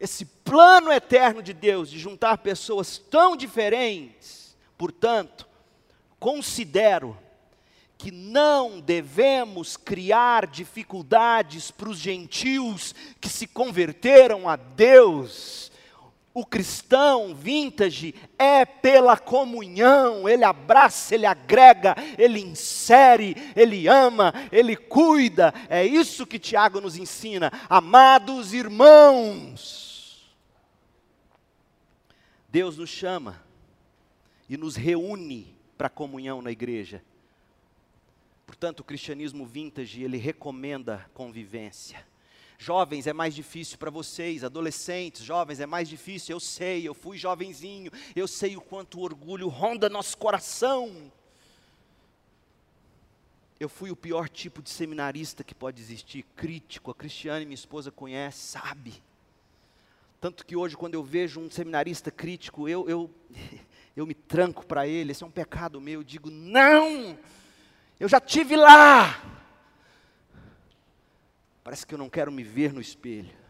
Esse 0.00 0.24
plano 0.24 0.90
eterno 0.90 1.42
de 1.42 1.52
Deus 1.52 1.88
de 1.88 1.98
juntar 1.98 2.38
pessoas 2.38 2.98
tão 2.98 3.36
diferentes, 3.36 4.56
portanto, 4.76 5.46
considero 6.22 7.18
que 7.98 8.12
não 8.12 8.80
devemos 8.80 9.76
criar 9.76 10.46
dificuldades 10.46 11.72
para 11.72 11.88
os 11.88 11.98
gentios 11.98 12.94
que 13.20 13.28
se 13.28 13.44
converteram 13.44 14.48
a 14.48 14.54
Deus 14.54 15.72
o 16.34 16.46
cristão 16.46 17.34
vintage 17.34 18.14
é 18.38 18.64
pela 18.64 19.18
comunhão, 19.18 20.26
ele 20.26 20.44
abraça, 20.44 21.14
ele 21.14 21.26
agrega, 21.26 21.94
ele 22.16 22.40
insere, 22.40 23.36
ele 23.54 23.86
ama, 23.86 24.32
ele 24.50 24.74
cuida. 24.74 25.52
É 25.68 25.84
isso 25.84 26.26
que 26.26 26.38
Tiago 26.38 26.80
nos 26.80 26.96
ensina. 26.96 27.52
Amados 27.68 28.54
irmãos, 28.54 30.34
Deus 32.48 32.78
nos 32.78 32.88
chama 32.88 33.42
e 34.48 34.56
nos 34.56 34.74
reúne 34.74 35.54
para 35.76 35.86
a 35.86 35.90
comunhão 35.90 36.42
na 36.42 36.50
igreja. 36.50 37.02
Portanto, 38.46 38.80
o 38.80 38.84
cristianismo 38.84 39.46
vintage, 39.46 40.02
ele 40.02 40.18
recomenda 40.18 41.08
convivência. 41.14 42.04
Jovens 42.58 43.06
é 43.06 43.12
mais 43.12 43.34
difícil 43.34 43.76
para 43.76 43.90
vocês, 43.90 44.44
adolescentes, 44.44 45.24
jovens 45.24 45.58
é 45.58 45.66
mais 45.66 45.88
difícil, 45.88 46.36
eu 46.36 46.38
sei, 46.38 46.86
eu 46.86 46.94
fui 46.94 47.18
jovenzinho, 47.18 47.90
eu 48.14 48.28
sei 48.28 48.56
o 48.56 48.60
quanto 48.60 49.00
o 49.00 49.02
orgulho 49.02 49.48
ronda 49.48 49.88
nosso 49.88 50.16
coração. 50.16 51.10
Eu 53.58 53.68
fui 53.68 53.90
o 53.90 53.96
pior 53.96 54.28
tipo 54.28 54.62
de 54.62 54.70
seminarista 54.70 55.42
que 55.42 55.54
pode 55.54 55.80
existir, 55.80 56.24
crítico. 56.36 56.90
A 56.90 56.94
Cristiane, 56.94 57.44
minha 57.44 57.54
esposa, 57.54 57.90
conhece, 57.90 58.38
sabe. 58.38 59.02
Tanto 60.20 60.46
que 60.46 60.54
hoje, 60.54 60.76
quando 60.76 60.94
eu 60.94 61.02
vejo 61.02 61.40
um 61.40 61.50
seminarista 61.50 62.12
crítico, 62.12 62.68
eu, 62.68 62.88
eu, 62.88 63.10
eu 63.96 64.06
me 64.06 64.14
tranco 64.14 64.66
para 64.66 64.86
ele. 64.86 65.12
Esse 65.12 65.22
é 65.22 65.26
um 65.26 65.30
pecado 65.30 65.80
meu. 65.80 66.00
Eu 66.00 66.04
digo, 66.04 66.30
não, 66.30 67.18
eu 68.00 68.08
já 68.08 68.20
tive 68.20 68.56
lá. 68.56 69.22
Parece 71.62 71.86
que 71.86 71.94
eu 71.94 71.98
não 71.98 72.10
quero 72.10 72.32
me 72.32 72.42
ver 72.42 72.72
no 72.72 72.80
espelho. 72.80 73.42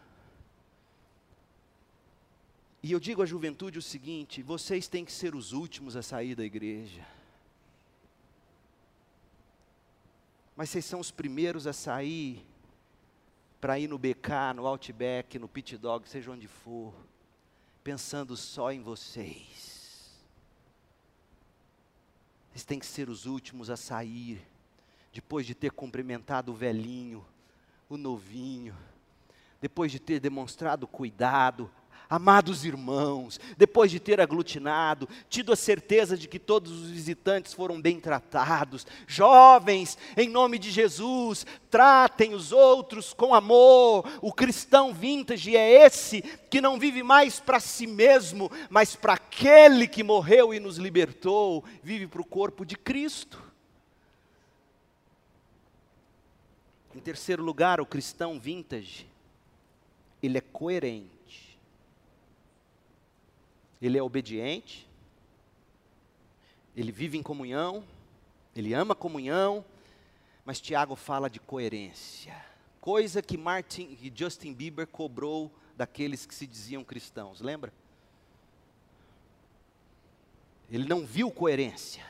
E 2.81 2.91
eu 2.91 2.99
digo 2.99 3.23
à 3.23 3.25
juventude 3.25 3.79
o 3.79 3.81
seguinte: 3.81 4.43
vocês 4.43 4.87
têm 4.87 5.05
que 5.05 5.11
ser 5.11 5.33
os 5.33 5.53
últimos 5.53 5.95
a 5.95 6.01
sair 6.01 6.35
da 6.35 6.43
igreja. 6.43 7.05
Mas 10.55 10.69
vocês 10.69 10.85
são 10.85 10.99
os 10.99 11.09
primeiros 11.09 11.65
a 11.65 11.73
sair 11.73 12.45
para 13.59 13.79
ir 13.79 13.87
no 13.87 13.97
BK, 13.97 14.53
no 14.55 14.67
Outback, 14.67 15.39
no 15.39 15.47
Pit 15.47 15.77
Dog, 15.77 16.07
seja 16.07 16.29
onde 16.29 16.47
for, 16.47 16.93
pensando 17.83 18.35
só 18.35 18.71
em 18.71 18.81
vocês. 18.81 19.72
Vocês 22.53 22.63
têm 22.63 22.77
que 22.77 22.85
ser 22.85 23.09
os 23.09 23.25
últimos 23.25 23.71
a 23.71 23.75
sair, 23.75 24.39
depois 25.11 25.43
de 25.43 25.55
ter 25.55 25.71
cumprimentado 25.71 26.51
o 26.51 26.55
velhinho, 26.55 27.25
o 27.89 27.97
novinho, 27.97 28.77
depois 29.59 29.91
de 29.91 29.99
ter 29.99 30.19
demonstrado 30.19 30.85
cuidado, 30.85 31.71
amados 32.09 32.65
irmãos, 32.65 33.39
depois 33.57 33.89
de 33.89 33.99
ter 33.99 34.21
aglutinado, 34.21 35.07
tido 35.29 35.51
a 35.51 35.55
certeza 35.55 36.17
de 36.17 36.27
que 36.27 36.39
todos 36.39 36.71
os 36.71 36.89
visitantes 36.89 37.53
foram 37.53 37.81
bem 37.81 37.99
tratados, 37.99 38.85
jovens, 39.07 39.97
em 40.15 40.29
nome 40.29 40.59
de 40.59 40.71
Jesus, 40.71 41.45
tratem 41.69 42.33
os 42.33 42.51
outros 42.51 43.13
com 43.13 43.33
amor. 43.33 44.07
O 44.21 44.31
cristão 44.31 44.93
vintage 44.93 45.55
é 45.55 45.85
esse 45.85 46.21
que 46.49 46.61
não 46.61 46.77
vive 46.79 47.03
mais 47.03 47.39
para 47.39 47.59
si 47.59 47.87
mesmo, 47.87 48.51
mas 48.69 48.95
para 48.95 49.13
aquele 49.13 49.87
que 49.87 50.03
morreu 50.03 50.53
e 50.53 50.59
nos 50.59 50.77
libertou, 50.77 51.63
vive 51.81 52.07
para 52.07 52.21
o 52.21 52.25
corpo 52.25 52.65
de 52.65 52.75
Cristo. 52.75 53.41
Em 56.95 56.99
terceiro 56.99 57.43
lugar, 57.43 57.81
o 57.81 57.85
cristão 57.85 58.39
vintage, 58.39 59.07
ele 60.21 60.37
é 60.37 60.41
coerente. 60.41 61.22
Ele 63.83 63.97
é 63.97 64.01
obediente, 64.01 64.87
ele 66.73 66.89
vive 66.89 67.17
em 67.17 67.21
comunhão, 67.21 67.83
ele 68.55 68.73
ama 68.73 68.95
comunhão, 68.95 69.65
mas 70.45 70.61
Tiago 70.61 70.95
fala 70.95 71.29
de 71.29 71.37
coerência. 71.37 72.33
Coisa 72.79 73.21
que 73.21 73.37
Martin 73.37 73.97
e 74.01 74.09
Justin 74.15 74.53
Bieber 74.53 74.87
cobrou 74.87 75.51
daqueles 75.75 76.25
que 76.25 76.33
se 76.33 76.47
diziam 76.47 76.81
cristãos, 76.81 77.41
lembra? 77.41 77.73
Ele 80.71 80.87
não 80.87 81.05
viu 81.05 81.29
coerência. 81.29 82.05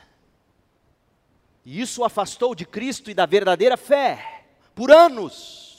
E 1.64 1.80
isso 1.80 2.02
o 2.02 2.04
afastou 2.04 2.54
de 2.54 2.64
Cristo 2.64 3.10
e 3.10 3.14
da 3.14 3.26
verdadeira 3.26 3.76
fé 3.76 4.44
por 4.76 4.92
anos. 4.92 5.73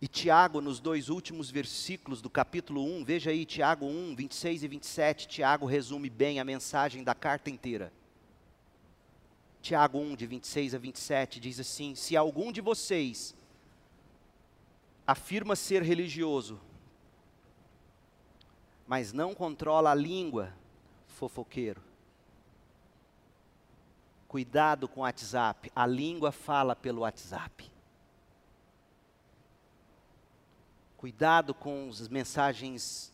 E 0.00 0.08
Tiago, 0.08 0.60
nos 0.60 0.80
dois 0.80 1.08
últimos 1.08 1.50
versículos 1.50 2.22
do 2.22 2.30
capítulo 2.30 2.82
1, 2.82 3.04
veja 3.04 3.30
aí, 3.30 3.44
Tiago 3.44 3.84
1, 3.86 4.16
26 4.16 4.62
e 4.62 4.68
27, 4.68 5.28
Tiago 5.28 5.66
resume 5.66 6.08
bem 6.08 6.40
a 6.40 6.44
mensagem 6.44 7.04
da 7.04 7.14
carta 7.14 7.50
inteira. 7.50 7.92
Tiago 9.60 9.98
1, 9.98 10.16
de 10.16 10.26
26 10.26 10.74
a 10.74 10.78
27, 10.78 11.38
diz 11.38 11.60
assim: 11.60 11.94
Se 11.94 12.16
algum 12.16 12.50
de 12.50 12.62
vocês 12.62 13.34
afirma 15.06 15.54
ser 15.54 15.82
religioso, 15.82 16.58
mas 18.86 19.12
não 19.12 19.34
controla 19.34 19.90
a 19.90 19.94
língua, 19.94 20.54
fofoqueiro, 21.08 21.82
Cuidado 24.30 24.86
com 24.86 25.00
o 25.00 25.02
WhatsApp, 25.02 25.72
a 25.74 25.84
língua 25.84 26.30
fala 26.30 26.76
pelo 26.76 27.00
WhatsApp. 27.00 27.68
Cuidado 31.00 31.54
com 31.54 31.88
as 31.88 32.08
mensagens 32.08 33.10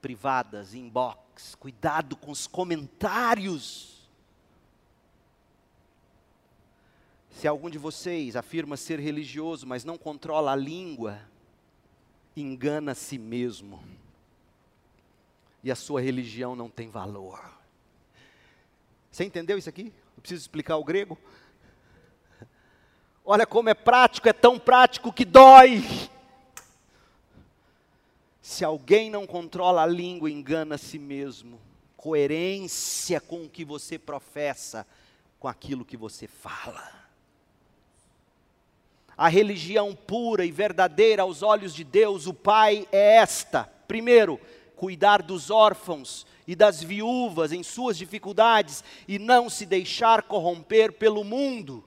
privadas, 0.00 0.72
inbox. 0.72 1.56
Cuidado 1.56 2.14
com 2.14 2.30
os 2.30 2.46
comentários. 2.46 4.08
Se 7.28 7.48
algum 7.48 7.68
de 7.68 7.76
vocês 7.76 8.36
afirma 8.36 8.76
ser 8.76 9.00
religioso, 9.00 9.66
mas 9.66 9.84
não 9.84 9.98
controla 9.98 10.52
a 10.52 10.54
língua, 10.54 11.20
engana 12.36 12.92
a 12.92 12.94
si 12.94 13.18
mesmo. 13.18 13.82
E 15.64 15.72
a 15.72 15.74
sua 15.74 16.00
religião 16.00 16.54
não 16.54 16.70
tem 16.70 16.88
valor. 16.88 17.44
Você 19.10 19.24
entendeu 19.24 19.58
isso 19.58 19.68
aqui? 19.68 19.92
Eu 20.16 20.20
preciso 20.20 20.42
explicar 20.42 20.76
o 20.76 20.84
grego? 20.84 21.18
Olha 23.24 23.44
como 23.44 23.70
é 23.70 23.74
prático, 23.74 24.28
é 24.28 24.32
tão 24.32 24.56
prático 24.56 25.12
que 25.12 25.24
dói. 25.24 25.82
Se 28.48 28.64
alguém 28.64 29.10
não 29.10 29.26
controla 29.26 29.82
a 29.82 29.86
língua, 29.86 30.30
engana 30.30 30.76
a 30.76 30.78
si 30.78 31.00
mesmo. 31.00 31.60
Coerência 31.96 33.20
com 33.20 33.42
o 33.42 33.48
que 33.48 33.64
você 33.64 33.98
professa, 33.98 34.86
com 35.40 35.48
aquilo 35.48 35.84
que 35.84 35.96
você 35.96 36.28
fala. 36.28 36.88
A 39.16 39.26
religião 39.26 39.96
pura 39.96 40.44
e 40.44 40.52
verdadeira 40.52 41.22
aos 41.22 41.42
olhos 41.42 41.74
de 41.74 41.82
Deus, 41.82 42.28
o 42.28 42.32
Pai, 42.32 42.86
é 42.92 43.16
esta: 43.16 43.64
primeiro, 43.88 44.40
cuidar 44.76 45.22
dos 45.22 45.50
órfãos 45.50 46.24
e 46.46 46.54
das 46.54 46.80
viúvas 46.80 47.50
em 47.50 47.64
suas 47.64 47.98
dificuldades 47.98 48.84
e 49.08 49.18
não 49.18 49.50
se 49.50 49.66
deixar 49.66 50.22
corromper 50.22 50.92
pelo 50.92 51.24
mundo. 51.24 51.84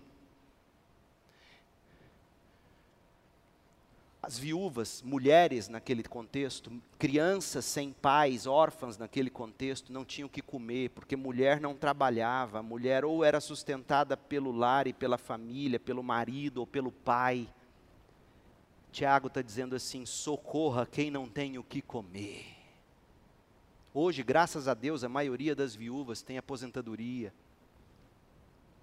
As 4.29 4.37
viúvas, 4.37 5.01
mulheres 5.01 5.67
naquele 5.67 6.03
contexto, 6.03 6.71
crianças 6.99 7.65
sem 7.65 7.91
pais, 7.91 8.45
órfãs 8.45 8.95
naquele 8.95 9.27
contexto, 9.27 9.91
não 9.91 10.05
tinham 10.05 10.29
que 10.29 10.39
comer, 10.39 10.91
porque 10.91 11.15
mulher 11.15 11.59
não 11.59 11.73
trabalhava, 11.73 12.59
a 12.59 12.61
mulher 12.61 13.03
ou 13.03 13.23
era 13.25 13.41
sustentada 13.41 14.15
pelo 14.15 14.51
lar 14.51 14.85
e 14.85 14.93
pela 14.93 15.17
família, 15.17 15.79
pelo 15.79 16.03
marido 16.03 16.59
ou 16.59 16.67
pelo 16.67 16.91
pai. 16.91 17.49
Tiago 18.91 19.29
está 19.29 19.41
dizendo 19.41 19.75
assim: 19.75 20.05
socorra 20.05 20.85
quem 20.85 21.09
não 21.09 21.27
tem 21.27 21.57
o 21.57 21.63
que 21.63 21.81
comer. 21.81 22.55
Hoje, 23.91 24.21
graças 24.21 24.67
a 24.67 24.75
Deus, 24.75 25.03
a 25.03 25.09
maioria 25.09 25.55
das 25.55 25.73
viúvas 25.73 26.21
tem 26.21 26.37
aposentadoria, 26.37 27.33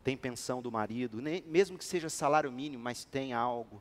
tem 0.03 0.17
pensão 0.17 0.61
do 0.61 0.73
marido, 0.73 1.23
nem, 1.23 1.41
mesmo 1.43 1.79
que 1.79 1.85
seja 1.85 2.11
salário 2.11 2.51
mínimo, 2.51 2.83
mas 2.83 3.05
tem 3.05 3.33
algo. 3.33 3.81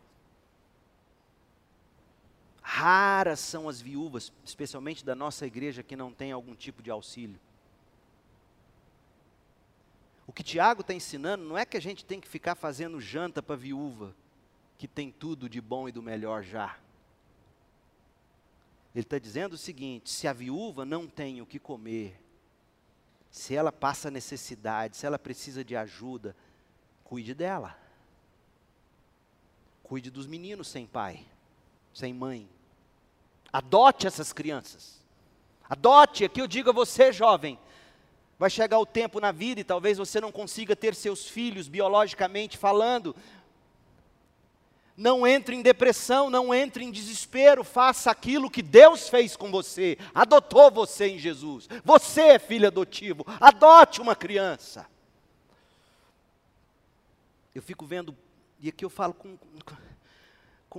Raras 2.67 3.39
são 3.39 3.69
as 3.69 3.79
viúvas, 3.79 4.33
especialmente 4.43 5.05
da 5.05 5.13
nossa 5.13 5.45
igreja, 5.45 5.83
que 5.83 5.95
não 5.95 6.11
tem 6.11 6.31
algum 6.31 6.55
tipo 6.55 6.81
de 6.81 6.89
auxílio. 6.89 7.39
O 10.25 10.33
que 10.33 10.41
Tiago 10.41 10.81
está 10.81 10.91
ensinando 10.91 11.45
não 11.45 11.55
é 11.55 11.63
que 11.63 11.77
a 11.77 11.79
gente 11.79 12.03
tem 12.03 12.19
que 12.19 12.27
ficar 12.27 12.55
fazendo 12.55 12.99
janta 12.99 13.43
para 13.43 13.55
viúva, 13.55 14.15
que 14.79 14.87
tem 14.87 15.11
tudo 15.11 15.47
de 15.47 15.61
bom 15.61 15.87
e 15.87 15.91
do 15.91 16.01
melhor 16.01 16.41
já. 16.41 16.75
Ele 18.95 19.03
está 19.03 19.19
dizendo 19.19 19.53
o 19.53 19.59
seguinte: 19.59 20.09
se 20.09 20.27
a 20.27 20.33
viúva 20.33 20.83
não 20.83 21.07
tem 21.07 21.43
o 21.43 21.45
que 21.45 21.59
comer, 21.59 22.19
se 23.29 23.53
ela 23.53 23.71
passa 23.71 24.09
necessidade, 24.09 24.97
se 24.97 25.05
ela 25.05 25.19
precisa 25.19 25.63
de 25.63 25.75
ajuda, 25.75 26.35
cuide 27.03 27.35
dela. 27.35 27.77
Cuide 29.83 30.09
dos 30.09 30.25
meninos 30.25 30.67
sem 30.67 30.87
pai, 30.87 31.23
sem 31.93 32.11
mãe. 32.11 32.49
Adote 33.55 34.05
essas 34.05 34.33
crianças. 34.33 35.01
Adote, 35.69 36.25
aqui 36.25 36.41
eu 36.41 36.47
digo 36.47 36.71
a 36.71 36.73
você, 36.73 37.13
jovem. 37.13 37.57
Vai 38.37 38.49
chegar 38.49 38.79
o 38.79 38.85
tempo 38.85 39.21
na 39.21 39.31
vida 39.31 39.61
e 39.61 39.63
talvez 39.63 39.97
você 39.97 40.19
não 40.19 40.29
consiga 40.29 40.75
ter 40.75 40.93
seus 40.93 41.25
filhos 41.25 41.69
biologicamente 41.69 42.57
falando. 42.57 43.15
Não 44.97 45.25
entre 45.25 45.55
em 45.55 45.61
depressão, 45.61 46.29
não 46.29 46.53
entre 46.53 46.83
em 46.83 46.91
desespero, 46.91 47.63
faça 47.63 48.11
aquilo 48.11 48.51
que 48.51 48.61
Deus 48.61 49.07
fez 49.07 49.37
com 49.37 49.49
você, 49.49 49.97
adotou 50.13 50.69
você 50.69 51.07
em 51.07 51.17
Jesus. 51.17 51.69
Você 51.85 52.23
é 52.23 52.39
filho 52.39 52.67
adotivo, 52.67 53.25
adote 53.39 54.01
uma 54.01 54.17
criança. 54.17 54.85
Eu 57.53 57.61
fico 57.61 57.85
vendo, 57.85 58.13
e 58.59 58.67
aqui 58.67 58.83
eu 58.83 58.89
falo 58.89 59.13
com, 59.13 59.37
com 59.37 59.75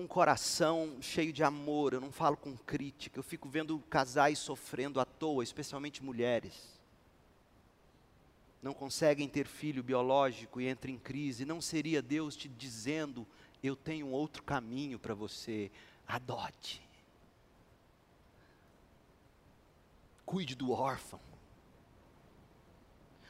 o 0.05 0.09
coração 0.09 0.97
cheio 1.01 1.32
de 1.32 1.42
amor, 1.42 1.92
eu 1.92 2.01
não 2.01 2.12
falo 2.12 2.36
com 2.36 2.57
crítica, 2.57 3.18
eu 3.18 3.22
fico 3.22 3.49
vendo 3.49 3.78
casais 3.90 4.38
sofrendo 4.38 5.01
à 5.01 5.05
toa, 5.05 5.42
especialmente 5.42 6.03
mulheres. 6.03 6.76
Não 8.62 8.74
conseguem 8.74 9.28
ter 9.28 9.47
filho 9.47 9.82
biológico 9.82 10.61
e 10.61 10.68
entram 10.68 10.92
em 10.92 10.99
crise. 10.99 11.44
Não 11.44 11.61
seria 11.61 12.03
Deus 12.03 12.34
te 12.34 12.49
dizendo: 12.49 13.26
Eu 13.62 13.76
tenho 13.76 14.09
outro 14.09 14.42
caminho 14.42 14.99
para 14.99 15.14
você, 15.14 15.70
adote. 16.07 16.82
Cuide 20.24 20.57
do 20.57 20.72
órfão. 20.72 21.20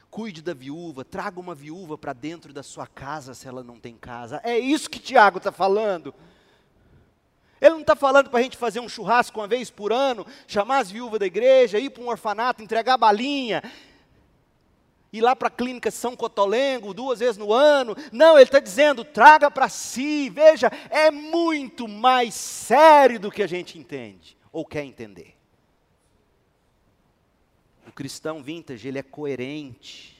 Cuide 0.09 0.41
da 0.41 0.55
viúva, 0.55 1.05
traga 1.05 1.39
uma 1.39 1.53
viúva 1.53 1.97
para 1.97 2.13
dentro 2.13 2.51
da 2.51 2.63
sua 2.63 2.87
casa 2.87 3.35
se 3.35 3.47
ela 3.47 3.63
não 3.63 3.79
tem 3.79 3.95
casa. 3.95 4.41
É 4.43 4.57
isso 4.57 4.89
que 4.89 4.97
Tiago 4.97 5.37
está 5.37 5.51
falando. 5.51 6.15
Ele 7.59 7.71
não 7.71 7.81
está 7.81 7.95
falando 7.95 8.29
para 8.29 8.39
a 8.39 8.43
gente 8.43 8.57
fazer 8.57 8.79
um 8.79 8.89
churrasco 8.89 9.39
uma 9.39 9.47
vez 9.47 9.69
por 9.69 9.91
ano, 9.91 10.25
chamar 10.47 10.79
as 10.79 10.91
viúvas 10.91 11.19
da 11.19 11.25
igreja, 11.25 11.79
ir 11.79 11.89
para 11.89 12.03
um 12.03 12.09
orfanato, 12.09 12.61
entregar 12.61 12.97
balinha, 12.97 13.63
ir 15.11 15.21
lá 15.21 15.35
para 15.35 15.47
a 15.47 15.51
clínica 15.51 15.89
São 15.89 16.15
Cotolengo 16.15 16.93
duas 16.93 17.19
vezes 17.19 17.37
no 17.37 17.51
ano. 17.51 17.95
Não, 18.11 18.35
ele 18.35 18.43
está 18.43 18.59
dizendo, 18.59 19.03
traga 19.03 19.49
para 19.49 19.69
si. 19.69 20.29
Veja, 20.29 20.71
é 20.89 21.09
muito 21.09 21.87
mais 21.87 22.33
sério 22.33 23.19
do 23.19 23.31
que 23.31 23.41
a 23.41 23.47
gente 23.47 23.77
entende 23.77 24.37
ou 24.51 24.65
quer 24.65 24.83
entender. 24.83 25.35
O 27.87 27.91
cristão 27.91 28.43
vintage, 28.43 28.87
ele 28.87 28.99
é 28.99 29.03
coerente. 29.03 30.15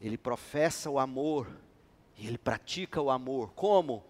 Ele 0.00 0.18
professa 0.18 0.90
o 0.90 0.98
amor 0.98 1.48
e 2.18 2.26
ele 2.26 2.36
pratica 2.36 3.00
o 3.00 3.10
amor. 3.10 3.52
Como? 3.54 4.04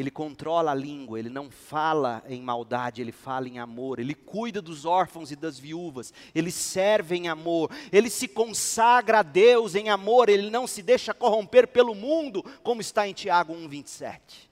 Ele 0.00 0.10
controla 0.10 0.70
a 0.70 0.74
língua, 0.74 1.18
ele 1.18 1.28
não 1.28 1.50
fala 1.50 2.24
em 2.26 2.40
maldade, 2.40 3.02
ele 3.02 3.12
fala 3.12 3.46
em 3.46 3.58
amor, 3.58 3.98
ele 3.98 4.14
cuida 4.14 4.62
dos 4.62 4.86
órfãos 4.86 5.30
e 5.30 5.36
das 5.36 5.58
viúvas, 5.58 6.10
ele 6.34 6.50
serve 6.50 7.16
em 7.16 7.28
amor, 7.28 7.70
ele 7.92 8.08
se 8.08 8.26
consagra 8.26 9.18
a 9.18 9.22
Deus 9.22 9.74
em 9.74 9.90
amor, 9.90 10.30
ele 10.30 10.48
não 10.48 10.66
se 10.66 10.80
deixa 10.80 11.12
corromper 11.12 11.68
pelo 11.68 11.94
mundo, 11.94 12.42
como 12.62 12.80
está 12.80 13.06
em 13.06 13.12
Tiago 13.12 13.52
1,27. 13.52 14.48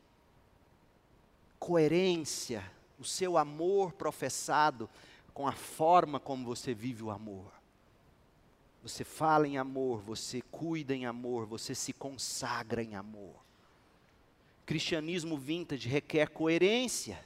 Coerência, 1.58 2.62
o 3.00 3.04
seu 3.04 3.38
amor 3.38 3.92
professado 3.92 4.86
com 5.32 5.48
a 5.48 5.52
forma 5.52 6.20
como 6.20 6.44
você 6.44 6.74
vive 6.74 7.02
o 7.02 7.10
amor. 7.10 7.50
Você 8.82 9.02
fala 9.02 9.48
em 9.48 9.56
amor, 9.56 10.02
você 10.02 10.42
cuida 10.50 10.94
em 10.94 11.06
amor, 11.06 11.46
você 11.46 11.74
se 11.74 11.94
consagra 11.94 12.82
em 12.82 12.96
amor. 12.96 13.47
Cristianismo 14.68 15.38
vintage 15.38 15.88
requer 15.88 16.28
coerência. 16.28 17.18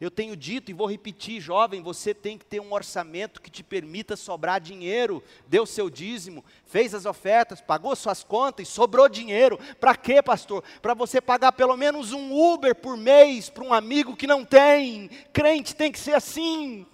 Eu 0.00 0.10
tenho 0.10 0.34
dito 0.34 0.68
e 0.68 0.74
vou 0.74 0.88
repetir, 0.88 1.40
jovem, 1.40 1.80
você 1.80 2.12
tem 2.12 2.36
que 2.36 2.44
ter 2.44 2.58
um 2.58 2.72
orçamento 2.72 3.40
que 3.40 3.52
te 3.52 3.62
permita 3.62 4.16
sobrar 4.16 4.60
dinheiro. 4.60 5.22
Deu 5.46 5.64
seu 5.64 5.88
dízimo, 5.88 6.44
fez 6.66 6.92
as 6.92 7.06
ofertas, 7.06 7.60
pagou 7.60 7.94
suas 7.94 8.24
contas 8.24 8.66
e 8.66 8.72
sobrou 8.72 9.08
dinheiro. 9.08 9.60
Para 9.78 9.94
quê, 9.94 10.20
pastor? 10.20 10.64
Para 10.82 10.92
você 10.92 11.20
pagar 11.20 11.52
pelo 11.52 11.76
menos 11.76 12.12
um 12.12 12.32
Uber 12.32 12.74
por 12.74 12.96
mês 12.96 13.48
para 13.48 13.62
um 13.62 13.72
amigo 13.72 14.16
que 14.16 14.26
não 14.26 14.44
tem. 14.44 15.08
Crente 15.32 15.76
tem 15.76 15.92
que 15.92 16.00
ser 16.00 16.14
assim. 16.14 16.84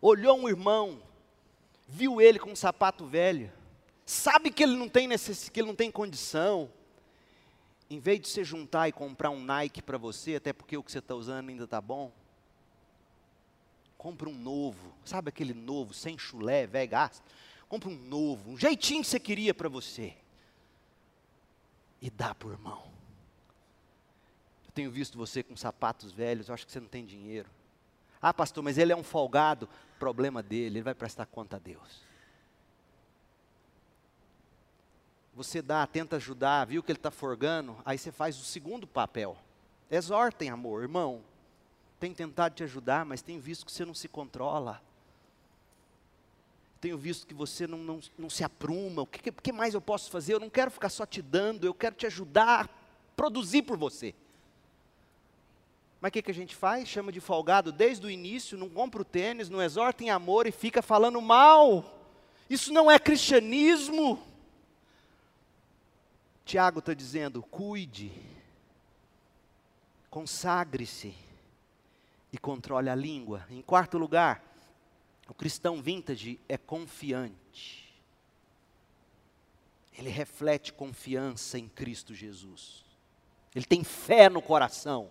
Olhou 0.00 0.38
um 0.38 0.48
irmão, 0.48 1.02
viu 1.88 2.20
ele 2.20 2.38
com 2.38 2.52
um 2.52 2.56
sapato 2.56 3.04
velho 3.04 3.52
sabe 4.04 4.50
que 4.50 4.62
ele 4.62 4.76
não 4.76 4.88
tem 4.88 5.06
necess... 5.06 5.48
que 5.48 5.60
ele 5.60 5.68
não 5.68 5.74
tem 5.74 5.90
condição, 5.90 6.70
em 7.88 7.98
vez 7.98 8.20
de 8.20 8.28
você 8.28 8.42
juntar 8.42 8.88
e 8.88 8.92
comprar 8.92 9.30
um 9.30 9.42
Nike 9.42 9.82
para 9.82 9.98
você, 9.98 10.36
até 10.36 10.52
porque 10.52 10.76
o 10.76 10.82
que 10.82 10.90
você 10.90 10.98
está 10.98 11.14
usando 11.14 11.48
ainda 11.48 11.64
está 11.64 11.80
bom, 11.80 12.10
compra 13.98 14.28
um 14.28 14.34
novo, 14.34 14.92
sabe 15.04 15.28
aquele 15.28 15.54
novo, 15.54 15.94
sem 15.94 16.18
chulé, 16.18 16.66
velho, 16.66 16.90
gasta. 16.90 17.24
Compra 17.68 17.88
um 17.88 17.96
novo, 17.96 18.50
um 18.50 18.58
jeitinho 18.58 19.02
que 19.02 19.08
você 19.08 19.20
queria 19.20 19.54
para 19.54 19.68
você. 19.68 20.14
E 22.00 22.10
dá 22.10 22.34
por 22.34 22.52
irmão. 22.52 22.82
Eu 24.64 24.72
tenho 24.72 24.90
visto 24.90 25.16
você 25.16 25.42
com 25.42 25.56
sapatos 25.56 26.12
velhos, 26.12 26.48
eu 26.48 26.54
acho 26.54 26.66
que 26.66 26.72
você 26.72 26.80
não 26.80 26.88
tem 26.88 27.04
dinheiro. 27.04 27.48
Ah, 28.20 28.34
pastor, 28.34 28.62
mas 28.62 28.78
ele 28.78 28.92
é 28.92 28.96
um 28.96 29.02
folgado. 29.02 29.68
Problema 29.98 30.42
dele, 30.42 30.78
ele 30.78 30.82
vai 30.82 30.94
prestar 30.94 31.26
conta 31.26 31.56
a 31.56 31.58
Deus. 31.58 32.02
Você 35.34 35.62
dá, 35.62 35.86
tenta 35.86 36.16
ajudar, 36.16 36.66
viu 36.66 36.82
que 36.82 36.92
ele 36.92 36.98
está 36.98 37.10
forgando, 37.10 37.76
aí 37.84 37.96
você 37.96 38.12
faz 38.12 38.38
o 38.38 38.44
segundo 38.44 38.86
papel. 38.86 39.36
Exortem, 39.90 40.50
amor, 40.50 40.82
irmão. 40.82 41.22
Tem 41.98 42.12
tentado 42.12 42.54
te 42.54 42.62
ajudar, 42.64 43.04
mas 43.04 43.22
tem 43.22 43.38
visto 43.38 43.64
que 43.64 43.72
você 43.72 43.84
não 43.84 43.94
se 43.94 44.08
controla. 44.08 44.82
tenho 46.80 46.98
visto 46.98 47.26
que 47.26 47.34
você 47.34 47.66
não, 47.66 47.78
não, 47.78 48.00
não 48.18 48.28
se 48.28 48.42
apruma. 48.44 49.02
O 49.02 49.06
que, 49.06 49.30
que 49.30 49.52
mais 49.52 49.72
eu 49.72 49.80
posso 49.80 50.10
fazer? 50.10 50.34
Eu 50.34 50.40
não 50.40 50.50
quero 50.50 50.70
ficar 50.70 50.88
só 50.88 51.06
te 51.06 51.22
dando, 51.22 51.64
eu 51.64 51.72
quero 51.72 51.94
te 51.94 52.06
ajudar 52.06 52.64
a 52.64 52.68
produzir 53.16 53.62
por 53.62 53.78
você. 53.78 54.14
Mas 56.00 56.08
o 56.08 56.12
que, 56.12 56.22
que 56.22 56.30
a 56.32 56.34
gente 56.34 56.56
faz? 56.56 56.88
Chama 56.88 57.12
de 57.12 57.20
folgado 57.20 57.70
desde 57.70 58.04
o 58.04 58.10
início, 58.10 58.58
não 58.58 58.68
compra 58.68 59.02
o 59.02 59.04
tênis, 59.04 59.48
não 59.48 59.62
exorta 59.62 60.02
em 60.02 60.10
amor 60.10 60.48
e 60.48 60.52
fica 60.52 60.82
falando 60.82 61.22
mal. 61.22 61.84
Isso 62.50 62.72
não 62.72 62.90
é 62.90 62.98
cristianismo. 62.98 64.20
Tiago 66.44 66.80
está 66.80 66.94
dizendo: 66.94 67.42
cuide, 67.42 68.12
consagre-se 70.10 71.14
e 72.32 72.38
controle 72.38 72.88
a 72.88 72.94
língua. 72.94 73.46
Em 73.50 73.62
quarto 73.62 73.98
lugar, 73.98 74.42
o 75.28 75.34
cristão 75.34 75.82
vintage 75.82 76.40
é 76.48 76.56
confiante. 76.56 77.82
Ele 79.96 80.08
reflete 80.08 80.72
confiança 80.72 81.58
em 81.58 81.68
Cristo 81.68 82.14
Jesus. 82.14 82.84
Ele 83.54 83.64
tem 83.64 83.84
fé 83.84 84.28
no 84.28 84.40
coração. 84.40 85.10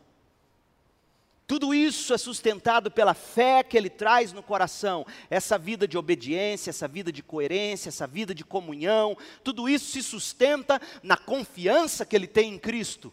Tudo 1.51 1.73
isso 1.73 2.13
é 2.13 2.17
sustentado 2.17 2.89
pela 2.89 3.13
fé 3.13 3.61
que 3.61 3.75
ele 3.75 3.89
traz 3.89 4.31
no 4.31 4.41
coração, 4.41 5.05
essa 5.29 5.57
vida 5.57 5.85
de 5.85 5.97
obediência, 5.97 6.69
essa 6.69 6.87
vida 6.87 7.11
de 7.11 7.21
coerência, 7.21 7.89
essa 7.89 8.07
vida 8.07 8.33
de 8.33 8.45
comunhão, 8.45 9.17
tudo 9.43 9.67
isso 9.67 9.91
se 9.91 10.01
sustenta 10.01 10.81
na 11.03 11.17
confiança 11.17 12.05
que 12.05 12.15
ele 12.15 12.25
tem 12.25 12.53
em 12.53 12.57
Cristo. 12.57 13.11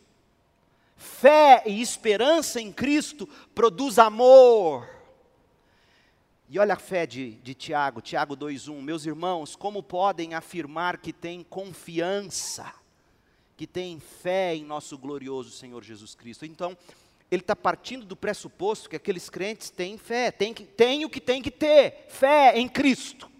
Fé 0.96 1.64
e 1.66 1.82
esperança 1.82 2.60
em 2.60 2.70
Cristo 2.70 3.28
produz 3.56 3.98
amor. 3.98 4.88
E 6.48 6.60
olha 6.60 6.74
a 6.74 6.78
fé 6.78 7.06
de, 7.06 7.32
de 7.42 7.54
Tiago, 7.54 8.00
Tiago 8.00 8.36
2,1. 8.36 8.80
Meus 8.80 9.04
irmãos, 9.04 9.56
como 9.56 9.82
podem 9.82 10.34
afirmar 10.34 10.98
que 10.98 11.12
têm 11.12 11.42
confiança, 11.42 12.72
que 13.56 13.66
têm 13.66 13.98
fé 13.98 14.54
em 14.54 14.64
nosso 14.64 14.96
glorioso 14.96 15.50
Senhor 15.50 15.82
Jesus 15.82 16.14
Cristo? 16.14 16.46
Então, 16.46 16.78
ele 17.30 17.42
está 17.42 17.54
partindo 17.54 18.06
do 18.06 18.16
pressuposto 18.16 18.88
que 18.88 18.96
aqueles 18.96 19.28
crentes 19.28 19.70
têm 19.70 19.98
fé, 19.98 20.30
têm, 20.30 20.54
têm 20.54 21.04
o 21.04 21.10
que 21.10 21.20
tem 21.20 21.42
que 21.42 21.50
ter, 21.50 22.06
fé 22.08 22.58
em 22.58 22.68
Cristo. 22.68 23.30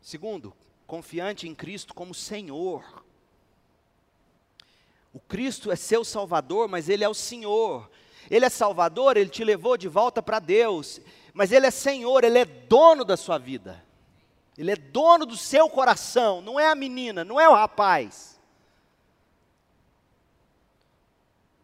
Segundo, 0.00 0.52
confiante 0.86 1.48
em 1.48 1.54
Cristo 1.54 1.94
como 1.94 2.12
Senhor. 2.12 3.02
O 5.14 5.20
Cristo 5.20 5.70
é 5.70 5.76
seu 5.76 6.04
Salvador, 6.04 6.68
mas 6.68 6.88
Ele 6.88 7.04
é 7.04 7.08
o 7.08 7.14
Senhor. 7.14 7.90
Ele 8.30 8.44
é 8.44 8.50
Salvador, 8.50 9.16
Ele 9.16 9.30
te 9.30 9.44
levou 9.44 9.76
de 9.76 9.88
volta 9.88 10.22
para 10.22 10.38
Deus, 10.38 11.00
mas 11.32 11.52
Ele 11.52 11.66
é 11.66 11.70
Senhor, 11.70 12.24
Ele 12.24 12.38
é 12.38 12.44
dono 12.44 13.04
da 13.04 13.16
sua 13.16 13.38
vida. 13.38 13.82
Ele 14.56 14.72
é 14.72 14.76
dono 14.76 15.24
do 15.24 15.36
seu 15.36 15.68
coração, 15.70 16.42
não 16.42 16.60
é 16.60 16.66
a 16.66 16.74
menina, 16.74 17.24
não 17.24 17.40
é 17.40 17.48
o 17.48 17.54
rapaz. 17.54 18.31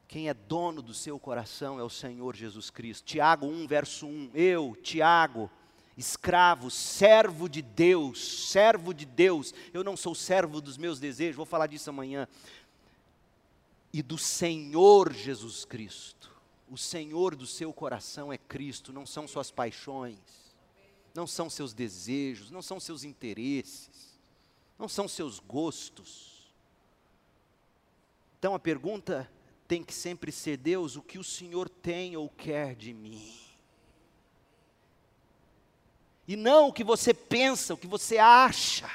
Quem 0.08 0.28
é 0.28 0.34
dono 0.34 0.82
do 0.82 0.92
seu 0.92 1.18
coração 1.20 1.78
é 1.78 1.82
o 1.84 1.90
Senhor 1.90 2.34
Jesus 2.34 2.70
Cristo. 2.70 3.04
Tiago 3.04 3.46
1, 3.46 3.66
verso 3.68 4.06
1. 4.06 4.30
Eu, 4.34 4.76
Tiago, 4.82 5.48
escravo, 5.96 6.70
servo 6.70 7.48
de 7.48 7.62
Deus, 7.62 8.50
servo 8.50 8.92
de 8.92 9.04
Deus. 9.04 9.54
Eu 9.72 9.84
não 9.84 9.96
sou 9.96 10.14
servo 10.14 10.60
dos 10.60 10.76
meus 10.76 10.98
desejos, 10.98 11.36
vou 11.36 11.46
falar 11.46 11.68
disso 11.68 11.90
amanhã. 11.90 12.26
E 13.92 14.02
do 14.02 14.18
Senhor 14.18 15.12
Jesus 15.12 15.64
Cristo 15.64 16.38
o 16.70 16.76
Senhor 16.76 17.34
do 17.34 17.46
seu 17.46 17.72
coração 17.72 18.32
é 18.32 18.38
Cristo, 18.38 18.92
não 18.92 19.06
são 19.06 19.26
suas 19.26 19.50
paixões, 19.50 20.18
não 21.14 21.26
são 21.26 21.48
seus 21.48 21.72
desejos, 21.72 22.50
não 22.50 22.62
são 22.62 22.78
seus 22.78 23.04
interesses, 23.04 24.18
não 24.78 24.88
são 24.88 25.08
seus 25.08 25.38
gostos. 25.40 26.52
Então 28.38 28.54
a 28.54 28.58
pergunta 28.58 29.30
tem 29.68 29.84
que 29.84 29.92
sempre 29.92 30.32
ser: 30.32 30.56
Deus, 30.56 30.96
o 30.96 31.02
que 31.02 31.18
o 31.18 31.24
Senhor 31.24 31.68
tem 31.68 32.16
ou 32.16 32.28
quer 32.28 32.74
de 32.74 32.94
mim? 32.94 33.38
E 36.26 36.36
não 36.36 36.68
o 36.68 36.72
que 36.72 36.82
você 36.82 37.14
pensa, 37.14 37.74
o 37.74 37.76
que 37.76 37.86
você 37.86 38.18
acha. 38.18 38.90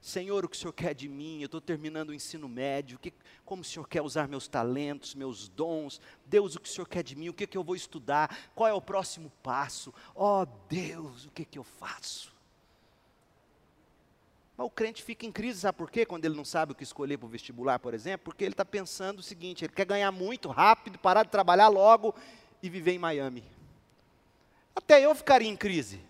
Senhor, 0.00 0.44
o 0.44 0.48
que 0.50 0.56
o 0.56 0.58
Senhor 0.58 0.72
quer 0.72 0.94
de 0.94 1.08
mim? 1.08 1.40
Eu 1.40 1.46
estou 1.46 1.62
terminando 1.62 2.10
o 2.10 2.14
ensino 2.14 2.46
médio. 2.46 2.98
Que, 2.98 3.10
como 3.42 3.62
o 3.62 3.64
Senhor 3.64 3.88
quer 3.88 4.02
usar 4.02 4.28
meus 4.28 4.46
talentos, 4.46 5.14
meus 5.14 5.48
dons? 5.48 5.98
Deus, 6.26 6.54
o 6.54 6.60
que 6.60 6.68
o 6.68 6.72
Senhor 6.72 6.86
quer 6.86 7.02
de 7.02 7.16
mim? 7.16 7.30
O 7.30 7.32
que, 7.32 7.46
que 7.46 7.56
eu 7.56 7.64
vou 7.64 7.74
estudar? 7.74 8.50
Qual 8.54 8.68
é 8.68 8.74
o 8.74 8.82
próximo 8.82 9.32
passo? 9.42 9.94
Oh 10.14 10.44
Deus, 10.68 11.24
o 11.24 11.30
que, 11.30 11.42
que 11.46 11.58
eu 11.58 11.64
faço? 11.64 12.33
Mas 14.56 14.66
o 14.66 14.70
crente 14.70 15.02
fica 15.02 15.26
em 15.26 15.32
crise, 15.32 15.60
sabe 15.60 15.76
por 15.76 15.90
quê? 15.90 16.06
Quando 16.06 16.24
ele 16.24 16.36
não 16.36 16.44
sabe 16.44 16.72
o 16.72 16.74
que 16.74 16.84
escolher 16.84 17.18
para 17.18 17.26
o 17.26 17.28
vestibular, 17.28 17.78
por 17.78 17.92
exemplo, 17.92 18.24
porque 18.24 18.44
ele 18.44 18.52
está 18.52 18.64
pensando 18.64 19.18
o 19.18 19.22
seguinte: 19.22 19.64
ele 19.64 19.72
quer 19.72 19.84
ganhar 19.84 20.12
muito 20.12 20.48
rápido, 20.48 20.98
parar 20.98 21.24
de 21.24 21.30
trabalhar 21.30 21.68
logo 21.68 22.14
e 22.62 22.70
viver 22.70 22.92
em 22.92 22.98
Miami. 22.98 23.44
Até 24.74 25.04
eu 25.04 25.14
ficaria 25.14 25.48
em 25.48 25.56
crise. 25.56 26.00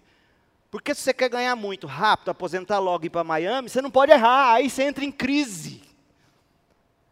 Porque 0.71 0.95
se 0.95 1.03
você 1.03 1.15
quer 1.15 1.29
ganhar 1.29 1.55
muito 1.55 1.87
rápido, 1.87 2.31
aposentar 2.31 2.81
logo 2.81 3.05
e 3.05 3.07
ir 3.07 3.11
para 3.11 3.23
Miami, 3.23 3.69
você 3.69 3.81
não 3.81 3.91
pode 3.91 4.11
errar, 4.11 4.55
aí 4.55 4.69
você 4.69 4.83
entra 4.83 5.05
em 5.05 5.13
crise. 5.13 5.83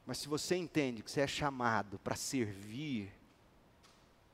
Mas 0.05 0.18
se 0.18 0.28
você 0.28 0.57
entende 0.57 1.03
que 1.03 1.11
você 1.11 1.20
é 1.20 1.26
chamado 1.26 1.99
para 2.01 2.16
servir, 2.16 3.12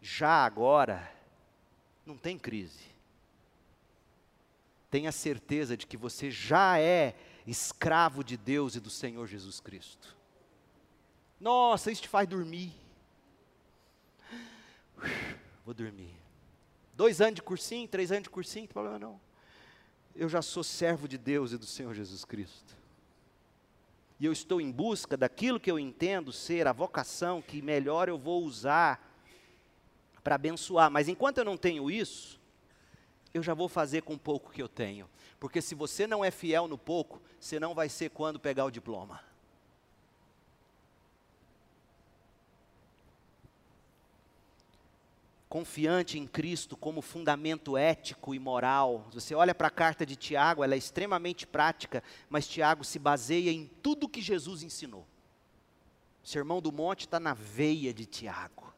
já 0.01 0.45
agora, 0.47 1.13
não 2.07 2.17
tem 2.17 2.39
crise. 2.39 2.98
Tenha 4.91 5.13
certeza 5.13 5.77
de 5.77 5.87
que 5.87 5.97
você 5.97 6.31
já 6.31 6.79
é 6.79 7.15
escravo 7.47 8.25
de 8.25 8.37
Deus 8.37 8.75
e 8.75 8.81
do 8.81 8.91
Senhor 8.91 9.27
Jesus 9.27 9.61
Cristo. 9.61 10.17
Nossa, 11.41 11.91
isso 11.91 12.03
te 12.03 12.09
faz 12.09 12.27
dormir. 12.27 12.73
Vou 15.65 15.75
dormir. 15.75 16.15
Dois 16.95 17.21
anos 17.21 17.37
de 17.37 17.43
cursinho, 17.43 17.87
três 17.87 18.11
anos 18.11 18.25
de 18.25 18.31
cursinho, 18.31 18.63
não 18.63 18.67
tem 18.69 18.73
problema 18.73 18.99
não. 18.99 19.21
Eu 20.17 20.29
já 20.29 20.43
sou 20.43 20.65
servo 20.65 21.07
de 21.07 21.17
Deus 21.17 21.53
e 21.53 21.59
do 21.59 21.67
Senhor 21.67 21.95
Jesus 21.95 22.25
Cristo. 22.25 22.77
E 24.19 24.27
eu 24.27 24.33
estou 24.33 24.61
em 24.61 24.71
busca 24.73 25.17
daquilo 25.17 25.61
que 25.61 25.71
eu 25.71 25.79
entendo 25.79 26.33
ser 26.33 26.67
a 26.67 26.73
vocação 26.73 27.41
que 27.41 27.63
melhor 27.63 28.09
eu 28.09 28.19
vou 28.19 28.43
usar 28.43 29.01
para 30.25 30.35
abençoar. 30.35 30.91
Mas 30.91 31.07
enquanto 31.07 31.39
eu 31.39 31.45
não 31.45 31.57
tenho 31.57 31.89
isso, 31.89 32.38
eu 33.39 33.43
já 33.43 33.55
vou 33.55 33.69
fazer 33.69 34.03
com 34.03 34.15
o 34.15 34.19
pouco 34.19 34.53
que 34.53 34.63
eu 34.63 34.69
tenho. 34.69 35.09
Porque 35.41 35.63
se 35.63 35.75
você 35.75 36.07
não 36.07 36.25
é 36.25 36.31
fiel 36.31 36.69
no 36.69 36.77
pouco, 36.77 37.23
você 37.39 37.59
não 37.59 37.75
vai 37.75 37.89
ser 37.89 38.11
quando 38.11 38.41
pegar 38.41 38.65
o 38.65 38.71
diploma. 38.71 39.21
confiante 45.49 46.19
em 46.19 46.27
Cristo 46.27 46.77
como 46.77 47.01
fundamento 47.01 47.77
ético 47.77 48.35
e 48.35 48.39
moral. 48.39 49.07
Você 49.13 49.35
olha 49.35 49.55
para 49.55 49.69
a 49.69 49.71
carta 49.71 50.05
de 50.05 50.15
Tiago, 50.15 50.63
ela 50.63 50.75
é 50.75 50.79
extremamente 50.79 51.47
prática, 51.47 52.03
mas 52.29 52.47
Tiago 52.47 52.85
se 52.85 52.99
baseia 52.99 53.51
em 53.51 53.67
tudo 53.83 54.09
que 54.09 54.21
Jesus 54.21 54.63
ensinou. 54.63 55.07
O 56.23 56.27
Sermão 56.27 56.61
do 56.61 56.71
Monte 56.71 57.07
está 57.07 57.19
na 57.19 57.33
veia 57.33 57.95
de 57.95 58.05
Tiago. 58.05 58.73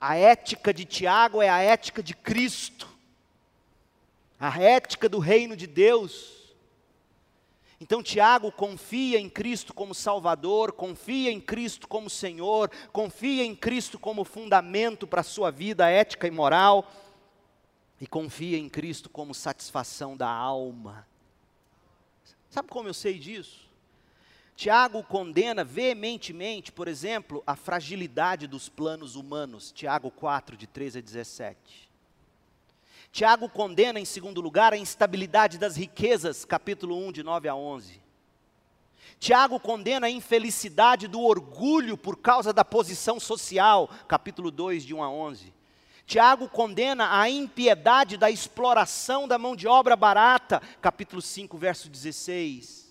A 0.00 0.16
ética 0.16 0.72
de 0.72 0.84
Tiago 0.84 1.40
é 1.40 1.48
a 1.48 1.60
ética 1.60 2.02
de 2.02 2.14
Cristo, 2.14 2.88
a 4.38 4.60
ética 4.60 5.08
do 5.08 5.18
reino 5.18 5.56
de 5.56 5.66
Deus. 5.66 6.54
Então, 7.80 8.02
Tiago 8.02 8.50
confia 8.50 9.18
em 9.18 9.28
Cristo 9.28 9.74
como 9.74 9.94
Salvador, 9.94 10.72
confia 10.72 11.30
em 11.30 11.40
Cristo 11.40 11.86
como 11.86 12.08
Senhor, 12.08 12.70
confia 12.92 13.44
em 13.44 13.54
Cristo 13.54 13.98
como 13.98 14.24
fundamento 14.24 15.06
para 15.06 15.20
a 15.20 15.24
sua 15.24 15.50
vida 15.50 15.88
ética 15.88 16.26
e 16.26 16.30
moral, 16.30 16.90
e 18.00 18.06
confia 18.06 18.58
em 18.58 18.68
Cristo 18.68 19.10
como 19.10 19.34
satisfação 19.34 20.16
da 20.16 20.28
alma. 20.28 21.06
Sabe 22.50 22.68
como 22.68 22.88
eu 22.88 22.94
sei 22.94 23.18
disso? 23.18 23.65
Tiago 24.56 25.02
condena 25.02 25.62
veementemente, 25.62 26.72
por 26.72 26.88
exemplo, 26.88 27.42
a 27.46 27.54
fragilidade 27.54 28.46
dos 28.46 28.70
planos 28.70 29.14
humanos, 29.14 29.70
Tiago 29.70 30.10
4, 30.10 30.56
de 30.56 30.66
13 30.66 30.98
a 30.98 31.02
17. 31.02 31.90
Tiago 33.12 33.50
condena, 33.50 34.00
em 34.00 34.04
segundo 34.06 34.40
lugar, 34.40 34.72
a 34.72 34.78
instabilidade 34.78 35.58
das 35.58 35.76
riquezas, 35.76 36.46
capítulo 36.46 36.96
1, 37.06 37.12
de 37.12 37.22
9 37.22 37.48
a 37.48 37.54
11. 37.54 38.00
Tiago 39.20 39.60
condena 39.60 40.06
a 40.06 40.10
infelicidade 40.10 41.06
do 41.06 41.20
orgulho 41.20 41.98
por 41.98 42.16
causa 42.16 42.50
da 42.50 42.64
posição 42.64 43.20
social, 43.20 43.90
capítulo 44.08 44.50
2, 44.50 44.84
de 44.86 44.94
1 44.94 45.02
a 45.02 45.10
11. 45.10 45.52
Tiago 46.06 46.48
condena 46.48 47.20
a 47.20 47.28
impiedade 47.28 48.16
da 48.16 48.30
exploração 48.30 49.28
da 49.28 49.36
mão 49.36 49.54
de 49.54 49.68
obra 49.68 49.94
barata, 49.96 50.62
capítulo 50.80 51.20
5, 51.20 51.58
verso 51.58 51.90
16. 51.90 52.85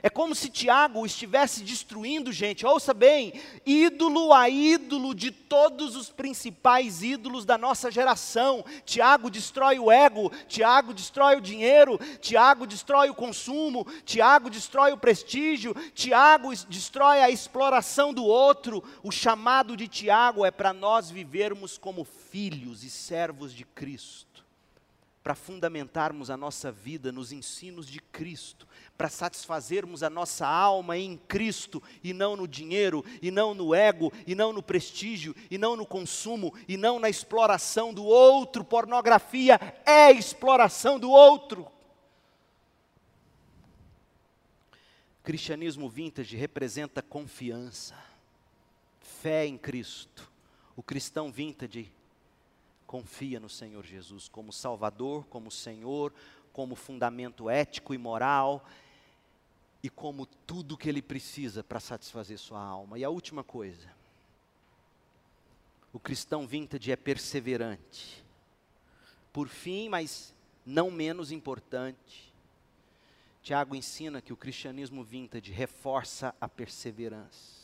É 0.00 0.08
como 0.08 0.34
se 0.34 0.48
Tiago 0.48 1.04
estivesse 1.04 1.62
destruindo, 1.62 2.32
gente, 2.32 2.66
ouça 2.66 2.94
bem, 2.94 3.40
ídolo 3.64 4.32
a 4.32 4.48
ídolo 4.48 5.14
de 5.14 5.30
todos 5.30 5.94
os 5.94 6.10
principais 6.10 7.02
ídolos 7.02 7.44
da 7.44 7.58
nossa 7.58 7.90
geração. 7.90 8.64
Tiago 8.84 9.30
destrói 9.30 9.78
o 9.78 9.92
ego, 9.92 10.32
Tiago 10.48 10.94
destrói 10.94 11.36
o 11.36 11.40
dinheiro, 11.40 12.00
Tiago 12.20 12.66
destrói 12.66 13.10
o 13.10 13.14
consumo, 13.14 13.86
Tiago 14.04 14.48
destrói 14.48 14.92
o 14.92 14.98
prestígio, 14.98 15.74
Tiago 15.94 16.50
destrói 16.68 17.20
a 17.20 17.30
exploração 17.30 18.12
do 18.14 18.24
outro. 18.24 18.82
O 19.04 19.12
chamado 19.12 19.76
de 19.76 19.86
Tiago 19.86 20.44
é 20.44 20.50
para 20.50 20.72
nós 20.72 21.10
vivermos 21.10 21.76
como 21.76 22.02
filhos 22.02 22.82
e 22.82 22.90
servos 22.90 23.52
de 23.52 23.64
Cristo 23.64 24.32
para 25.22 25.34
fundamentarmos 25.34 26.30
a 26.30 26.36
nossa 26.36 26.72
vida 26.72 27.12
nos 27.12 27.30
ensinos 27.30 27.86
de 27.86 28.00
Cristo, 28.00 28.66
para 29.02 29.08
satisfazermos 29.08 30.04
a 30.04 30.08
nossa 30.08 30.46
alma 30.46 30.96
em 30.96 31.16
Cristo 31.16 31.82
e 32.04 32.12
não 32.12 32.36
no 32.36 32.46
dinheiro, 32.46 33.04
e 33.20 33.32
não 33.32 33.52
no 33.52 33.74
ego, 33.74 34.12
e 34.28 34.32
não 34.32 34.52
no 34.52 34.62
prestígio, 34.62 35.34
e 35.50 35.58
não 35.58 35.74
no 35.74 35.84
consumo, 35.84 36.54
e 36.68 36.76
não 36.76 37.00
na 37.00 37.10
exploração 37.10 37.92
do 37.92 38.04
outro. 38.04 38.64
Pornografia 38.64 39.58
é 39.84 40.12
exploração 40.12 41.00
do 41.00 41.10
outro. 41.10 41.66
Cristianismo 45.24 45.88
vintage 45.88 46.36
representa 46.36 47.02
confiança, 47.02 47.96
fé 49.00 49.44
em 49.44 49.58
Cristo. 49.58 50.30
O 50.76 50.82
cristão 50.82 51.32
vintage 51.32 51.90
confia 52.86 53.40
no 53.40 53.48
Senhor 53.48 53.84
Jesus 53.84 54.28
como 54.28 54.52
Salvador, 54.52 55.26
como 55.26 55.50
Senhor, 55.50 56.12
como 56.52 56.76
fundamento 56.76 57.50
ético 57.50 57.94
e 57.94 57.98
moral 57.98 58.64
e 59.82 59.90
como 59.90 60.26
tudo 60.26 60.76
que 60.76 60.88
ele 60.88 61.02
precisa 61.02 61.64
para 61.64 61.80
satisfazer 61.80 62.38
sua 62.38 62.62
alma. 62.62 62.98
E 62.98 63.04
a 63.04 63.10
última 63.10 63.42
coisa, 63.42 63.88
o 65.92 65.98
cristão 65.98 66.46
vintage 66.46 66.92
é 66.92 66.96
perseverante. 66.96 68.24
Por 69.32 69.48
fim, 69.48 69.88
mas 69.88 70.34
não 70.64 70.90
menos 70.90 71.32
importante, 71.32 72.32
Tiago 73.42 73.74
ensina 73.74 74.22
que 74.22 74.32
o 74.32 74.36
cristianismo 74.36 75.02
vintage 75.02 75.50
reforça 75.50 76.34
a 76.40 76.48
perseverança 76.48 77.62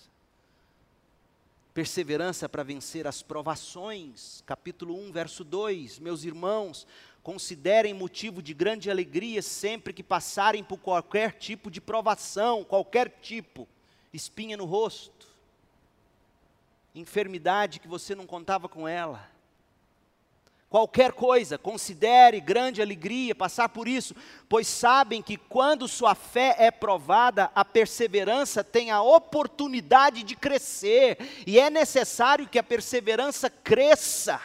perseverança 1.78 2.48
para 2.48 2.64
vencer 2.64 3.06
as 3.06 3.22
provações. 3.22 4.42
Capítulo 4.44 4.98
1, 5.00 5.12
verso 5.12 5.44
2. 5.44 6.00
Meus 6.00 6.24
irmãos, 6.24 6.84
considerem 7.28 7.92
motivo 7.92 8.40
de 8.40 8.54
grande 8.54 8.90
alegria 8.90 9.42
sempre 9.42 9.92
que 9.92 10.02
passarem 10.02 10.64
por 10.64 10.78
qualquer 10.78 11.32
tipo 11.32 11.70
de 11.70 11.78
provação, 11.78 12.64
qualquer 12.64 13.10
tipo, 13.20 13.68
espinha 14.14 14.56
no 14.56 14.64
rosto, 14.64 15.28
enfermidade 16.94 17.80
que 17.80 17.86
você 17.86 18.14
não 18.14 18.26
contava 18.26 18.66
com 18.66 18.88
ela. 18.88 19.28
Qualquer 20.70 21.12
coisa, 21.12 21.58
considere 21.58 22.40
grande 22.40 22.80
alegria 22.80 23.34
passar 23.34 23.68
por 23.68 23.86
isso, 23.86 24.16
pois 24.48 24.66
sabem 24.66 25.20
que 25.20 25.36
quando 25.36 25.86
sua 25.86 26.14
fé 26.14 26.56
é 26.58 26.70
provada, 26.70 27.50
a 27.54 27.62
perseverança 27.62 28.64
tem 28.64 28.90
a 28.90 29.02
oportunidade 29.02 30.22
de 30.22 30.34
crescer, 30.34 31.18
e 31.46 31.60
é 31.60 31.68
necessário 31.68 32.48
que 32.48 32.58
a 32.58 32.62
perseverança 32.62 33.50
cresça. 33.50 34.40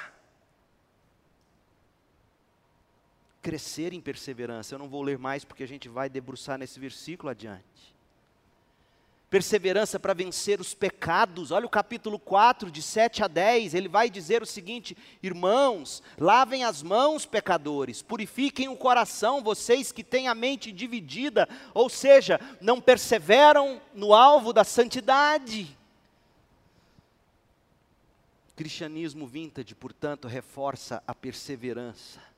Crescer 3.44 3.92
em 3.92 4.00
perseverança, 4.00 4.74
eu 4.74 4.80
não 4.80 4.88
vou 4.88 5.02
ler 5.02 5.18
mais 5.18 5.44
porque 5.44 5.64
a 5.64 5.68
gente 5.68 5.90
vai 5.90 6.08
debruçar 6.08 6.58
nesse 6.58 6.80
versículo 6.80 7.30
adiante. 7.30 7.94
Perseverança 9.30 10.00
para 10.00 10.14
vencer 10.14 10.62
os 10.62 10.74
pecados. 10.74 11.52
Olha 11.52 11.66
o 11.66 11.70
capítulo 11.70 12.18
4, 12.18 12.72
de 12.72 12.82
7 12.82 13.22
a 13.22 13.28
10, 13.28 13.74
ele 13.74 13.90
vai 13.90 14.10
dizer 14.10 14.42
o 14.42 14.46
seguinte: 14.46 14.96
Irmãos, 15.22 16.02
lavem 16.18 16.64
as 16.64 16.82
mãos, 16.82 17.26
pecadores, 17.26 18.02
purifiquem 18.02 18.70
o 18.70 18.78
coração, 18.78 19.44
vocês 19.44 19.92
que 19.92 20.06
têm 20.06 20.30
a 20.30 20.36
mente 20.36 20.72
dividida, 20.72 21.50
ou 21.74 21.90
seja, 21.90 22.40
não 22.62 22.80
perseveram 22.80 23.82
no 23.94 24.14
alvo 24.14 24.54
da 24.54 24.64
santidade. 24.64 25.78
Cristianismo 28.56 29.28
vintage, 29.28 29.76
portanto, 29.76 30.30
reforça 30.30 31.04
a 31.06 31.14
perseverança 31.14 32.33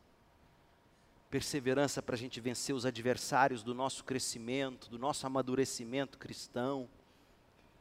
perseverança 1.35 2.01
para 2.01 2.15
a 2.15 2.17
gente 2.17 2.39
vencer 2.39 2.73
os 2.73 2.85
adversários 2.85 3.61
do 3.61 3.73
nosso 3.73 4.05
crescimento, 4.05 4.89
do 4.89 4.97
nosso 4.97 5.27
amadurecimento 5.27 6.17
cristão. 6.17 6.87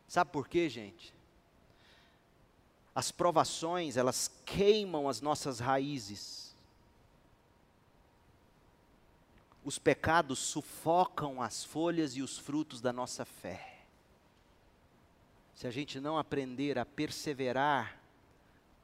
Sabe 0.09 0.33
por 0.33 0.49
quê, 0.49 0.69
gente? 0.69 1.15
As 2.93 3.13
provações, 3.13 3.97
elas 3.97 4.29
queimam 4.45 5.09
as 5.09 5.21
nossas 5.21 5.61
raízes. 5.61 6.53
Os 9.65 9.79
pecados 9.79 10.41
sufocam 10.41 11.41
as 11.41 11.63
folhas 11.63 12.17
e 12.17 12.23
os 12.23 12.37
frutos 12.37 12.81
da 12.81 12.93
nossa 12.93 13.25
fé. 13.25 13.85
Se 15.55 15.69
a 15.69 15.71
gente 15.71 16.01
não 16.01 16.19
aprender 16.19 16.77
a 16.77 16.85
perseverar, 16.85 18.01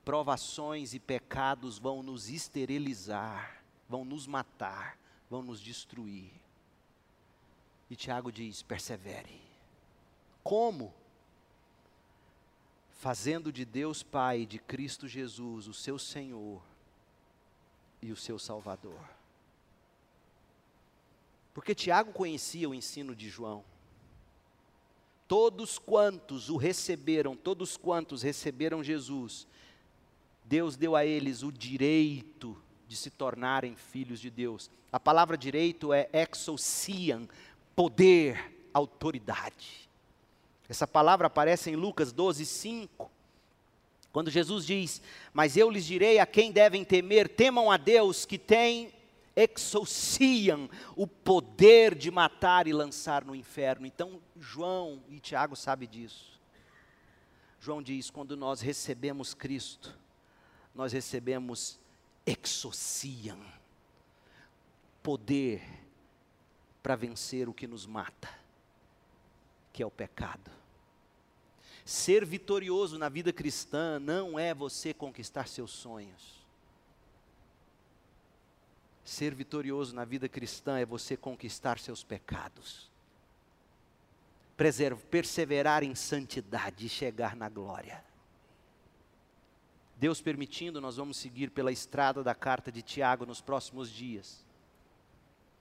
provações 0.04 0.94
e 0.94 1.00
pecados 1.00 1.76
vão 1.76 2.04
nos 2.04 2.30
esterilizar 2.30 3.59
vão 3.90 4.04
nos 4.04 4.28
matar, 4.28 4.96
vão 5.28 5.42
nos 5.42 5.60
destruir. 5.60 6.30
E 7.90 7.96
Tiago 7.96 8.30
diz: 8.30 8.62
persevere. 8.62 9.42
Como? 10.44 10.94
Fazendo 12.92 13.52
de 13.52 13.64
Deus 13.64 14.02
Pai, 14.02 14.46
de 14.46 14.60
Cristo 14.60 15.08
Jesus, 15.08 15.66
o 15.66 15.74
seu 15.74 15.98
Senhor 15.98 16.62
e 18.00 18.12
o 18.12 18.16
seu 18.16 18.38
Salvador. 18.38 19.00
Porque 21.52 21.74
Tiago 21.74 22.12
conhecia 22.12 22.68
o 22.68 22.74
ensino 22.74 23.14
de 23.16 23.28
João. 23.28 23.64
Todos 25.26 25.78
quantos 25.78 26.48
o 26.48 26.56
receberam, 26.56 27.36
todos 27.36 27.76
quantos 27.76 28.22
receberam 28.22 28.84
Jesus, 28.84 29.48
Deus 30.44 30.76
deu 30.76 30.94
a 30.94 31.04
eles 31.04 31.42
o 31.42 31.50
direito 31.50 32.60
de 32.90 32.96
se 32.96 33.08
tornarem 33.08 33.76
filhos 33.76 34.18
de 34.18 34.28
Deus. 34.28 34.68
A 34.90 34.98
palavra 34.98 35.38
direito 35.38 35.92
é 35.92 36.08
exousian, 36.12 37.28
poder, 37.76 38.66
autoridade. 38.74 39.88
Essa 40.68 40.88
palavra 40.88 41.28
aparece 41.28 41.70
em 41.70 41.76
Lucas 41.76 42.10
12, 42.10 42.44
5. 42.44 43.08
Quando 44.12 44.28
Jesus 44.28 44.66
diz: 44.66 45.00
Mas 45.32 45.56
eu 45.56 45.70
lhes 45.70 45.86
direi 45.86 46.18
a 46.18 46.26
quem 46.26 46.50
devem 46.50 46.84
temer, 46.84 47.28
temam 47.28 47.70
a 47.70 47.76
Deus 47.76 48.24
que 48.24 48.36
tem 48.36 48.92
exousiam, 49.36 50.68
o 50.96 51.06
poder 51.06 51.94
de 51.94 52.10
matar 52.10 52.66
e 52.66 52.72
lançar 52.72 53.24
no 53.24 53.36
inferno. 53.36 53.86
Então, 53.86 54.20
João 54.36 55.00
e 55.08 55.20
Tiago 55.20 55.54
sabem 55.54 55.88
disso. 55.88 56.40
João 57.60 57.80
diz: 57.80 58.10
quando 58.10 58.36
nós 58.36 58.60
recebemos 58.60 59.32
Cristo, 59.32 59.96
nós 60.74 60.92
recebemos 60.92 61.78
exociam 62.26 63.40
poder 65.02 65.62
para 66.82 66.96
vencer 66.96 67.48
o 67.48 67.54
que 67.54 67.66
nos 67.66 67.86
mata, 67.86 68.28
que 69.72 69.82
é 69.82 69.86
o 69.86 69.90
pecado. 69.90 70.50
Ser 71.84 72.24
vitorioso 72.24 72.98
na 72.98 73.08
vida 73.08 73.32
cristã 73.32 73.98
não 73.98 74.38
é 74.38 74.54
você 74.54 74.94
conquistar 74.94 75.48
seus 75.48 75.70
sonhos. 75.70 76.40
Ser 79.04 79.34
vitorioso 79.34 79.94
na 79.94 80.04
vida 80.04 80.28
cristã 80.28 80.78
é 80.78 80.86
você 80.86 81.16
conquistar 81.16 81.78
seus 81.78 82.04
pecados. 82.04 82.88
perseverar 85.10 85.82
em 85.82 85.94
santidade 85.94 86.86
e 86.86 86.88
chegar 86.88 87.34
na 87.34 87.48
glória. 87.48 88.04
Deus 90.00 90.22
permitindo, 90.22 90.80
nós 90.80 90.96
vamos 90.96 91.18
seguir 91.18 91.50
pela 91.50 91.70
estrada 91.70 92.24
da 92.24 92.34
carta 92.34 92.72
de 92.72 92.80
Tiago 92.80 93.26
nos 93.26 93.42
próximos 93.42 93.90
dias. 93.90 94.42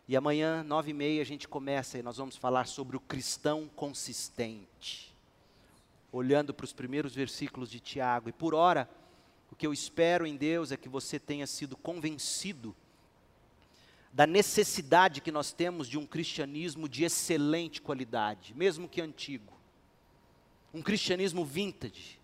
E 0.07 0.15
amanhã, 0.15 0.63
nove 0.63 0.91
e 0.91 0.93
meia, 0.93 1.21
a 1.21 1.25
gente 1.25 1.45
começa 1.45 1.97
e 1.97 2.01
nós 2.01 2.15
vamos 2.15 2.37
falar 2.37 2.65
sobre 2.65 2.95
o 2.95 3.01
cristão 3.01 3.69
consistente. 3.75 5.13
Olhando 6.09 6.53
para 6.53 6.63
os 6.63 6.71
primeiros 6.71 7.13
versículos 7.13 7.69
de 7.69 7.81
Tiago. 7.81 8.29
E 8.29 8.31
por 8.31 8.55
hora, 8.55 8.89
o 9.51 9.57
que 9.57 9.67
eu 9.67 9.73
espero 9.73 10.25
em 10.25 10.37
Deus 10.37 10.71
é 10.71 10.77
que 10.77 10.87
você 10.87 11.19
tenha 11.19 11.45
sido 11.45 11.75
convencido 11.75 12.73
da 14.13 14.25
necessidade 14.25 15.19
que 15.19 15.33
nós 15.33 15.51
temos 15.51 15.85
de 15.85 15.97
um 15.97 16.05
cristianismo 16.05 16.87
de 16.87 17.03
excelente 17.03 17.81
qualidade, 17.81 18.53
mesmo 18.55 18.87
que 18.87 19.01
antigo. 19.01 19.51
Um 20.73 20.81
cristianismo 20.81 21.43
vintage 21.43 22.18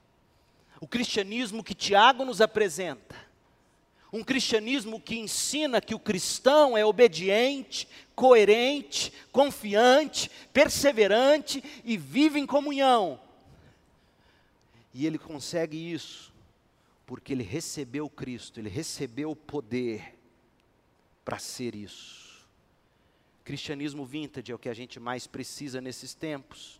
o 0.79 0.87
cristianismo 0.87 1.63
que 1.63 1.73
Tiago 1.73 2.25
nos 2.25 2.41
apresenta, 2.41 3.15
Um 4.13 4.23
cristianismo 4.23 5.01
que 5.01 5.17
ensina 5.17 5.81
que 5.81 5.93
o 5.93 5.99
cristão 5.99 6.77
é 6.77 6.85
obediente, 6.85 7.85
coerente, 8.15 9.11
confiante, 9.29 10.31
perseverante 10.53 11.61
e 11.83 11.97
vive 11.97 12.39
em 12.39 12.45
comunhão. 12.45 13.19
E 14.93 15.05
ele 15.05 15.17
consegue 15.17 15.91
isso 15.91 16.33
porque 17.05 17.33
ele 17.33 17.43
recebeu 17.43 18.09
Cristo, 18.09 18.57
ele 18.57 18.69
recebeu 18.69 19.31
o 19.31 19.35
poder 19.35 20.17
para 21.25 21.37
ser 21.37 21.75
isso. 21.75 22.47
Cristianismo 23.43 24.05
vintage 24.05 24.51
é 24.51 24.55
o 24.55 24.59
que 24.59 24.69
a 24.69 24.73
gente 24.73 24.99
mais 24.99 25.27
precisa 25.27 25.81
nesses 25.81 26.13
tempos. 26.13 26.79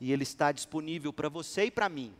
E 0.00 0.12
ele 0.12 0.22
está 0.22 0.52
disponível 0.52 1.12
para 1.12 1.28
você 1.28 1.64
e 1.64 1.70
para 1.70 1.88
mim. 1.88 2.14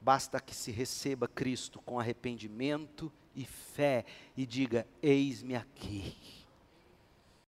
Basta 0.00 0.40
que 0.40 0.54
se 0.54 0.70
receba 0.70 1.28
Cristo 1.28 1.80
com 1.82 2.00
arrependimento 2.00 3.12
e 3.34 3.44
fé 3.44 4.04
e 4.36 4.46
diga: 4.46 4.86
Eis-me 5.02 5.54
aqui. 5.54 6.39